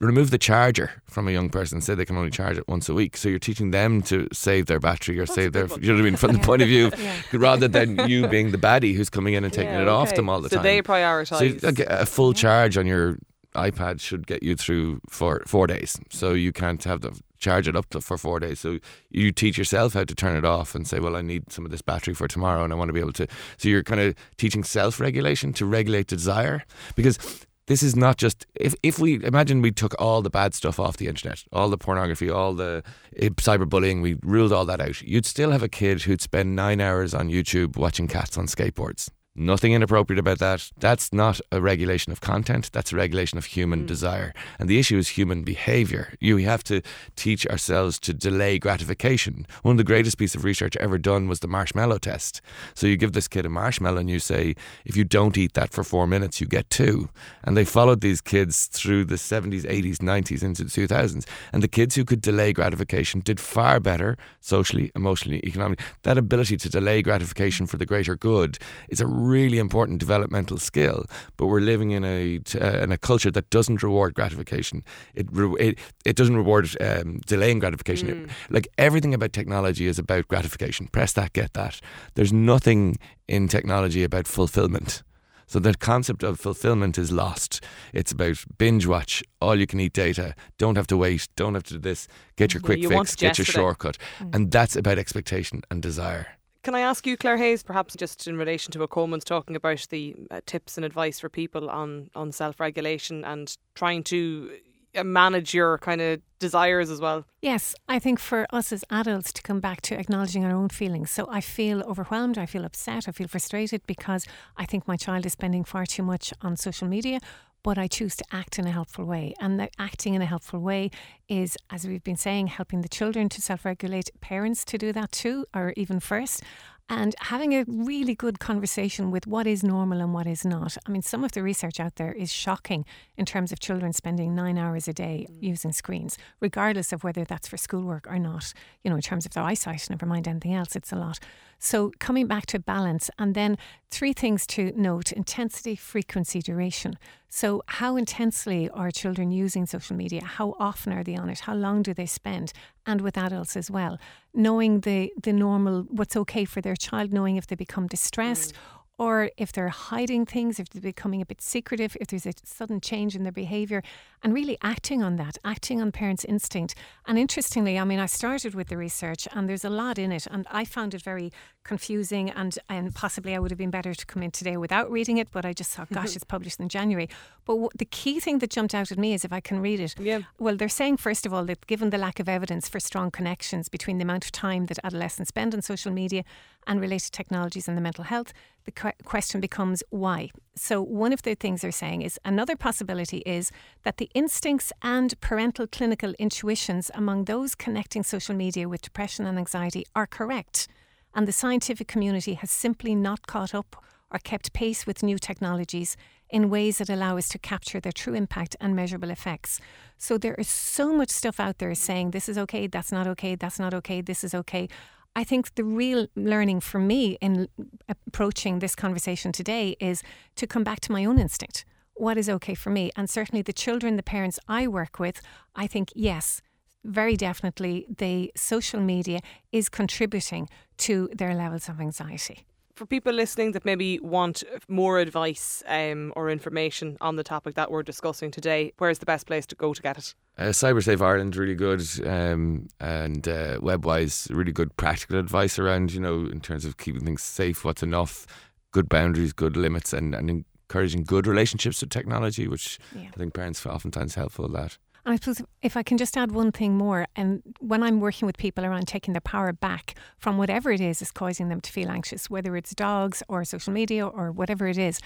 remove 0.05 0.31
the 0.31 0.39
charger 0.39 1.03
from 1.07 1.29
a 1.29 1.31
young 1.31 1.49
person. 1.49 1.81
Say 1.81 1.95
they 1.95 2.05
can 2.05 2.17
only 2.17 2.31
charge 2.31 2.59
it 2.59 2.69
once 2.69 2.89
a 2.89 2.95
week. 2.95 3.17
So 3.17 3.29
you're 3.29 3.39
teaching 3.39 3.71
them 3.71 4.03
to 4.03 4.29
save 4.33 4.67
their 4.67 4.81
battery 4.81 5.19
or 5.19 5.27
That's 5.27 5.35
save 5.35 5.53
their 5.53 5.67
you 5.67 5.89
know 5.89 5.95
what 5.95 6.01
I 6.01 6.05
mean 6.05 6.17
from 6.17 6.33
the 6.33 6.39
point 6.39 6.63
of 6.63 6.69
view 6.69 6.91
yeah. 6.99 7.15
rather 7.33 7.69
than 7.69 8.09
you 8.09 8.29
being 8.29 8.51
the 8.51 8.59
baddie 8.59 8.95
who's 8.95 9.11
coming 9.11 9.35
in 9.35 9.45
and 9.45 9.53
taking 9.53 9.73
yeah, 9.73 9.83
it 9.83 9.89
okay. 9.89 9.91
off 9.91 10.15
them 10.15 10.29
all 10.29 10.41
the 10.41 10.49
so 10.49 10.57
time. 10.57 10.65
So 10.65 10.69
they 10.69 10.83
prioritize. 10.83 11.61
so 11.61 11.85
a 11.89 12.07
full 12.07 12.31
yeah. 12.31 12.41
charge 12.41 12.77
on 12.77 12.87
your 12.87 13.19
iPad 13.55 14.01
should 14.01 14.27
get 14.27 14.43
you 14.43 14.57
through 14.57 15.01
for 15.09 15.43
four 15.47 15.67
days. 15.67 15.99
So 16.11 16.33
you 16.33 16.53
can't 16.53 16.83
have 16.85 17.01
to 17.03 17.13
charge 17.39 17.69
it 17.69 17.77
up 17.77 17.89
to, 17.91 18.01
for 18.01 18.19
four 18.19 18.41
days. 18.41 18.59
So 18.59 18.79
you 19.11 19.31
teach 19.31 19.57
yourself 19.59 19.93
how 19.95 20.05
to 20.05 20.15
turn 20.15 20.37
it 20.37 20.45
off 20.45 20.75
and 20.75 20.87
say 20.87 20.99
well 20.99 21.17
I 21.17 21.23
need 21.23 21.53
some 21.53 21.65
of 21.65 21.71
this 21.71 21.83
battery 21.83 22.15
for 22.15 22.27
tomorrow 22.27 22.65
and 22.65 22.73
I 22.73 22.77
want 22.77 22.89
to 22.89 22.93
be 22.93 23.01
able 23.01 23.13
to 23.13 23.27
so 23.57 23.69
you're 23.69 23.83
kind 23.83 24.01
of 24.01 24.15
teaching 24.37 24.65
self-regulation 24.65 25.53
to 25.55 25.67
regulate 25.67 26.07
desire? 26.09 26.65
Because 26.97 27.47
this 27.67 27.83
is 27.83 27.97
not 27.97 28.17
just 28.17 28.47
if 28.55 28.75
if 28.83 28.99
we 28.99 29.25
imagine 29.25 29.63
we 29.63 29.73
took 29.73 29.95
all 30.01 30.23
the 30.23 30.31
bad 30.31 30.55
stuff 30.55 30.79
off 30.79 30.97
the 30.97 31.09
internet, 31.09 31.45
all 31.53 31.69
the 31.69 31.79
pornography, 31.79 32.31
all 32.31 32.55
the 32.55 32.83
eh, 33.17 33.29
cyberbullying, 33.31 34.03
we 34.03 34.17
ruled 34.23 34.53
all 34.53 34.65
that 34.67 34.81
out. 34.81 35.01
You'd 35.03 35.27
still 35.27 35.51
have 35.51 35.63
a 35.63 35.69
kid 35.69 36.03
who'd 36.03 36.21
spend 36.21 36.55
nine 36.55 36.81
hours 36.81 37.15
on 37.15 37.29
YouTube 37.29 37.77
watching 37.77 38.09
cats 38.09 38.37
on 38.37 38.47
skateboards. 38.47 39.11
Nothing 39.37 39.73
inappropriate 39.73 40.21
about 40.21 40.39
that. 40.39 40.71
That's 40.79 41.13
not 41.13 41.41
a 41.51 41.61
regulation 41.61 42.13
of 42.13 42.21
content. 42.21 42.71
That's 42.73 42.93
a 42.93 42.97
regulation 42.97 43.37
of 43.37 43.47
human 43.47 43.83
mm. 43.83 43.87
desire. 43.87 44.33
And 44.61 44.69
the 44.69 44.79
issue 44.79 44.97
is 44.97 45.09
human 45.09 45.43
behavior. 45.43 46.15
You 46.21 46.37
have 46.37 46.63
to 46.65 46.83
teach 47.17 47.45
ourselves 47.49 47.99
to 48.01 48.15
delay 48.15 48.61
gratification. 48.61 49.45
One 49.63 49.73
of 49.73 49.79
the 49.79 49.85
greatest 49.85 50.19
pieces 50.19 50.37
of 50.37 50.45
research 50.45 50.77
ever 50.77 50.99
done 50.99 51.27
was 51.27 51.41
the 51.41 51.49
marshmallow 51.49 51.99
test. 51.99 52.43
So 52.75 52.87
you 52.87 52.97
give 52.97 53.13
this 53.13 53.27
kid 53.27 53.45
a 53.45 53.49
marshmallow 53.49 53.99
and 53.99 54.09
you 54.09 54.21
say, 54.21 54.55
if 54.85 54.97
you 54.97 55.03
don't 55.03 55.37
eat 55.37 55.55
that 55.55 55.73
for 55.73 55.83
four 55.83 56.07
minutes, 56.07 56.41
you 56.41 56.47
get 56.47 56.71
two. 56.71 57.09
And 57.43 57.57
they 57.57 57.65
followed 57.65 58.03
these 58.03 58.21
kids 58.21 58.67
through 58.67 59.07
the 59.07 59.17
70s, 59.17 59.63
80s, 59.63 59.97
90s, 59.97 60.45
into 60.45 60.63
the 60.63 60.71
2000s. 60.71 61.27
And 61.53 61.61
the 61.61 61.67
kids 61.67 61.97
who 61.97 62.05
could 62.05 62.21
delay 62.21 62.53
gratification 62.53 63.19
did 63.19 63.41
far 63.41 63.81
better 63.81 64.17
socially, 64.41 64.93
emotionally, 64.95 65.45
economically. 65.45 65.85
That 66.05 66.19
ability 66.19 66.57
to 66.59 66.69
delay 66.69 67.03
gratification 67.03 67.67
for 67.67 67.79
the 67.79 67.87
greater 67.87 68.15
good 68.15 68.59
is 68.89 69.01
a 69.01 69.24
really 69.25 69.59
important 69.59 70.01
developmental 70.01 70.59
skill, 70.59 71.07
but 71.37 71.47
we're 71.47 71.61
living 71.61 71.91
in 71.93 72.05
a 72.05 72.41
uh, 72.61 72.83
in 72.83 72.93
a 72.93 72.99
culture 72.99 73.31
that 73.31 73.51
doesn't 73.51 73.83
reward 73.83 74.15
gratification. 74.15 74.85
It 75.15 75.27
re- 75.31 75.57
it, 75.59 75.79
it 76.05 76.17
doesn't 76.17 76.37
reward 76.37 76.69
um, 76.81 77.21
delaying 77.27 77.59
gratification. 77.61 78.09
Mm. 78.09 78.25
It, 78.25 78.31
like 78.51 78.69
everything 78.79 79.15
about 79.15 79.33
technology 79.33 79.87
is 79.87 79.99
about 79.99 80.29
gratification. 80.29 80.89
Press 80.89 81.13
that, 81.15 81.33
get 81.33 81.53
that. 81.55 81.81
There's 82.15 82.33
nothing 82.33 82.99
in 83.29 83.49
technology 83.49 84.05
about 84.05 84.27
fulfillment. 84.27 85.03
So 85.47 85.59
the 85.59 85.75
concept 85.75 86.23
of 86.23 86.41
fulfillment 86.41 86.99
is 86.99 87.13
lost. 87.13 87.63
It's 87.93 88.13
about 88.13 88.43
binge 88.59 88.87
watch, 88.87 89.23
all 89.41 89.59
you 89.59 89.67
can 89.67 89.81
eat 89.81 89.93
data, 89.93 90.35
don't 90.59 90.77
have 90.77 90.87
to 90.89 90.97
wait, 90.97 91.29
don't 91.37 91.55
have 91.55 91.65
to 91.65 91.75
do 91.75 91.81
this, 91.81 92.09
get 92.37 92.55
your 92.55 92.61
quick 92.63 92.79
yeah, 92.79 92.89
you 92.89 92.99
fix, 92.99 93.15
get 93.15 93.39
your 93.39 93.45
shortcut. 93.45 93.99
Mm. 94.21 94.35
And 94.35 94.51
that's 94.51 94.77
about 94.77 94.99
expectation 94.99 95.63
and 95.71 95.83
desire. 95.83 96.39
Can 96.65 96.75
I 96.75 96.81
ask 96.81 97.07
you, 97.07 97.19
Claire 97.19 97.37
Hayes, 97.37 97.63
perhaps 97.63 97.95
just 97.95 98.27
in 98.27 98.39
relation 98.39 98.73
to 98.73 98.79
what 98.79 98.89
Colman's 98.89 99.23
talking 99.23 99.55
about 99.55 99.87
the 99.91 100.17
uh, 100.31 100.41
tips 100.47 100.79
and 100.79 100.85
advice 100.85 101.21
for 101.21 101.29
people 101.29 101.69
on, 101.69 102.09
on 102.15 102.33
self 102.33 102.59
regulation 102.59 103.23
and 103.23 103.55
trying 103.75 104.03
to 104.05 104.51
uh, 104.97 105.05
manage 105.05 105.53
your 105.53 105.77
kind 105.77 106.01
of 106.01 106.23
desires 106.39 106.89
as 106.89 107.03
well? 107.03 107.27
Yes, 107.43 107.75
I 107.87 107.99
think 107.99 108.19
for 108.19 108.47
us 108.51 108.73
as 108.73 108.83
adults 108.89 109.31
to 109.35 109.43
come 109.43 109.61
back 109.61 109.83
to 109.83 110.01
acknowledging 110.01 110.43
our 110.47 110.57
own 110.57 110.71
feelings. 110.71 111.11
So 111.11 111.29
I 111.31 111.43
feel 111.43 111.83
overwhelmed, 111.83 112.39
I 112.39 112.47
feel 112.47 112.65
upset, 112.65 113.09
I 113.09 113.13
feel 113.13 113.29
frustrated 113.29 113.83
because 113.87 114.27
I 114.57 114.65
think 114.65 114.89
my 114.89 114.97
child 114.97 115.27
is 115.27 115.33
spending 115.33 115.65
far 115.65 115.85
too 115.85 116.03
much 116.03 116.33
on 116.41 116.57
social 116.57 116.89
media 116.89 117.21
but 117.65 117.79
I 117.79 117.89
choose 117.89 118.15
to 118.17 118.25
act 118.31 118.61
in 118.61 118.67
a 118.69 118.71
helpful 118.71 119.05
way. 119.05 119.35
And 119.41 119.59
the 119.59 119.69
acting 119.79 120.15
in 120.15 120.23
a 120.23 120.27
helpful 120.27 120.61
way 120.61 120.91
is, 121.29 121.57
as 121.71 121.85
we've 121.89 122.05
been 122.05 122.17
saying, 122.17 122.47
helping 122.47 122.83
the 122.83 122.89
children 122.89 123.29
to 123.31 123.43
self 123.43 123.65
regulate, 123.65 124.11
parents 124.21 124.65
to 124.67 124.79
do 124.79 124.93
that 124.93 125.11
too, 125.11 125.47
or 125.53 125.73
even 125.77 125.99
first 125.99 126.45
and 126.89 127.15
having 127.21 127.55
a 127.55 127.65
really 127.67 128.15
good 128.15 128.39
conversation 128.39 129.11
with 129.11 129.27
what 129.27 129.47
is 129.47 129.65
normal 129.65 130.01
and 130.01 130.13
what 130.13 130.27
is 130.27 130.45
not. 130.45 130.77
I 130.87 130.91
mean, 130.91 131.01
some 131.01 131.25
of 131.25 131.33
the 131.33 131.43
research 131.43 131.81
out 131.81 131.97
there 131.97 132.13
is 132.13 132.31
shocking 132.31 132.85
in 133.17 133.25
terms 133.25 133.53
of 133.53 133.59
children 133.59 133.95
spending 133.95 134.35
nine 134.35 134.59
hours 134.59 134.87
a 134.87 134.93
day 134.93 135.27
mm. 135.31 135.43
using 135.43 135.73
screens, 135.73 136.19
regardless 136.41 136.93
of 136.93 137.03
whether 137.03 137.25
that's 137.25 137.49
for 137.49 137.57
schoolwork 137.57 138.07
or 138.07 138.19
not. 138.19 138.53
You 138.83 138.91
know, 138.91 138.97
in 138.97 139.03
terms 139.03 139.25
of 139.25 139.33
their 139.33 139.45
eyesight, 139.45 139.89
never 139.89 140.05
mind 140.05 140.29
anything 140.29 140.55
else, 140.55 140.77
it's 140.77 140.93
a 140.93 140.97
lot. 140.97 141.19
So, 141.59 141.93
coming 141.99 142.27
back 142.27 142.45
to 142.47 142.59
balance, 142.59 143.09
and 143.19 143.35
then 143.35 143.57
three 143.91 144.13
things 144.13 144.47
to 144.49 144.73
note 144.77 145.11
intensity, 145.13 145.77
frequency, 145.77 146.43
duration. 146.43 146.99
So, 147.37 147.65
how 147.67 147.97
intensely 147.97 148.71
are 148.71 148.93
children 148.93 149.33
using 149.33 149.67
social 149.67 149.97
media? 149.97 150.23
How 150.23 150.55
often 150.61 150.93
are 150.93 151.03
they 151.03 151.17
on 151.17 151.29
it? 151.29 151.41
How 151.41 151.55
long 151.57 151.83
do 151.83 151.93
they 151.93 152.07
spend? 152.07 152.53
And 152.87 153.01
with 153.01 153.19
adults 153.19 153.57
as 153.57 153.69
well. 153.69 153.99
Knowing 154.33 154.83
the, 154.83 155.13
the 155.21 155.33
normal, 155.33 155.83
what's 155.91 156.17
okay 156.17 156.45
for 156.45 156.61
their 156.61 156.77
child, 156.77 157.13
knowing 157.13 157.35
if 157.35 157.49
they 157.49 157.57
become 157.57 157.89
distressed 157.89 158.55
mm 158.55 158.59
or 158.97 159.31
if 159.37 159.53
they're 159.53 159.71
hiding 159.71 160.25
things, 160.25 160.61
if 160.61 160.69
they're 160.69 160.81
becoming 160.81 161.21
a 161.21 161.27
bit 161.27 161.43
secretive, 161.43 161.97
if 162.01 162.07
there's 162.07 162.27
a 162.27 162.33
sudden 162.45 162.81
change 162.81 163.17
in 163.17 163.25
their 163.25 163.33
behaviour, 163.33 163.83
and 164.25 164.33
really 164.33 164.57
acting 164.63 165.03
on 165.03 165.17
that, 165.17 165.37
acting 165.45 165.83
on 165.83 165.93
parents' 165.93 166.25
instinct. 166.25 166.75
And 167.07 167.19
interestingly, 167.19 167.79
I 167.79 167.85
mean, 167.85 167.99
I 167.99 168.07
started 168.07 168.55
with 168.55 168.69
the 168.69 168.77
research 168.79 169.29
and 169.33 169.47
there's 169.47 169.67
a 169.67 169.71
lot 169.71 169.99
in 169.99 170.11
it, 170.11 170.27
and 170.31 170.47
I 170.51 170.65
found 170.65 170.95
it 170.95 171.03
very 171.03 171.31
confusing 171.63 172.31
and, 172.31 172.59
and 172.69 172.95
possibly 172.95 173.35
I 173.35 173.39
would 173.39 173.51
have 173.51 173.59
been 173.59 173.71
better 173.71 173.95
to 173.95 174.07
come 174.07 174.23
in 174.23 174.31
today 174.31 174.57
without 174.57 174.91
reading 174.91 175.19
it, 175.19 175.29
but 175.31 175.45
I 175.45 175.53
just 175.53 175.73
thought, 175.73 175.91
gosh, 175.93 176.17
it's 176.17 176.25
published 176.25 176.59
in 176.59 176.71
January. 176.71 177.09
But 177.45 177.55
w- 177.55 177.69
the 177.77 177.85
key 177.85 178.19
thing 178.19 178.39
that 178.39 178.51
jumped 178.51 178.75
out 178.75 178.91
at 178.91 178.99
me 178.99 179.13
is 179.13 179.25
if 179.25 179.33
I 179.33 179.41
can 179.41 179.61
read 179.61 179.79
it. 179.79 179.95
Yeah. 179.99 180.21
Well, 180.39 180.57
they're 180.57 180.69
saying, 180.71 180.97
first 180.97 181.27
of 181.27 181.35
all, 181.35 181.45
that 181.45 181.67
given 181.67 181.91
the 181.91 181.99
lack 181.99 182.19
of 182.19 182.29
evidence 182.29 182.67
for 182.67 182.81
strong 182.81 183.11
connections 183.11 183.69
between 183.69 183.99
the 183.99 184.05
amount 184.05 184.25
of 184.25 184.33
time 184.33 184.67
that 184.67 184.79
adolescents 184.83 185.29
spend 185.29 185.55
on 185.55 185.61
social 185.61 185.93
media 185.93 186.25
and 186.67 186.81
related 186.81 187.13
technologies 187.13 187.69
and 187.69 187.77
the 187.77 187.83
mental 187.83 188.05
health, 188.05 188.33
the 188.65 188.93
question 189.05 189.41
becomes 189.41 189.83
why. 189.91 190.31
So, 190.57 190.81
one 190.81 191.13
of 191.13 191.23
the 191.23 191.35
things 191.35 191.61
they're 191.61 191.73
saying 191.73 192.03
is 192.03 192.19
another 192.25 192.57
possibility 192.57 193.19
is 193.27 193.51
that 193.83 193.99
the 193.99 194.11
instincts 194.15 194.73
and 194.81 195.21
parental 195.21 195.67
clinical 195.67 196.15
intuitions 196.19 196.91
among 196.95 197.25
those 197.25 197.55
connecting 197.57 198.05
social 198.05 198.35
media 198.35 198.69
with 198.69 198.81
depression 198.81 199.27
and 199.27 199.37
anxiety 199.37 199.85
are 199.95 200.07
correct, 200.07 200.69
and 201.15 201.29
the 201.29 201.33
scientific 201.33 201.89
community 201.89 202.35
has 202.35 202.51
simply 202.51 202.95
not 202.95 203.27
caught 203.27 203.55
up 203.55 203.77
or 204.11 204.19
kept 204.21 204.53
pace 204.53 204.87
with 204.87 205.03
new 205.03 205.19
technologies 205.19 205.97
in 206.31 206.49
ways 206.49 206.79
that 206.79 206.89
allow 206.89 207.17
us 207.17 207.29
to 207.29 207.39
capture 207.39 207.81
their 207.81 207.93
true 207.93 208.15
impact 208.15 208.57
and 208.61 208.75
measurable 208.75 209.11
effects. 209.11 209.61
So 209.99 210.17
there 210.17 210.35
is 210.35 210.49
so 210.49 210.93
much 210.93 211.11
stuff 211.11 211.41
out 211.41 211.59
there 211.59 211.75
saying 211.75 212.13
this 212.13 212.29
is 212.29 212.39
okay, 212.39 212.69
that's 212.69 212.93
not 212.93 213.09
okay, 213.09 213.35
that's 213.35 213.59
not 213.59 213.75
okay, 213.75 214.01
this 214.01 214.23
is 214.23 214.35
okay. 214.35 214.69
I 215.17 215.25
think 215.25 215.55
the 215.55 215.65
real 215.65 216.07
learning 216.17 216.61
for 216.61 216.79
me 216.79 217.19
in 217.21 217.49
approaching 217.89 218.61
this 218.61 218.75
conversation 218.75 219.33
today 219.33 219.77
is 219.81 220.03
to 220.37 220.47
come 220.47 220.65
back 220.65 220.81
to 220.81 220.93
my 220.93 221.05
own 221.05 221.19
instinct. 221.19 221.65
What 221.95 222.19
is 222.19 222.29
okay 222.29 222.55
for 222.55 222.71
me? 222.71 222.91
And 222.97 223.09
certainly 223.09 223.43
the 223.43 223.53
children, 223.53 223.97
the 223.97 224.03
parents 224.03 224.39
I 224.49 224.67
work 224.67 224.99
with, 224.99 225.21
I 225.55 225.67
think, 225.67 225.91
yes, 225.95 226.43
very 226.85 227.17
definitely 227.17 227.87
the 227.89 228.33
social 228.37 228.81
media 228.81 229.21
is 229.53 229.69
contributing 229.69 230.49
to 230.79 231.09
their 231.15 231.35
levels 231.35 231.69
of 231.69 231.81
anxiety 231.81 232.47
for 232.75 232.87
people 232.87 233.13
listening 233.13 233.53
that 233.53 233.65
maybe 233.65 233.99
want 234.01 234.43
more 234.69 234.99
advice 234.99 235.63
um, 235.67 236.13
or 236.17 236.29
information 236.29 236.97
on 237.01 237.17
the 237.17 237.23
topic 237.23 237.55
that 237.55 237.71
we're 237.71 237.83
discussing 237.83 238.31
today, 238.31 238.73
where's 238.79 238.99
the 238.99 239.07
best 239.07 239.27
place 239.27 239.47
to 239.47 239.55
go 239.55 239.73
to 239.73 239.81
get 239.81 239.97
it? 239.97 240.15
Uh, 240.37 240.47
CyberSafe 240.47 241.01
Ireland 241.01 241.37
really 241.37 241.55
good, 241.55 241.83
um, 242.05 242.69
and 242.81 243.27
uh, 243.29 243.59
WebWise 243.59 244.35
really 244.35 244.53
good 244.53 244.77
practical 244.77 245.19
advice 245.19 245.59
around 245.59 245.93
you 245.93 246.01
know 246.01 246.27
in 246.27 246.41
terms 246.41 246.65
of 246.65 246.77
keeping 246.77 247.05
things 247.05 247.23
safe, 247.23 247.65
what's 247.65 247.83
enough, 247.83 248.27
good 248.73 248.89
boundaries, 248.89 249.33
good 249.33 249.57
limits, 249.57 249.93
and, 249.93 250.15
and 250.15 250.45
encouraging 250.69 251.05
good 251.05 251.27
relationships 251.27 251.81
with 251.81 251.91
technology, 251.91 252.49
which 252.49 252.79
yeah. 252.95 253.09
I 253.15 253.17
think 253.17 253.35
parents 253.35 253.65
oftentimes 253.67 254.15
helpful 254.15 254.49
that. 254.49 254.79
And 255.07 255.13
I 255.13 255.17
suppose 255.17 255.43
if 255.61 255.77
I 255.77 255.83
can 255.83 255.99
just 255.99 256.17
add 256.17 256.33
one 256.33 256.51
thing 256.51 256.77
more, 256.79 257.07
and 257.15 257.43
when 257.61 257.83
I'm 257.83 258.01
working 258.01 258.25
with 258.25 258.39
people 258.39 258.65
around 258.65 258.89
taking 258.89 259.13
their 259.13 259.21
power 259.21 259.53
back 259.53 259.97
from 260.19 260.39
whatever 260.39 260.71
it 260.71 260.81
is 260.81 261.03
is 261.03 261.11
causing 261.11 261.51
them 261.51 261.61
to 261.61 261.71
feel 261.71 261.91
anxious, 261.91 262.31
whether 262.31 262.57
it's 262.57 262.75
dogs 262.75 263.23
or 263.29 263.45
social 263.45 263.73
media 263.73 264.07
or 264.07 264.33
whatever 264.33 264.67
it 264.67 264.79
is, 264.79 265.01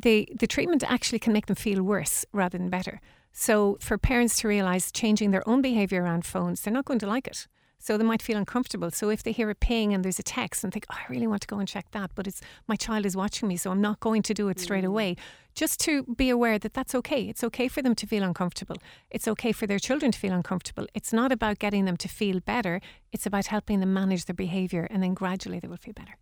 the, 0.00 0.26
the 0.34 0.46
treatment 0.46 0.82
actually 0.90 1.18
can 1.18 1.34
make 1.34 1.46
them 1.46 1.56
feel 1.56 1.82
worse 1.82 2.24
rather 2.32 2.56
than 2.56 2.70
better. 2.70 3.00
So 3.32 3.76
for 3.80 3.98
parents 3.98 4.38
to 4.40 4.48
realise 4.48 4.90
changing 4.90 5.32
their 5.32 5.46
own 5.46 5.60
behaviour 5.60 6.02
around 6.02 6.24
phones, 6.24 6.62
they're 6.62 6.72
not 6.72 6.86
going 6.86 7.00
to 7.00 7.06
like 7.06 7.26
it. 7.26 7.46
So 7.82 7.98
they 7.98 8.04
might 8.04 8.22
feel 8.22 8.38
uncomfortable. 8.38 8.92
So 8.92 9.10
if 9.10 9.24
they 9.24 9.32
hear 9.32 9.50
a 9.50 9.56
ping 9.56 9.92
and 9.92 10.04
there's 10.04 10.20
a 10.20 10.22
text 10.22 10.62
and 10.62 10.72
think, 10.72 10.86
oh, 10.88 10.94
I 10.96 11.04
really 11.10 11.26
want 11.26 11.42
to 11.42 11.48
go 11.48 11.58
and 11.58 11.66
check 11.66 11.90
that, 11.90 12.12
but 12.14 12.28
it's 12.28 12.40
my 12.68 12.76
child 12.76 13.04
is 13.04 13.16
watching 13.16 13.48
me, 13.48 13.56
so 13.56 13.72
I'm 13.72 13.80
not 13.80 13.98
going 13.98 14.22
to 14.22 14.32
do 14.32 14.48
it 14.50 14.60
straight 14.60 14.84
mm. 14.84 14.88
away. 14.88 15.16
Just 15.56 15.80
to 15.80 16.04
be 16.04 16.30
aware 16.30 16.60
that 16.60 16.74
that's 16.74 16.94
okay. 16.94 17.22
It's 17.28 17.42
okay 17.42 17.66
for 17.66 17.82
them 17.82 17.96
to 17.96 18.06
feel 18.06 18.22
uncomfortable. 18.22 18.76
It's 19.10 19.26
okay 19.26 19.50
for 19.50 19.66
their 19.66 19.80
children 19.80 20.12
to 20.12 20.18
feel 20.18 20.32
uncomfortable. 20.32 20.86
It's 20.94 21.12
not 21.12 21.32
about 21.32 21.58
getting 21.58 21.84
them 21.84 21.96
to 21.96 22.08
feel 22.08 22.38
better. 22.38 22.80
It's 23.10 23.26
about 23.26 23.46
helping 23.46 23.80
them 23.80 23.92
manage 23.92 24.26
their 24.26 24.34
behaviour 24.34 24.86
and 24.88 25.02
then 25.02 25.12
gradually 25.14 25.58
they 25.58 25.66
will 25.66 25.76
feel 25.76 25.94
better. 25.94 26.14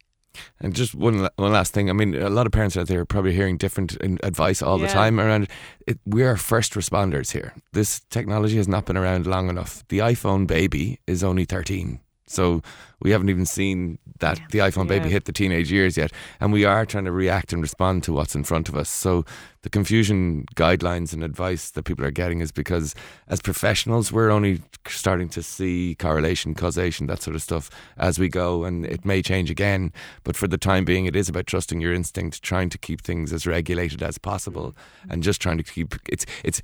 And 0.60 0.74
just 0.74 0.94
one 0.94 1.28
one 1.36 1.52
last 1.52 1.72
thing. 1.72 1.90
I 1.90 1.92
mean, 1.92 2.14
a 2.14 2.30
lot 2.30 2.46
of 2.46 2.52
parents 2.52 2.76
out 2.76 2.86
there 2.86 3.00
are 3.00 3.06
probably 3.06 3.32
hearing 3.32 3.56
different 3.56 3.96
advice 4.22 4.62
all 4.62 4.80
yeah. 4.80 4.86
the 4.86 4.92
time 4.92 5.20
around 5.20 5.48
it. 5.86 5.98
We 6.04 6.22
are 6.22 6.36
first 6.36 6.74
responders 6.74 7.32
here. 7.32 7.54
This 7.72 8.00
technology 8.10 8.56
has 8.56 8.68
not 8.68 8.86
been 8.86 8.96
around 8.96 9.26
long 9.26 9.48
enough. 9.48 9.84
The 9.88 9.98
iPhone 9.98 10.46
baby 10.46 11.00
is 11.06 11.24
only 11.24 11.44
13. 11.44 12.00
So 12.30 12.62
we 13.02 13.10
haven't 13.10 13.28
even 13.28 13.44
seen 13.44 13.98
that 14.20 14.38
yeah. 14.38 14.46
the 14.50 14.58
iPhone 14.58 14.84
yeah. 14.84 14.98
baby 14.98 15.10
hit 15.10 15.24
the 15.24 15.32
teenage 15.32 15.72
years 15.72 15.96
yet, 15.96 16.12
and 16.38 16.52
we 16.52 16.64
are 16.64 16.86
trying 16.86 17.06
to 17.06 17.12
react 17.12 17.52
and 17.52 17.60
respond 17.60 18.04
to 18.04 18.12
what's 18.12 18.34
in 18.34 18.44
front 18.44 18.68
of 18.68 18.76
us. 18.76 18.88
So 18.88 19.24
the 19.62 19.70
confusion 19.70 20.44
guidelines 20.54 21.12
and 21.12 21.24
advice 21.24 21.70
that 21.70 21.84
people 21.84 22.04
are 22.04 22.10
getting 22.10 22.40
is 22.40 22.52
because 22.52 22.94
as 23.28 23.42
professionals 23.42 24.12
we're 24.12 24.30
only 24.30 24.62
starting 24.86 25.28
to 25.30 25.42
see 25.42 25.96
correlation, 25.98 26.54
causation, 26.54 27.06
that 27.08 27.20
sort 27.20 27.34
of 27.34 27.42
stuff 27.42 27.68
as 27.96 28.18
we 28.18 28.28
go, 28.28 28.64
and 28.64 28.86
it 28.86 29.04
may 29.04 29.22
change 29.22 29.50
again. 29.50 29.92
But 30.22 30.36
for 30.36 30.46
the 30.46 30.58
time 30.58 30.84
being, 30.84 31.06
it 31.06 31.16
is 31.16 31.28
about 31.28 31.46
trusting 31.46 31.80
your 31.80 31.92
instinct, 31.92 32.42
trying 32.42 32.68
to 32.70 32.78
keep 32.78 33.00
things 33.00 33.32
as 33.32 33.46
regulated 33.46 34.02
as 34.02 34.18
possible, 34.18 34.72
mm-hmm. 34.72 35.12
and 35.12 35.22
just 35.22 35.40
trying 35.40 35.58
to 35.58 35.64
keep 35.64 35.94
it's 36.08 36.26
it's 36.44 36.62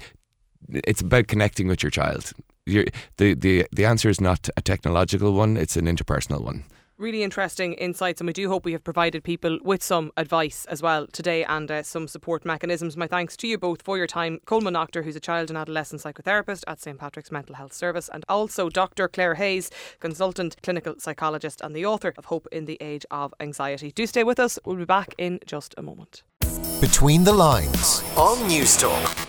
it's 0.69 1.01
about 1.01 1.29
connecting 1.29 1.69
with 1.69 1.83
your 1.83 1.91
child 1.91 2.33
the 2.67 2.89
the 3.17 3.67
the 3.73 3.85
answer 3.85 4.09
is 4.09 4.21
not 4.21 4.49
a 4.57 4.63
technological 4.63 5.33
one; 5.33 5.57
it's 5.57 5.77
an 5.77 5.87
interpersonal 5.87 6.43
one 6.43 6.65
really 6.99 7.23
interesting 7.23 7.75
insights, 7.75 8.23
and 8.23 8.27
we 8.27 8.33
do 8.33 8.49
hope 8.49 8.65
we 8.65 8.73
have 8.73 8.83
provided 8.83 9.23
people 9.23 9.59
with 9.63 9.83
some 9.83 10.11
advice 10.17 10.65
as 10.71 10.81
well 10.81 11.07
today 11.07 11.45
and 11.45 11.71
uh, 11.71 11.83
some 11.83 12.09
support 12.09 12.45
mechanisms. 12.47 12.97
My 12.97 13.07
thanks 13.07 13.37
to 13.39 13.47
you 13.47 13.59
both 13.59 13.83
for 13.83 13.99
your 13.99 14.07
time. 14.07 14.41
Colman 14.47 14.73
Noctor, 14.73 15.05
who's 15.05 15.15
a 15.15 15.21
child 15.21 15.51
and 15.51 15.59
adolescent 15.59 16.01
psychotherapist 16.01 16.65
at 16.67 16.81
St 16.81 16.99
Patrick's 16.99 17.31
Mental 17.31 17.55
Health 17.55 17.75
Service, 17.75 18.09
and 18.13 18.25
also 18.31 18.71
Dr. 18.71 19.09
Claire 19.09 19.35
Hayes, 19.35 19.71
consultant 20.01 20.57
clinical 20.63 20.95
psychologist 20.99 21.61
and 21.61 21.77
the 21.77 21.85
author 21.85 22.15
of 22.17 22.25
Hope 22.25 22.49
in 22.51 22.65
the 22.65 22.79
Age 22.81 23.05
of 23.11 23.35
Anxiety. 23.41 23.93
Do 23.93 24.07
stay 24.07 24.25
with 24.25 24.41
us. 24.41 24.59
We'll 24.65 24.77
be 24.77 24.87
back 24.87 25.15
in 25.19 25.41
just 25.45 25.75
a 25.77 25.83
moment. 25.83 26.23
Between 26.81 27.25
the 27.25 27.33
Lines 27.35 28.03
on 28.17 28.39
Newstalk. 28.49 29.26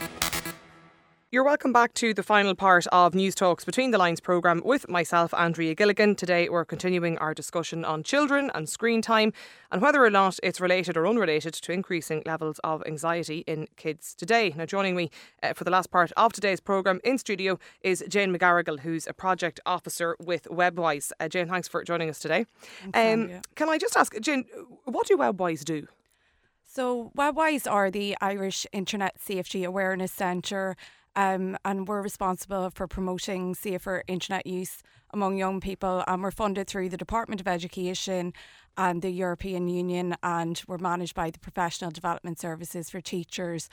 You're 1.30 1.44
welcome 1.44 1.74
back 1.74 1.94
to 1.96 2.14
the 2.14 2.24
final 2.24 2.56
part 2.56 2.88
of 2.88 3.12
Newstalk's 3.12 3.66
Between 3.66 3.92
the 3.92 3.98
Lines 3.98 4.22
programme 4.22 4.62
with 4.64 4.88
myself, 4.88 5.34
Andrea 5.34 5.76
Gilligan. 5.76 6.16
Today 6.16 6.48
we're 6.48 6.64
continuing 6.64 7.18
our 7.18 7.34
discussion 7.34 7.84
on 7.84 8.02
children 8.02 8.50
and 8.56 8.70
screen 8.70 9.02
time 9.02 9.34
and 9.70 9.82
whether 9.82 10.02
or 10.02 10.10
not 10.10 10.40
it's 10.42 10.62
related 10.62 10.96
or 10.96 11.06
unrelated 11.06 11.54
to 11.54 11.74
increasing 11.74 12.24
levels 12.26 12.62
of 12.64 12.82
anxiety 12.88 13.40
in 13.40 13.68
kids 13.76 14.16
today. 14.16 14.54
Now, 14.56 14.66
joining 14.66 14.96
me 14.96 15.12
uh, 15.44 15.52
for 15.52 15.66
the 15.66 15.70
last 15.70 15.92
part 15.92 16.14
of 16.16 16.32
today's 16.32 16.62
programme 16.62 17.02
in 17.04 17.18
studio 17.18 17.60
is 17.82 18.06
Jane 18.08 18.34
McGarrigle, 18.34 18.80
who's 18.80 19.06
a 19.06 19.14
project 19.14 19.60
officer 19.66 20.16
with 20.22 20.46
WebWise. 20.46 21.12
Uh, 21.20 21.28
Jane, 21.28 21.50
thanks 21.50 21.68
for 21.68 21.84
joining 21.84 22.10
us 22.10 22.20
today. 22.20 22.46
Um, 22.94 23.42
can 23.56 23.68
I 23.68 23.78
just 23.78 23.98
ask, 23.98 24.18
Jane, 24.22 24.46
what 24.86 25.08
do 25.08 25.18
WebWise 25.18 25.66
do? 25.66 25.90
So, 26.64 27.12
WebWise 27.18 27.70
are 27.70 27.92
the 27.92 28.16
Irish 28.22 28.66
Internet 28.72 29.20
Safety 29.20 29.66
Awareness 29.66 30.14
Centre 30.14 30.78
um, 31.18 31.58
and 31.66 31.88
we're 31.88 32.04
responsible 32.04 32.70
for 32.70 32.88
promoting 32.88 33.56
safer 33.56 34.04
internet 34.08 34.46
use 34.46 34.84
among 35.10 35.36
young 35.36 35.60
people. 35.60 36.04
And 36.08 36.22
we're 36.22 36.32
funded 36.32 36.68
through 36.68 36.90
the 36.90 36.98
Department 36.98 37.42
of 37.42 37.48
Education 37.48 38.34
and 38.78 39.02
the 39.02 39.10
European 39.10 39.68
Union, 39.68 40.16
and 40.22 40.62
we're 40.68 40.78
managed 40.78 41.16
by 41.16 41.32
the 41.32 41.40
Professional 41.40 41.90
Development 41.90 42.40
Services 42.40 42.92
for 42.92 43.02
Teachers. 43.02 43.68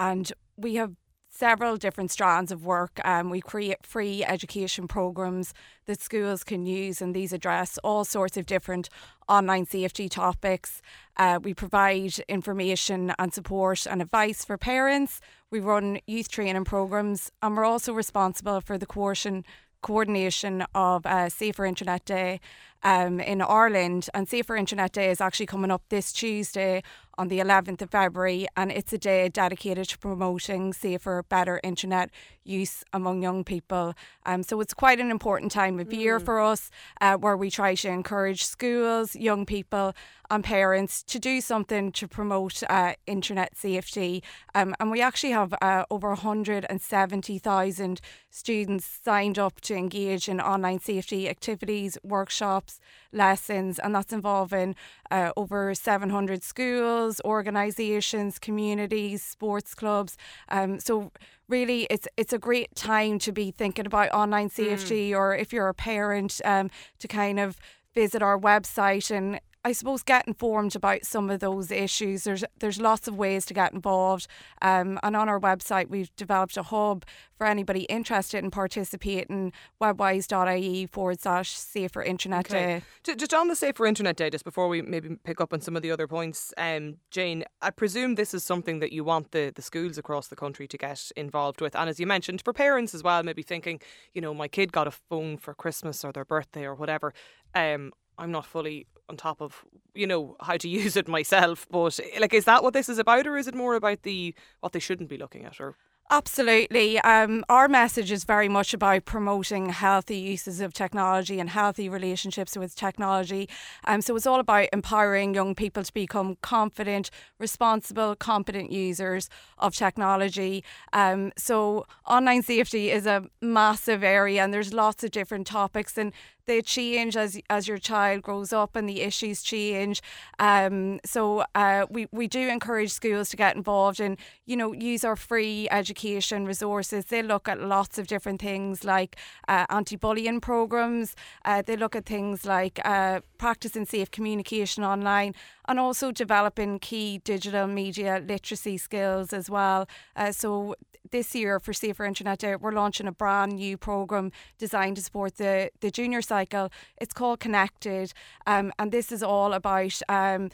And 0.00 0.32
we 0.56 0.74
have 0.74 0.96
several 1.30 1.76
different 1.76 2.10
strands 2.10 2.52
of 2.52 2.66
work. 2.66 3.00
Um, 3.04 3.30
we 3.30 3.40
create 3.40 3.86
free 3.86 4.24
education 4.24 4.88
programs 4.88 5.54
that 5.86 6.02
schools 6.02 6.44
can 6.44 6.66
use, 6.66 7.00
and 7.00 7.14
these 7.14 7.32
address 7.32 7.78
all 7.78 8.04
sorts 8.04 8.36
of 8.36 8.46
different 8.46 8.88
online 9.28 9.64
safety 9.64 10.08
topics. 10.08 10.82
Uh, 11.16 11.38
we 11.42 11.54
provide 11.54 12.18
information 12.28 13.14
and 13.18 13.32
support 13.32 13.86
and 13.86 14.02
advice 14.02 14.44
for 14.44 14.58
parents. 14.58 15.20
We 15.50 15.60
run 15.60 16.00
youth 16.06 16.28
training 16.28 16.64
programs, 16.64 17.30
and 17.40 17.56
we're 17.56 17.64
also 17.64 17.92
responsible 17.94 18.60
for 18.60 18.76
the 18.76 18.86
coordination 18.86 19.44
coordination 19.82 20.62
of 20.74 21.06
uh, 21.06 21.28
Safer 21.30 21.64
Internet 21.64 22.04
Day 22.04 22.40
um, 22.82 23.20
in 23.20 23.42
Ireland. 23.42 24.08
And 24.14 24.28
Safer 24.28 24.56
Internet 24.56 24.92
Day 24.92 25.10
is 25.10 25.20
actually 25.20 25.46
coming 25.46 25.70
up 25.70 25.82
this 25.88 26.12
Tuesday 26.12 26.82
on 27.20 27.28
the 27.28 27.38
11th 27.38 27.82
of 27.82 27.90
February, 27.90 28.46
and 28.56 28.72
it's 28.72 28.94
a 28.94 28.98
day 28.98 29.28
dedicated 29.28 29.86
to 29.86 29.98
promoting 29.98 30.72
safer, 30.72 31.22
better 31.28 31.60
internet 31.62 32.10
use 32.44 32.82
among 32.94 33.22
young 33.22 33.44
people. 33.44 33.92
Um, 34.24 34.42
so 34.42 34.58
it's 34.62 34.72
quite 34.72 34.98
an 35.00 35.10
important 35.10 35.52
time 35.52 35.78
of 35.78 35.92
year 35.92 36.18
mm. 36.18 36.24
for 36.24 36.40
us 36.40 36.70
uh, 37.02 37.16
where 37.16 37.36
we 37.36 37.50
try 37.50 37.74
to 37.74 37.88
encourage 37.88 38.44
schools, 38.44 39.14
young 39.14 39.44
people, 39.44 39.94
and 40.30 40.42
parents 40.42 41.02
to 41.02 41.18
do 41.18 41.42
something 41.42 41.92
to 41.92 42.08
promote 42.08 42.62
uh, 42.70 42.94
internet 43.06 43.54
safety. 43.56 44.22
Um, 44.54 44.74
and 44.80 44.90
we 44.90 45.02
actually 45.02 45.32
have 45.32 45.52
uh, 45.60 45.84
over 45.90 46.08
170,000 46.08 48.00
students 48.30 49.00
signed 49.04 49.38
up 49.38 49.60
to 49.62 49.74
engage 49.74 50.28
in 50.28 50.40
online 50.40 50.78
safety 50.78 51.28
activities, 51.28 51.98
workshops, 52.02 52.69
lessons, 53.12 53.78
and 53.78 53.94
that's 53.94 54.12
involving 54.12 54.74
uh, 55.10 55.32
over 55.36 55.74
700 55.74 56.42
schools, 56.42 57.20
organisations, 57.24 58.38
communities, 58.38 59.22
sports 59.22 59.74
clubs. 59.74 60.16
Um, 60.48 60.78
so 60.78 61.10
really, 61.48 61.86
it's 61.90 62.06
it's 62.16 62.32
a 62.32 62.38
great 62.38 62.74
time 62.74 63.18
to 63.20 63.32
be 63.32 63.50
thinking 63.50 63.86
about 63.86 64.12
online 64.12 64.50
safety, 64.50 65.10
mm. 65.10 65.18
or 65.18 65.34
if 65.34 65.52
you're 65.52 65.68
a 65.68 65.74
parent, 65.74 66.40
um, 66.44 66.70
to 66.98 67.08
kind 67.08 67.40
of 67.40 67.56
visit 67.94 68.22
our 68.22 68.38
website 68.38 69.10
and 69.10 69.40
I 69.62 69.72
suppose 69.72 70.02
get 70.02 70.26
informed 70.26 70.74
about 70.74 71.04
some 71.04 71.28
of 71.28 71.40
those 71.40 71.70
issues. 71.70 72.24
There's 72.24 72.44
there's 72.60 72.80
lots 72.80 73.06
of 73.06 73.16
ways 73.16 73.44
to 73.46 73.54
get 73.54 73.74
involved, 73.74 74.26
um, 74.62 74.98
and 75.02 75.14
on 75.14 75.28
our 75.28 75.38
website 75.38 75.90
we've 75.90 76.14
developed 76.16 76.56
a 76.56 76.62
hub 76.62 77.04
for 77.36 77.46
anybody 77.46 77.82
interested 77.82 78.42
in 78.42 78.50
participating. 78.50 79.52
Webwise.ie 79.80 80.86
forward 80.86 81.20
slash 81.20 81.50
Safer 81.50 82.02
Internet 82.02 82.50
okay. 82.50 82.82
Day. 83.04 83.14
Just 83.14 83.34
on 83.34 83.48
the 83.48 83.56
Safer 83.56 83.84
Internet 83.84 84.16
Day, 84.16 84.30
just 84.30 84.44
before 84.44 84.66
we 84.68 84.80
maybe 84.80 85.16
pick 85.24 85.42
up 85.42 85.52
on 85.52 85.60
some 85.60 85.76
of 85.76 85.82
the 85.82 85.90
other 85.90 86.06
points, 86.06 86.54
um, 86.56 86.96
Jane, 87.10 87.44
I 87.60 87.70
presume 87.70 88.14
this 88.14 88.32
is 88.32 88.42
something 88.42 88.78
that 88.78 88.92
you 88.92 89.04
want 89.04 89.32
the 89.32 89.52
the 89.54 89.62
schools 89.62 89.98
across 89.98 90.28
the 90.28 90.36
country 90.36 90.66
to 90.68 90.78
get 90.78 91.12
involved 91.16 91.60
with, 91.60 91.76
and 91.76 91.90
as 91.90 92.00
you 92.00 92.06
mentioned, 92.06 92.40
for 92.42 92.54
parents 92.54 92.94
as 92.94 93.02
well, 93.02 93.22
maybe 93.22 93.42
thinking, 93.42 93.80
you 94.14 94.22
know, 94.22 94.32
my 94.32 94.48
kid 94.48 94.72
got 94.72 94.86
a 94.86 94.90
phone 94.90 95.36
for 95.36 95.52
Christmas 95.52 96.02
or 96.02 96.12
their 96.12 96.24
birthday 96.24 96.64
or 96.64 96.74
whatever. 96.74 97.12
Um, 97.54 97.92
I'm 98.20 98.30
not 98.30 98.44
fully 98.44 98.86
on 99.10 99.16
top 99.16 99.42
of 99.42 99.64
you 99.94 100.06
know 100.06 100.36
how 100.40 100.56
to 100.56 100.68
use 100.80 100.96
it 100.96 101.08
myself 101.08 101.66
but 101.70 101.98
like 102.18 102.32
is 102.32 102.44
that 102.46 102.62
what 102.62 102.72
this 102.72 102.88
is 102.88 102.98
about 102.98 103.26
or 103.26 103.36
is 103.36 103.46
it 103.46 103.54
more 103.54 103.74
about 103.74 104.02
the 104.02 104.34
what 104.60 104.72
they 104.72 104.78
shouldn't 104.78 105.10
be 105.10 105.18
looking 105.18 105.44
at 105.44 105.60
or 105.60 105.76
Absolutely. 106.12 106.98
Um, 106.98 107.44
our 107.48 107.68
message 107.68 108.10
is 108.10 108.24
very 108.24 108.48
much 108.48 108.74
about 108.74 109.04
promoting 109.04 109.68
healthy 109.68 110.16
uses 110.18 110.60
of 110.60 110.72
technology 110.72 111.38
and 111.38 111.48
healthy 111.48 111.88
relationships 111.88 112.56
with 112.56 112.74
technology. 112.74 113.48
Um, 113.84 114.02
so 114.02 114.16
it's 114.16 114.26
all 114.26 114.40
about 114.40 114.70
empowering 114.72 115.34
young 115.34 115.54
people 115.54 115.84
to 115.84 115.94
become 115.94 116.36
confident, 116.42 117.10
responsible, 117.38 118.16
competent 118.16 118.72
users 118.72 119.28
of 119.56 119.76
technology. 119.76 120.64
Um, 120.92 121.30
so 121.38 121.86
online 122.08 122.42
safety 122.42 122.90
is 122.90 123.06
a 123.06 123.26
massive 123.40 124.02
area 124.02 124.42
and 124.42 124.52
there's 124.52 124.72
lots 124.72 125.04
of 125.04 125.12
different 125.12 125.46
topics 125.46 125.96
and 125.96 126.12
they 126.50 126.60
change 126.60 127.16
as 127.16 127.40
as 127.48 127.68
your 127.68 127.78
child 127.78 128.22
grows 128.22 128.52
up 128.52 128.74
and 128.74 128.88
the 128.88 129.00
issues 129.02 129.40
change. 129.40 130.02
Um, 130.40 130.98
so 131.04 131.44
uh, 131.54 131.86
we 131.88 132.08
we 132.10 132.26
do 132.26 132.48
encourage 132.48 132.90
schools 132.90 133.30
to 133.30 133.36
get 133.36 133.54
involved 133.54 134.00
and 134.00 134.18
you 134.46 134.56
know 134.56 134.72
use 134.72 135.04
our 135.04 135.16
free 135.16 135.68
education 135.70 136.46
resources. 136.46 137.04
They 137.04 137.22
look 137.22 137.48
at 137.48 137.60
lots 137.60 137.98
of 137.98 138.08
different 138.08 138.40
things 138.40 138.82
like 138.84 139.16
uh, 139.46 139.66
anti-bullying 139.70 140.40
programs. 140.40 141.14
Uh, 141.44 141.62
they 141.62 141.76
look 141.76 141.94
at 141.94 142.04
things 142.04 142.44
like 142.44 142.80
uh, 142.84 143.20
practicing 143.38 143.86
safe 143.86 144.10
communication 144.10 144.82
online 144.82 145.34
and 145.70 145.78
also 145.78 146.10
developing 146.10 146.80
key 146.80 147.18
digital 147.18 147.68
media 147.68 148.20
literacy 148.26 148.76
skills 148.76 149.32
as 149.32 149.48
well. 149.48 149.88
Uh, 150.16 150.32
so 150.32 150.74
this 151.12 151.32
year 151.32 151.60
for 151.60 151.72
Safer 151.72 152.04
Internet 152.04 152.40
Day, 152.40 152.56
we're 152.56 152.72
launching 152.72 153.06
a 153.06 153.12
brand 153.12 153.52
new 153.52 153.78
program 153.78 154.32
designed 154.58 154.96
to 154.96 155.02
support 155.02 155.36
the 155.36 155.70
the 155.80 155.92
junior 155.92 156.22
cycle. 156.22 156.70
It's 157.00 157.14
called 157.14 157.38
Connected, 157.38 158.12
um, 158.48 158.72
and 158.80 158.90
this 158.90 159.12
is 159.12 159.22
all 159.22 159.52
about. 159.52 160.00
Um, 160.08 160.50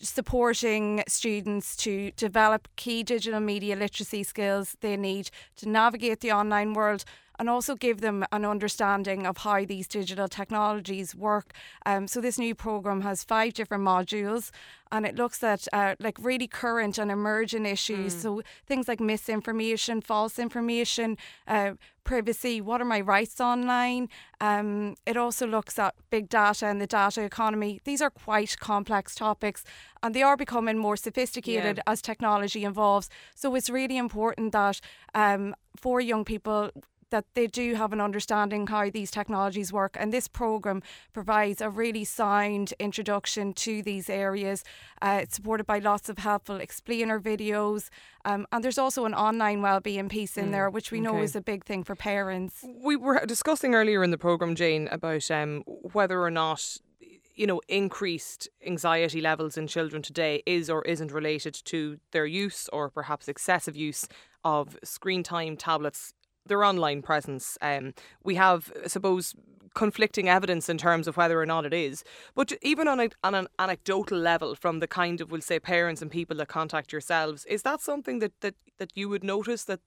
supporting 0.00 1.02
students 1.06 1.76
to 1.76 2.10
develop 2.16 2.66
key 2.74 3.04
digital 3.04 3.38
media 3.38 3.76
literacy 3.76 4.24
skills 4.24 4.76
they 4.80 4.96
need 4.96 5.30
to 5.56 5.68
navigate 5.68 6.20
the 6.20 6.32
online 6.32 6.74
world 6.74 7.04
and 7.38 7.48
also 7.48 7.74
give 7.74 8.00
them 8.00 8.24
an 8.32 8.44
understanding 8.44 9.26
of 9.26 9.38
how 9.38 9.64
these 9.64 9.86
digital 9.86 10.28
technologies 10.28 11.14
work. 11.14 11.52
Um, 11.84 12.08
so 12.08 12.20
this 12.20 12.38
new 12.38 12.54
program 12.54 13.02
has 13.02 13.24
five 13.24 13.52
different 13.54 13.84
modules, 13.84 14.50
and 14.92 15.04
it 15.04 15.16
looks 15.16 15.42
at 15.42 15.66
uh, 15.72 15.94
like 15.98 16.16
really 16.20 16.46
current 16.46 16.98
and 16.98 17.10
emerging 17.10 17.66
issues. 17.66 18.14
Mm. 18.14 18.22
So 18.22 18.42
things 18.66 18.88
like 18.88 19.00
misinformation, 19.00 20.00
false 20.00 20.38
information, 20.38 21.16
uh, 21.46 21.72
privacy. 22.04 22.60
What 22.60 22.80
are 22.80 22.84
my 22.84 23.00
rights 23.00 23.40
online? 23.40 24.08
Um, 24.40 24.94
it 25.04 25.16
also 25.16 25.46
looks 25.46 25.78
at 25.78 25.94
big 26.10 26.28
data 26.28 26.66
and 26.66 26.80
the 26.80 26.86
data 26.86 27.22
economy. 27.22 27.80
These 27.84 28.00
are 28.00 28.10
quite 28.10 28.58
complex 28.60 29.14
topics, 29.14 29.64
and 30.02 30.14
they 30.14 30.22
are 30.22 30.36
becoming 30.36 30.78
more 30.78 30.96
sophisticated 30.96 31.78
yeah. 31.78 31.92
as 31.92 32.00
technology 32.00 32.64
evolves. 32.64 33.10
So 33.34 33.54
it's 33.56 33.68
really 33.68 33.98
important 33.98 34.52
that 34.52 34.80
um, 35.14 35.54
for 35.76 36.00
young 36.00 36.24
people 36.24 36.70
that 37.10 37.24
they 37.34 37.46
do 37.46 37.74
have 37.74 37.92
an 37.92 38.00
understanding 38.00 38.66
how 38.66 38.90
these 38.90 39.10
technologies 39.10 39.72
work. 39.72 39.96
And 39.98 40.12
this 40.12 40.28
program 40.28 40.82
provides 41.12 41.60
a 41.60 41.70
really 41.70 42.04
sound 42.04 42.74
introduction 42.78 43.52
to 43.54 43.82
these 43.82 44.10
areas. 44.10 44.64
Uh, 45.00 45.20
it's 45.22 45.36
supported 45.36 45.66
by 45.66 45.78
lots 45.78 46.08
of 46.08 46.18
helpful 46.18 46.56
explainer 46.56 47.20
videos. 47.20 47.88
Um, 48.24 48.46
and 48.50 48.64
there's 48.64 48.78
also 48.78 49.04
an 49.04 49.14
online 49.14 49.62
wellbeing 49.62 50.08
piece 50.08 50.36
in 50.36 50.48
mm, 50.48 50.52
there, 50.52 50.70
which 50.70 50.90
we 50.90 51.00
know 51.00 51.22
is 51.22 51.36
a 51.36 51.40
big 51.40 51.64
thing 51.64 51.84
for 51.84 51.94
parents. 51.94 52.64
We 52.64 52.96
were 52.96 53.24
discussing 53.26 53.74
earlier 53.74 54.02
in 54.02 54.10
the 54.10 54.18
program, 54.18 54.54
Jane, 54.54 54.88
about 54.90 55.30
um, 55.30 55.62
whether 55.92 56.20
or 56.20 56.30
not 56.30 56.78
you 57.36 57.46
know, 57.46 57.60
increased 57.68 58.48
anxiety 58.66 59.20
levels 59.20 59.58
in 59.58 59.66
children 59.66 60.00
today 60.00 60.42
is 60.46 60.70
or 60.70 60.82
isn't 60.86 61.12
related 61.12 61.54
to 61.66 61.98
their 62.12 62.24
use 62.24 62.68
or 62.72 62.88
perhaps 62.88 63.28
excessive 63.28 63.76
use 63.76 64.08
of 64.42 64.78
screen 64.82 65.22
time, 65.22 65.56
tablets, 65.56 66.14
their 66.46 66.64
online 66.64 67.02
presence. 67.02 67.58
Um, 67.60 67.94
we 68.22 68.34
have, 68.36 68.72
I 68.84 68.88
suppose, 68.88 69.34
conflicting 69.74 70.28
evidence 70.28 70.68
in 70.68 70.78
terms 70.78 71.06
of 71.06 71.16
whether 71.16 71.40
or 71.40 71.46
not 71.46 71.66
it 71.66 71.74
is. 71.74 72.02
But 72.34 72.52
even 72.62 72.88
on, 72.88 72.98
a, 72.98 73.08
on 73.22 73.34
an 73.34 73.48
anecdotal 73.58 74.18
level, 74.18 74.54
from 74.54 74.80
the 74.80 74.88
kind 74.88 75.20
of, 75.20 75.30
we'll 75.30 75.42
say, 75.42 75.60
parents 75.60 76.02
and 76.02 76.10
people 76.10 76.36
that 76.38 76.48
contact 76.48 76.92
yourselves, 76.92 77.44
is 77.44 77.62
that 77.62 77.80
something 77.80 78.18
that, 78.20 78.32
that, 78.40 78.54
that 78.78 78.96
you 78.96 79.08
would 79.08 79.22
notice 79.22 79.64
that, 79.64 79.80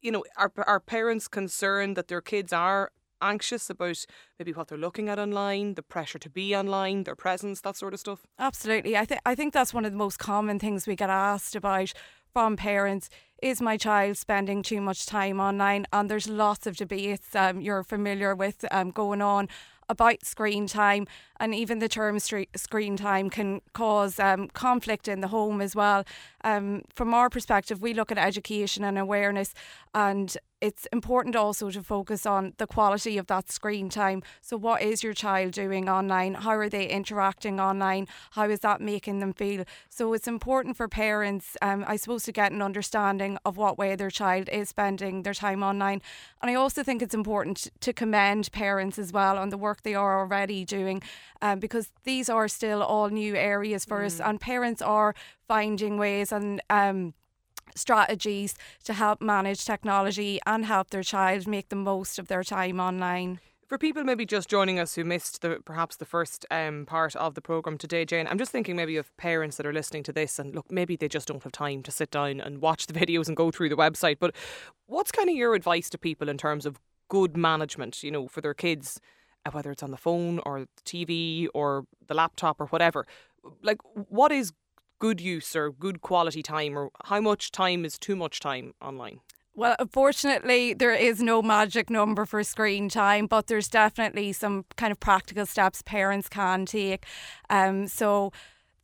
you 0.00 0.12
know, 0.12 0.24
are, 0.36 0.52
are 0.64 0.80
parents 0.80 1.26
concerned 1.26 1.96
that 1.96 2.08
their 2.08 2.20
kids 2.20 2.52
are 2.52 2.92
anxious 3.20 3.70
about 3.70 4.04
maybe 4.38 4.52
what 4.52 4.68
they're 4.68 4.78
looking 4.78 5.08
at 5.08 5.18
online, 5.18 5.74
the 5.74 5.82
pressure 5.82 6.18
to 6.18 6.30
be 6.30 6.54
online, 6.54 7.04
their 7.04 7.16
presence, 7.16 7.60
that 7.62 7.76
sort 7.76 7.94
of 7.94 8.00
stuff? 8.00 8.26
Absolutely. 8.38 8.96
I 8.96 9.04
think 9.04 9.20
I 9.24 9.34
think 9.34 9.52
that's 9.52 9.74
one 9.74 9.84
of 9.84 9.92
the 9.92 9.98
most 9.98 10.18
common 10.18 10.58
things 10.58 10.86
we 10.86 10.96
get 10.96 11.10
asked 11.10 11.56
about 11.56 11.92
from 12.32 12.56
parents 12.56 13.08
is 13.42 13.60
my 13.60 13.76
child 13.76 14.16
spending 14.16 14.62
too 14.62 14.80
much 14.80 15.06
time 15.06 15.40
online? 15.40 15.86
And 15.92 16.10
there's 16.10 16.28
lots 16.28 16.66
of 16.66 16.76
debates 16.76 17.34
um, 17.34 17.60
you're 17.60 17.82
familiar 17.82 18.34
with 18.34 18.64
um, 18.70 18.90
going 18.90 19.22
on 19.22 19.48
about 19.88 20.24
screen 20.24 20.66
time, 20.66 21.06
and 21.38 21.54
even 21.54 21.78
the 21.78 21.88
term 21.88 22.18
screen 22.18 22.96
time 22.96 23.30
can 23.30 23.60
cause 23.72 24.18
um, 24.18 24.48
conflict 24.48 25.06
in 25.06 25.20
the 25.20 25.28
home 25.28 25.60
as 25.60 25.76
well. 25.76 26.04
Um, 26.42 26.82
from 26.94 27.14
our 27.14 27.30
perspective, 27.30 27.80
we 27.80 27.94
look 27.94 28.10
at 28.10 28.18
education 28.18 28.82
and 28.82 28.98
awareness, 28.98 29.54
and 29.94 30.36
it's 30.66 30.86
important 30.92 31.36
also 31.36 31.70
to 31.70 31.82
focus 31.82 32.26
on 32.26 32.52
the 32.58 32.66
quality 32.66 33.18
of 33.18 33.28
that 33.28 33.52
screen 33.52 33.88
time. 33.88 34.22
So, 34.40 34.56
what 34.56 34.82
is 34.82 35.04
your 35.04 35.14
child 35.14 35.52
doing 35.52 35.88
online? 35.88 36.34
How 36.34 36.56
are 36.56 36.68
they 36.68 36.88
interacting 36.88 37.60
online? 37.60 38.08
How 38.32 38.50
is 38.50 38.60
that 38.60 38.80
making 38.80 39.20
them 39.20 39.32
feel? 39.32 39.64
So, 39.88 40.12
it's 40.12 40.26
important 40.26 40.76
for 40.76 40.88
parents, 40.88 41.56
um, 41.62 41.84
I 41.86 41.94
suppose, 41.94 42.24
to 42.24 42.32
get 42.32 42.50
an 42.50 42.62
understanding 42.62 43.38
of 43.44 43.56
what 43.56 43.78
way 43.78 43.94
their 43.94 44.10
child 44.10 44.48
is 44.48 44.68
spending 44.70 45.22
their 45.22 45.34
time 45.34 45.62
online. 45.62 46.02
And 46.42 46.50
I 46.50 46.54
also 46.54 46.82
think 46.82 47.00
it's 47.00 47.14
important 47.14 47.68
to 47.80 47.92
commend 47.92 48.50
parents 48.50 48.98
as 48.98 49.12
well 49.12 49.38
on 49.38 49.50
the 49.50 49.58
work 49.58 49.82
they 49.82 49.94
are 49.94 50.18
already 50.18 50.64
doing 50.64 51.00
um, 51.42 51.60
because 51.60 51.92
these 52.02 52.28
are 52.28 52.48
still 52.48 52.82
all 52.82 53.08
new 53.08 53.36
areas 53.36 53.84
for 53.84 54.00
mm. 54.00 54.06
us, 54.06 54.20
and 54.20 54.40
parents 54.40 54.82
are 54.82 55.14
finding 55.46 55.96
ways 55.96 56.32
and 56.32 56.60
um, 56.70 57.14
strategies 57.74 58.54
to 58.84 58.92
help 58.92 59.20
manage 59.20 59.64
technology 59.64 60.38
and 60.46 60.64
help 60.64 60.90
their 60.90 61.02
child 61.02 61.46
make 61.46 61.68
the 61.68 61.76
most 61.76 62.18
of 62.18 62.28
their 62.28 62.42
time 62.42 62.80
online. 62.80 63.40
For 63.66 63.78
people 63.78 64.04
maybe 64.04 64.24
just 64.24 64.48
joining 64.48 64.78
us 64.78 64.94
who 64.94 65.02
missed 65.02 65.42
the 65.42 65.60
perhaps 65.64 65.96
the 65.96 66.04
first 66.04 66.46
um, 66.52 66.86
part 66.86 67.16
of 67.16 67.34
the 67.34 67.40
program 67.40 67.76
today, 67.76 68.04
Jane, 68.04 68.28
I'm 68.28 68.38
just 68.38 68.52
thinking 68.52 68.76
maybe 68.76 68.96
of 68.96 69.14
parents 69.16 69.56
that 69.56 69.66
are 69.66 69.72
listening 69.72 70.04
to 70.04 70.12
this 70.12 70.38
and 70.38 70.54
look, 70.54 70.70
maybe 70.70 70.94
they 70.94 71.08
just 71.08 71.26
don't 71.26 71.42
have 71.42 71.50
time 71.50 71.82
to 71.82 71.90
sit 71.90 72.12
down 72.12 72.40
and 72.40 72.60
watch 72.60 72.86
the 72.86 72.92
videos 73.00 73.26
and 73.26 73.36
go 73.36 73.50
through 73.50 73.70
the 73.70 73.76
website. 73.76 74.18
But 74.20 74.36
what's 74.86 75.10
kind 75.10 75.28
of 75.28 75.34
your 75.34 75.56
advice 75.56 75.90
to 75.90 75.98
people 75.98 76.28
in 76.28 76.38
terms 76.38 76.64
of 76.64 76.78
good 77.08 77.36
management, 77.36 78.04
you 78.04 78.12
know, 78.12 78.28
for 78.28 78.40
their 78.40 78.54
kids, 78.54 79.00
uh, 79.44 79.50
whether 79.50 79.72
it's 79.72 79.82
on 79.82 79.90
the 79.90 79.96
phone 79.96 80.40
or 80.46 80.60
the 80.60 80.82
TV 80.84 81.48
or 81.52 81.86
the 82.06 82.14
laptop 82.14 82.60
or 82.60 82.66
whatever? 82.66 83.04
Like, 83.62 83.78
what 84.08 84.30
is 84.30 84.52
good 84.98 85.20
use 85.20 85.54
or 85.54 85.70
good 85.70 86.00
quality 86.00 86.42
time, 86.42 86.78
or 86.78 86.90
how 87.04 87.20
much 87.20 87.52
time 87.52 87.84
is 87.84 87.98
too 87.98 88.16
much 88.16 88.40
time 88.40 88.74
online? 88.80 89.20
Well, 89.54 89.74
unfortunately, 89.78 90.74
there 90.74 90.92
is 90.92 91.22
no 91.22 91.40
magic 91.40 91.88
number 91.88 92.26
for 92.26 92.44
screen 92.44 92.90
time, 92.90 93.26
but 93.26 93.46
there's 93.46 93.68
definitely 93.68 94.34
some 94.34 94.66
kind 94.76 94.92
of 94.92 95.00
practical 95.00 95.46
steps 95.46 95.80
parents 95.80 96.28
can 96.28 96.66
take. 96.66 97.06
Um, 97.48 97.88
so 97.88 98.32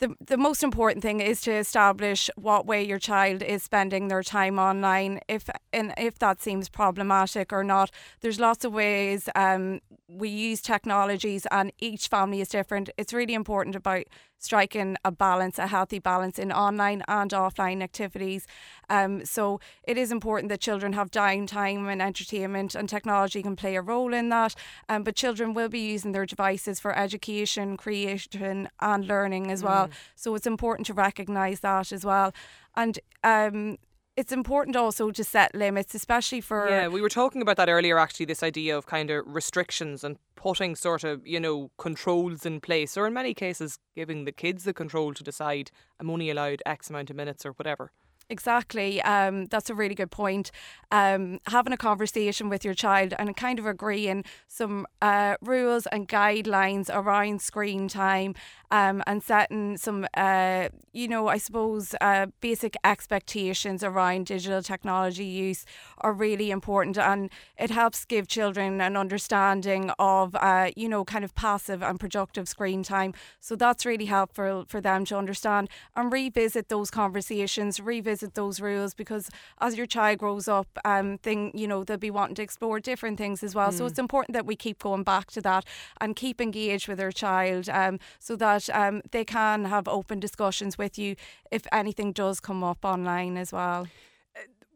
the, 0.03 0.17
the 0.27 0.37
most 0.37 0.65
important 0.65 1.01
thing 1.01 1.21
is 1.21 1.41
to 1.43 1.53
establish 1.53 2.29
what 2.35 2.67
way 2.67 2.83
your 2.83 2.99
child 2.99 3.41
is 3.41 3.63
spending 3.63 4.09
their 4.09 4.25
time 4.25 4.59
online 4.59 5.21
if 5.29 5.49
and 5.73 5.95
if 5.97 6.19
that 6.19 6.43
seems 6.43 6.69
problematic 6.69 7.53
or 7.53 7.63
not 7.63 7.89
there's 8.21 8.41
lots 8.41 8.65
of 8.65 8.73
ways 8.73 9.29
um, 9.37 9.81
we 10.09 10.29
use 10.29 10.61
technologies 10.61 11.47
and 11.53 11.73
each 11.79 12.09
family 12.09 12.41
is 12.41 12.49
different 12.49 12.91
it's 12.99 13.13
really 13.13 13.35
important 13.35 13.77
about 13.77 14.05
striking 14.43 14.97
a 15.05 15.13
balance, 15.13 15.59
a 15.59 15.69
healthy 15.69 15.99
balance 15.99 16.39
in 16.39 16.51
online 16.53 17.03
and 17.07 17.31
offline 17.31 17.83
activities. 17.83 18.47
Um, 18.91 19.25
so 19.25 19.61
it 19.85 19.97
is 19.97 20.11
important 20.11 20.49
that 20.49 20.61
children 20.61 20.95
have 20.95 21.11
downtime 21.11 21.91
and 21.91 22.03
entertainment, 22.03 22.75
and 22.75 22.89
technology 22.89 23.43
can 23.43 23.57
play 23.57 23.77
a 23.77 23.83
role 23.83 24.13
in 24.13 24.29
that. 24.31 24.55
Um, 24.89 25.05
but 25.05 25.15
children 25.15 25.55
will 25.55 25.69
be 25.69 25.81
using 25.81 26.13
their 26.13 26.27
devices 26.27 26.81
for 26.81 26.97
education, 26.97 27.77
creation, 27.77 28.69
and 28.81 29.07
learning 29.07 29.51
as 29.51 29.63
well. 29.63 29.89
Mm. 29.89 29.92
So 30.15 30.35
it's 30.35 30.47
important 30.47 30.87
to 30.87 30.95
recognise 30.95 31.61
that 31.61 31.93
as 31.93 32.05
well. 32.05 32.33
And 32.75 32.99
um, 33.25 33.79
it's 34.17 34.33
important 34.33 34.77
also 34.77 35.11
to 35.11 35.25
set 35.25 35.55
limits, 35.55 35.95
especially 35.95 36.41
for. 36.41 36.69
Yeah, 36.69 36.89
we 36.89 37.01
were 37.01 37.09
talking 37.09 37.41
about 37.41 37.57
that 37.57 37.69
earlier, 37.69 37.99
actually, 37.99 38.27
this 38.27 38.43
idea 38.43 38.77
of 38.77 38.87
kind 38.87 39.11
of 39.11 39.25
restrictions 39.27 40.05
and 40.05 40.19
putting 40.37 40.77
sort 40.77 41.05
of, 41.05 41.27
you 41.27 41.41
know, 41.41 41.71
controls 41.79 42.45
in 42.45 42.61
place, 42.61 42.97
or 42.97 43.07
in 43.07 43.15
many 43.15 43.33
cases, 43.33 43.79
giving 43.95 44.25
the 44.25 44.33
kids 44.33 44.65
the 44.65 44.75
control 44.75 45.15
to 45.15 45.23
decide 45.23 45.71
I'm 45.99 46.11
only 46.11 46.31
allowed 46.31 46.63
X 46.67 46.91
amount 46.91 47.11
of 47.11 47.17
minutes 47.17 47.47
or 47.47 47.53
whatever. 47.53 47.93
Exactly. 48.33 49.03
Um, 49.03 49.45
that's 49.47 49.69
a 49.69 49.75
really 49.75 49.95
good 49.95 50.11
point. 50.11 50.51
Um, 50.91 51.39
having 51.49 51.73
a 51.75 51.77
conversation 51.77 52.49
with 52.49 52.65
your 52.65 52.73
child 52.73 53.13
and 53.19 53.37
kind 53.37 53.59
of 53.59 53.67
agreeing 53.67 54.25
some 54.49 54.87
uh, 55.03 55.37
rules 55.43 55.87
and 55.89 56.09
guidelines 56.09 56.89
around 56.91 57.43
screen 57.43 57.89
time 57.89 58.35
um, 58.71 59.03
and 59.07 59.23
setting 59.23 59.77
some, 59.77 60.07
uh, 60.15 60.69
you 60.95 61.09
know, 61.09 61.29
I 61.29 61.37
suppose 61.37 61.95
uh, 62.01 62.27
basic 62.41 62.75
expectations 62.85 63.85
around 63.85 64.27
digital 64.27 64.63
technology 64.63 65.25
use 65.25 65.67
are 65.99 66.13
really 66.13 66.51
important. 66.51 66.97
And 66.97 67.31
it 67.59 67.71
helps 67.71 68.05
give 68.07 68.29
children 68.29 68.81
an 68.81 68.97
understanding 68.97 69.91
of, 69.99 70.35
uh, 70.37 70.71
you 70.75 70.89
know, 70.89 71.05
kind 71.05 71.25
of 71.25 71.35
passive 71.35 71.83
and 71.83 72.01
productive 72.01 72.49
screen 72.49 72.83
time. 72.83 73.13
So 73.41 73.57
that's 73.57 73.85
really 73.85 74.07
helpful 74.07 74.65
for 74.69 74.81
them 74.81 75.05
to 75.07 75.17
understand 75.19 75.69
and 75.97 76.13
revisit 76.13 76.69
those 76.69 76.91
conversations, 76.91 77.81
revisit 77.81 78.22
those 78.29 78.61
rules, 78.61 78.95
because 78.95 79.29
as 79.61 79.77
your 79.77 79.87
child 79.87 80.19
grows 80.19 80.49
up, 80.49 80.69
um, 80.85 81.19
thing, 81.19 81.51
you 81.55 81.67
know, 81.67 81.85
they'll 81.85 81.97
be 81.97 82.11
wanting 82.11 82.37
to 82.37 82.43
explore 82.43 82.81
different 82.81 83.19
things 83.19 83.43
as 83.43 83.55
well. 83.55 83.71
Mm. 83.71 83.79
So 83.79 83.87
it's 83.87 83.99
important 83.99 84.35
that 84.35 84.47
we 84.47 84.57
keep 84.57 84.79
going 84.79 85.03
back 85.03 85.31
to 85.33 85.41
that 85.43 85.65
and 86.01 86.15
keep 86.15 86.41
engaged 86.41 86.87
with 86.89 87.01
our 87.01 87.13
child 87.13 87.69
um, 87.69 87.99
so 88.19 88.37
that 88.37 88.53
that 88.53 88.71
um, 88.71 89.03
they 89.11 89.25
can 89.25 89.65
have 89.65 89.89
open 89.89 90.21
discussions 90.21 90.79
with 90.79 90.99
you 90.99 91.17
if 91.51 91.63
anything 91.73 92.13
does 92.13 92.41
come 92.41 92.63
up 92.63 92.85
online 92.85 93.37
as 93.37 93.53
well. 93.53 93.87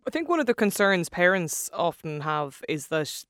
I 0.07 0.11
think 0.11 0.28
one 0.28 0.40
of 0.40 0.47
the 0.47 0.55
concerns 0.55 1.09
parents 1.09 1.68
often 1.72 2.20
have 2.20 2.62
is 2.68 2.88
that 2.88 3.24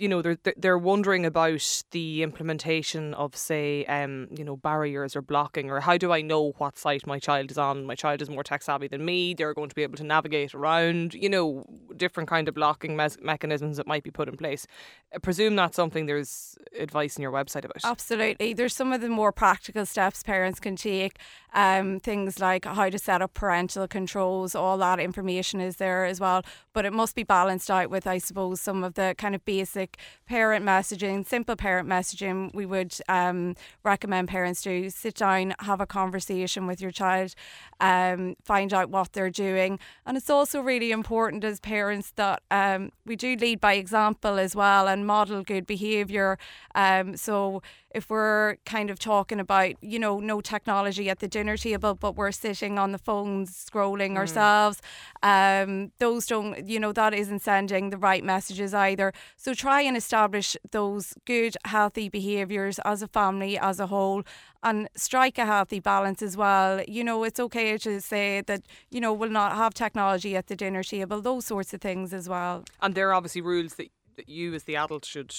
you 0.00 0.08
know 0.08 0.22
they're 0.22 0.38
they're 0.56 0.78
wondering 0.78 1.26
about 1.26 1.82
the 1.90 2.22
implementation 2.22 3.12
of 3.14 3.36
say 3.36 3.84
um 3.84 4.28
you 4.36 4.44
know 4.44 4.56
barriers 4.56 5.14
or 5.14 5.22
blocking 5.22 5.70
or 5.70 5.80
how 5.80 5.98
do 5.98 6.10
I 6.10 6.22
know 6.22 6.52
what 6.58 6.78
site 6.78 7.06
my 7.06 7.18
child 7.18 7.50
is 7.50 7.58
on? 7.58 7.84
My 7.84 7.94
child 7.94 8.22
is 8.22 8.30
more 8.30 8.42
tech 8.42 8.62
savvy 8.62 8.88
than 8.88 9.04
me. 9.04 9.34
They're 9.34 9.54
going 9.54 9.68
to 9.68 9.74
be 9.74 9.82
able 9.82 9.98
to 9.98 10.04
navigate 10.04 10.54
around 10.54 11.14
you 11.14 11.28
know 11.28 11.64
different 11.96 12.28
kind 12.28 12.48
of 12.48 12.54
blocking 12.54 12.96
mes- 12.96 13.18
mechanisms 13.20 13.76
that 13.76 13.86
might 13.86 14.02
be 14.02 14.10
put 14.10 14.28
in 14.28 14.36
place. 14.36 14.66
I 15.14 15.18
presume 15.18 15.54
that's 15.56 15.76
something 15.76 16.06
there's 16.06 16.56
advice 16.78 17.16
in 17.16 17.22
your 17.22 17.32
website 17.32 17.64
about. 17.64 17.84
Absolutely. 17.84 18.54
There's 18.54 18.74
some 18.74 18.92
of 18.92 19.02
the 19.02 19.08
more 19.08 19.32
practical 19.32 19.84
steps 19.84 20.22
parents 20.22 20.60
can 20.60 20.76
take 20.76 21.18
um 21.52 22.00
things 22.00 22.38
like 22.38 22.64
how 22.64 22.88
to 22.88 22.98
set 22.98 23.20
up 23.20 23.34
parental 23.34 23.88
controls 23.88 24.54
all 24.54 24.78
that 24.78 25.00
information 25.00 25.60
is 25.60 25.76
there 25.76 26.04
as 26.04 26.20
well 26.20 26.44
but 26.72 26.84
it 26.84 26.92
must 26.92 27.16
be 27.16 27.24
balanced 27.24 27.70
out 27.70 27.90
with 27.90 28.06
I 28.06 28.18
suppose 28.18 28.60
some 28.60 28.84
of 28.84 28.94
the 28.94 29.14
kind 29.18 29.34
of 29.34 29.44
basic 29.44 29.89
like 29.90 29.98
parent 30.26 30.64
messaging, 30.64 31.26
simple 31.26 31.56
parent 31.56 31.88
messaging, 31.88 32.54
we 32.54 32.66
would 32.66 32.94
um, 33.08 33.54
recommend 33.82 34.28
parents 34.28 34.62
to 34.62 34.90
sit 34.90 35.16
down, 35.16 35.54
have 35.60 35.80
a 35.80 35.86
conversation 35.86 36.66
with 36.66 36.80
your 36.80 36.90
child, 36.90 37.34
um, 37.80 38.36
find 38.42 38.72
out 38.72 38.90
what 38.90 39.12
they're 39.12 39.30
doing. 39.30 39.78
And 40.06 40.16
it's 40.16 40.30
also 40.30 40.60
really 40.60 40.92
important 40.92 41.44
as 41.44 41.60
parents 41.60 42.12
that 42.16 42.42
um, 42.50 42.92
we 43.04 43.16
do 43.16 43.36
lead 43.36 43.60
by 43.60 43.74
example 43.74 44.38
as 44.38 44.54
well 44.54 44.88
and 44.88 45.06
model 45.06 45.42
good 45.42 45.66
behaviour. 45.66 46.38
Um, 46.74 47.16
so 47.16 47.62
if 47.92 48.08
we're 48.08 48.56
kind 48.64 48.90
of 48.90 48.98
talking 48.98 49.40
about, 49.40 49.74
you 49.82 49.98
know, 49.98 50.20
no 50.20 50.40
technology 50.40 51.10
at 51.10 51.18
the 51.18 51.28
dinner 51.28 51.56
table, 51.56 51.94
but 51.94 52.16
we're 52.16 52.32
sitting 52.32 52.78
on 52.78 52.92
the 52.92 52.98
phones 52.98 53.50
scrolling 53.52 54.12
mm. 54.12 54.16
ourselves, 54.16 54.80
um, 55.22 55.92
those 55.98 56.26
don't, 56.26 56.68
you 56.68 56.78
know, 56.78 56.92
that 56.92 57.14
isn't 57.14 57.40
sending 57.40 57.90
the 57.90 57.96
right 57.96 58.22
messages 58.22 58.72
either. 58.74 59.12
So 59.36 59.54
try 59.54 59.82
and 59.82 59.96
establish 59.96 60.56
those 60.70 61.14
good, 61.26 61.56
healthy 61.64 62.08
behaviours 62.08 62.78
as 62.80 63.02
a 63.02 63.08
family, 63.08 63.58
as 63.58 63.80
a 63.80 63.88
whole, 63.88 64.22
and 64.62 64.88
strike 64.94 65.38
a 65.38 65.46
healthy 65.46 65.80
balance 65.80 66.22
as 66.22 66.36
well. 66.36 66.82
You 66.86 67.02
know, 67.02 67.24
it's 67.24 67.40
okay 67.40 67.78
to 67.78 68.00
say 68.00 68.42
that, 68.42 68.62
you 68.90 69.00
know, 69.00 69.12
we'll 69.12 69.30
not 69.30 69.56
have 69.56 69.74
technology 69.74 70.36
at 70.36 70.46
the 70.46 70.56
dinner 70.56 70.82
table, 70.82 71.20
those 71.20 71.46
sorts 71.46 71.74
of 71.74 71.80
things 71.80 72.12
as 72.12 72.28
well. 72.28 72.64
And 72.80 72.94
there 72.94 73.08
are 73.08 73.14
obviously 73.14 73.40
rules 73.40 73.74
that, 73.74 73.88
that 74.16 74.28
you 74.28 74.54
as 74.54 74.64
the 74.64 74.76
adult 74.76 75.04
should 75.04 75.34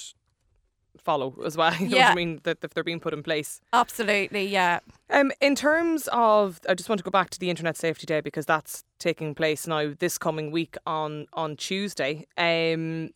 follow 0.97 1.35
as 1.45 1.57
well. 1.57 1.73
You 1.79 1.89
know 1.89 1.97
yeah. 1.97 2.09
I 2.09 2.15
mean? 2.15 2.39
That 2.43 2.57
if 2.63 2.73
they're 2.73 2.83
being 2.83 2.99
put 2.99 3.13
in 3.13 3.23
place. 3.23 3.61
Absolutely, 3.73 4.45
yeah. 4.45 4.79
Um, 5.09 5.31
in 5.41 5.55
terms 5.55 6.07
of, 6.11 6.59
I 6.69 6.73
just 6.73 6.89
want 6.89 6.99
to 6.99 7.03
go 7.03 7.11
back 7.11 7.29
to 7.31 7.39
the 7.39 7.49
Internet 7.49 7.77
Safety 7.77 8.05
Day 8.05 8.21
because 8.21 8.45
that's 8.45 8.83
taking 8.99 9.33
place 9.35 9.67
now 9.67 9.93
this 9.97 10.17
coming 10.17 10.51
week 10.51 10.77
on 10.85 11.27
on 11.33 11.55
Tuesday. 11.55 12.27
Um, 12.37 13.11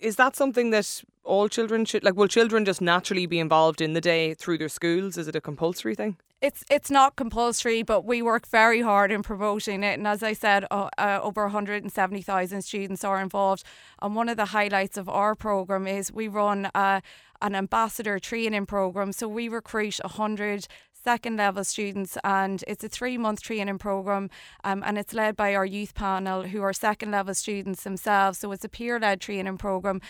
is 0.00 0.16
that 0.16 0.36
something 0.36 0.70
that 0.70 1.02
all 1.24 1.48
children 1.48 1.84
should 1.84 2.04
like? 2.04 2.16
Will 2.16 2.28
children 2.28 2.64
just 2.64 2.80
naturally 2.80 3.26
be 3.26 3.38
involved 3.38 3.80
in 3.80 3.92
the 3.92 4.00
day 4.00 4.34
through 4.34 4.58
their 4.58 4.68
schools? 4.68 5.16
Is 5.16 5.28
it 5.28 5.36
a 5.36 5.40
compulsory 5.40 5.94
thing? 5.94 6.16
It's 6.42 6.62
it's 6.70 6.90
not 6.90 7.16
compulsory, 7.16 7.82
but 7.82 8.04
we 8.04 8.20
work 8.20 8.46
very 8.46 8.82
hard 8.82 9.10
in 9.10 9.22
promoting 9.22 9.82
it. 9.82 9.98
And 9.98 10.06
as 10.06 10.22
I 10.22 10.34
said, 10.34 10.66
uh, 10.70 10.90
uh, 10.98 11.18
over 11.22 11.44
170,000 11.44 12.62
students 12.62 13.04
are 13.04 13.22
involved. 13.22 13.64
And 14.02 14.14
one 14.14 14.28
of 14.28 14.36
the 14.36 14.46
highlights 14.46 14.98
of 14.98 15.08
our 15.08 15.34
program 15.34 15.86
is 15.86 16.12
we 16.12 16.28
run 16.28 16.66
uh, 16.74 17.00
an 17.40 17.54
ambassador 17.54 18.18
training 18.18 18.66
program. 18.66 19.12
So 19.12 19.28
we 19.28 19.48
recruit 19.48 19.98
100 20.02 20.66
second 21.06 21.36
level 21.36 21.62
students, 21.62 22.18
and 22.24 22.64
it's 22.66 22.84
a 22.84 22.88
three 22.88 23.16
month 23.16 23.40
training 23.40 23.78
program, 23.78 24.28
um, 24.64 24.82
and 24.84 24.98
it's 24.98 25.14
led 25.14 25.36
by 25.36 25.54
our 25.54 25.64
youth 25.64 25.94
panel, 25.94 26.42
who 26.42 26.60
are 26.62 26.72
second 26.72 27.12
level 27.12 27.32
students 27.32 27.84
themselves. 27.84 28.38
So 28.40 28.52
it's 28.52 28.64
a 28.64 28.68
peer 28.68 28.98
led 28.98 29.20
training 29.20 29.56
program, 29.56 30.00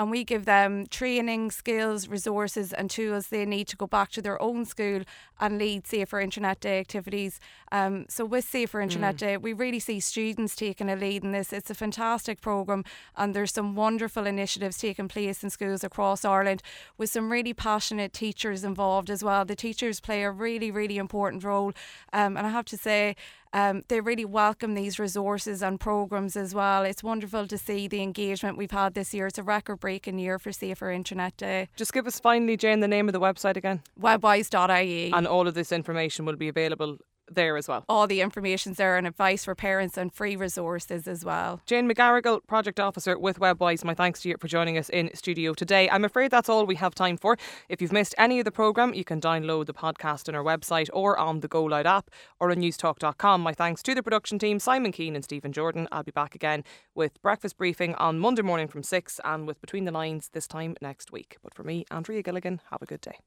and 0.00 0.10
we 0.10 0.24
give 0.24 0.46
them 0.46 0.86
training, 0.86 1.50
skills, 1.50 2.08
resources, 2.08 2.72
and 2.72 2.88
tools 2.88 3.26
they 3.26 3.44
need 3.44 3.68
to 3.68 3.76
go 3.76 3.86
back 3.86 4.10
to 4.10 4.22
their 4.22 4.40
own 4.40 4.64
school 4.64 5.02
and 5.38 5.58
lead 5.58 5.86
Safer 5.86 6.20
Internet 6.20 6.60
Day 6.60 6.80
activities. 6.80 7.38
Um, 7.70 8.06
so, 8.08 8.24
with 8.24 8.46
Safer 8.46 8.80
Internet 8.80 9.16
mm. 9.16 9.18
Day, 9.18 9.36
we 9.36 9.52
really 9.52 9.78
see 9.78 10.00
students 10.00 10.56
taking 10.56 10.88
a 10.88 10.96
lead 10.96 11.22
in 11.22 11.32
this. 11.32 11.52
It's 11.52 11.68
a 11.68 11.74
fantastic 11.74 12.40
programme, 12.40 12.82
and 13.14 13.34
there's 13.34 13.52
some 13.52 13.76
wonderful 13.76 14.24
initiatives 14.24 14.78
taking 14.78 15.06
place 15.06 15.44
in 15.44 15.50
schools 15.50 15.84
across 15.84 16.24
Ireland 16.24 16.62
with 16.96 17.10
some 17.10 17.30
really 17.30 17.52
passionate 17.52 18.14
teachers 18.14 18.64
involved 18.64 19.10
as 19.10 19.22
well. 19.22 19.44
The 19.44 19.54
teachers 19.54 20.00
play 20.00 20.22
a 20.22 20.30
really, 20.30 20.70
really 20.70 20.96
important 20.96 21.44
role, 21.44 21.74
um, 22.14 22.38
and 22.38 22.46
I 22.46 22.50
have 22.50 22.64
to 22.66 22.78
say, 22.78 23.16
um, 23.52 23.82
they 23.88 24.00
really 24.00 24.24
welcome 24.24 24.74
these 24.74 24.98
resources 24.98 25.62
and 25.62 25.80
programs 25.80 26.36
as 26.36 26.54
well. 26.54 26.84
It's 26.84 27.02
wonderful 27.02 27.46
to 27.48 27.58
see 27.58 27.88
the 27.88 28.02
engagement 28.02 28.56
we've 28.56 28.70
had 28.70 28.94
this 28.94 29.12
year. 29.12 29.26
It's 29.26 29.38
a 29.38 29.42
record 29.42 29.80
breaking 29.80 30.18
year 30.18 30.38
for 30.38 30.52
Safer 30.52 30.90
Internet 30.90 31.36
Day. 31.36 31.68
Just 31.76 31.92
give 31.92 32.06
us 32.06 32.20
finally, 32.20 32.56
Jane, 32.56 32.80
the 32.80 32.88
name 32.88 33.08
of 33.08 33.12
the 33.12 33.20
website 33.20 33.56
again 33.56 33.82
webwise.ie. 34.00 35.12
And 35.12 35.26
all 35.26 35.46
of 35.46 35.54
this 35.54 35.72
information 35.72 36.24
will 36.24 36.36
be 36.36 36.48
available 36.48 36.98
there 37.30 37.56
as 37.56 37.68
well. 37.68 37.84
All 37.88 38.06
the 38.06 38.20
information's 38.20 38.76
there 38.76 38.96
and 38.96 39.06
advice 39.06 39.44
for 39.44 39.54
parents 39.54 39.96
and 39.96 40.12
free 40.12 40.36
resources 40.36 41.06
as 41.06 41.24
well. 41.24 41.60
Jane 41.66 41.88
McGarrigle, 41.88 42.46
Project 42.46 42.80
Officer 42.80 43.18
with 43.18 43.38
WebWise, 43.38 43.84
my 43.84 43.94
thanks 43.94 44.22
to 44.22 44.28
you 44.28 44.36
for 44.38 44.48
joining 44.48 44.76
us 44.76 44.88
in 44.88 45.10
studio 45.14 45.54
today. 45.54 45.88
I'm 45.90 46.04
afraid 46.04 46.30
that's 46.30 46.48
all 46.48 46.66
we 46.66 46.76
have 46.76 46.94
time 46.94 47.16
for. 47.16 47.36
If 47.68 47.80
you've 47.80 47.92
missed 47.92 48.14
any 48.18 48.38
of 48.38 48.44
the 48.44 48.50
programme, 48.50 48.94
you 48.94 49.04
can 49.04 49.20
download 49.20 49.66
the 49.66 49.74
podcast 49.74 50.28
on 50.28 50.34
our 50.34 50.44
website 50.44 50.88
or 50.92 51.18
on 51.18 51.40
the 51.40 51.48
Go 51.48 51.64
Loud 51.64 51.86
app 51.86 52.10
or 52.38 52.50
on 52.50 52.58
newstalk.com. 52.58 53.40
My 53.40 53.52
thanks 53.52 53.82
to 53.84 53.94
the 53.94 54.02
production 54.02 54.38
team, 54.38 54.58
Simon 54.58 54.92
Keane 54.92 55.14
and 55.14 55.24
Stephen 55.24 55.52
Jordan. 55.52 55.88
I'll 55.92 56.02
be 56.02 56.10
back 56.10 56.34
again 56.34 56.64
with 56.94 57.20
breakfast 57.22 57.56
briefing 57.56 57.94
on 57.96 58.18
Monday 58.18 58.42
morning 58.42 58.68
from 58.68 58.82
6 58.82 59.20
and 59.24 59.46
with 59.46 59.60
Between 59.60 59.84
the 59.84 59.92
Lines 59.92 60.30
this 60.32 60.46
time 60.46 60.76
next 60.80 61.12
week. 61.12 61.36
But 61.42 61.54
for 61.54 61.62
me, 61.62 61.84
Andrea 61.90 62.22
Gilligan, 62.22 62.60
have 62.70 62.82
a 62.82 62.86
good 62.86 63.00
day. 63.00 63.18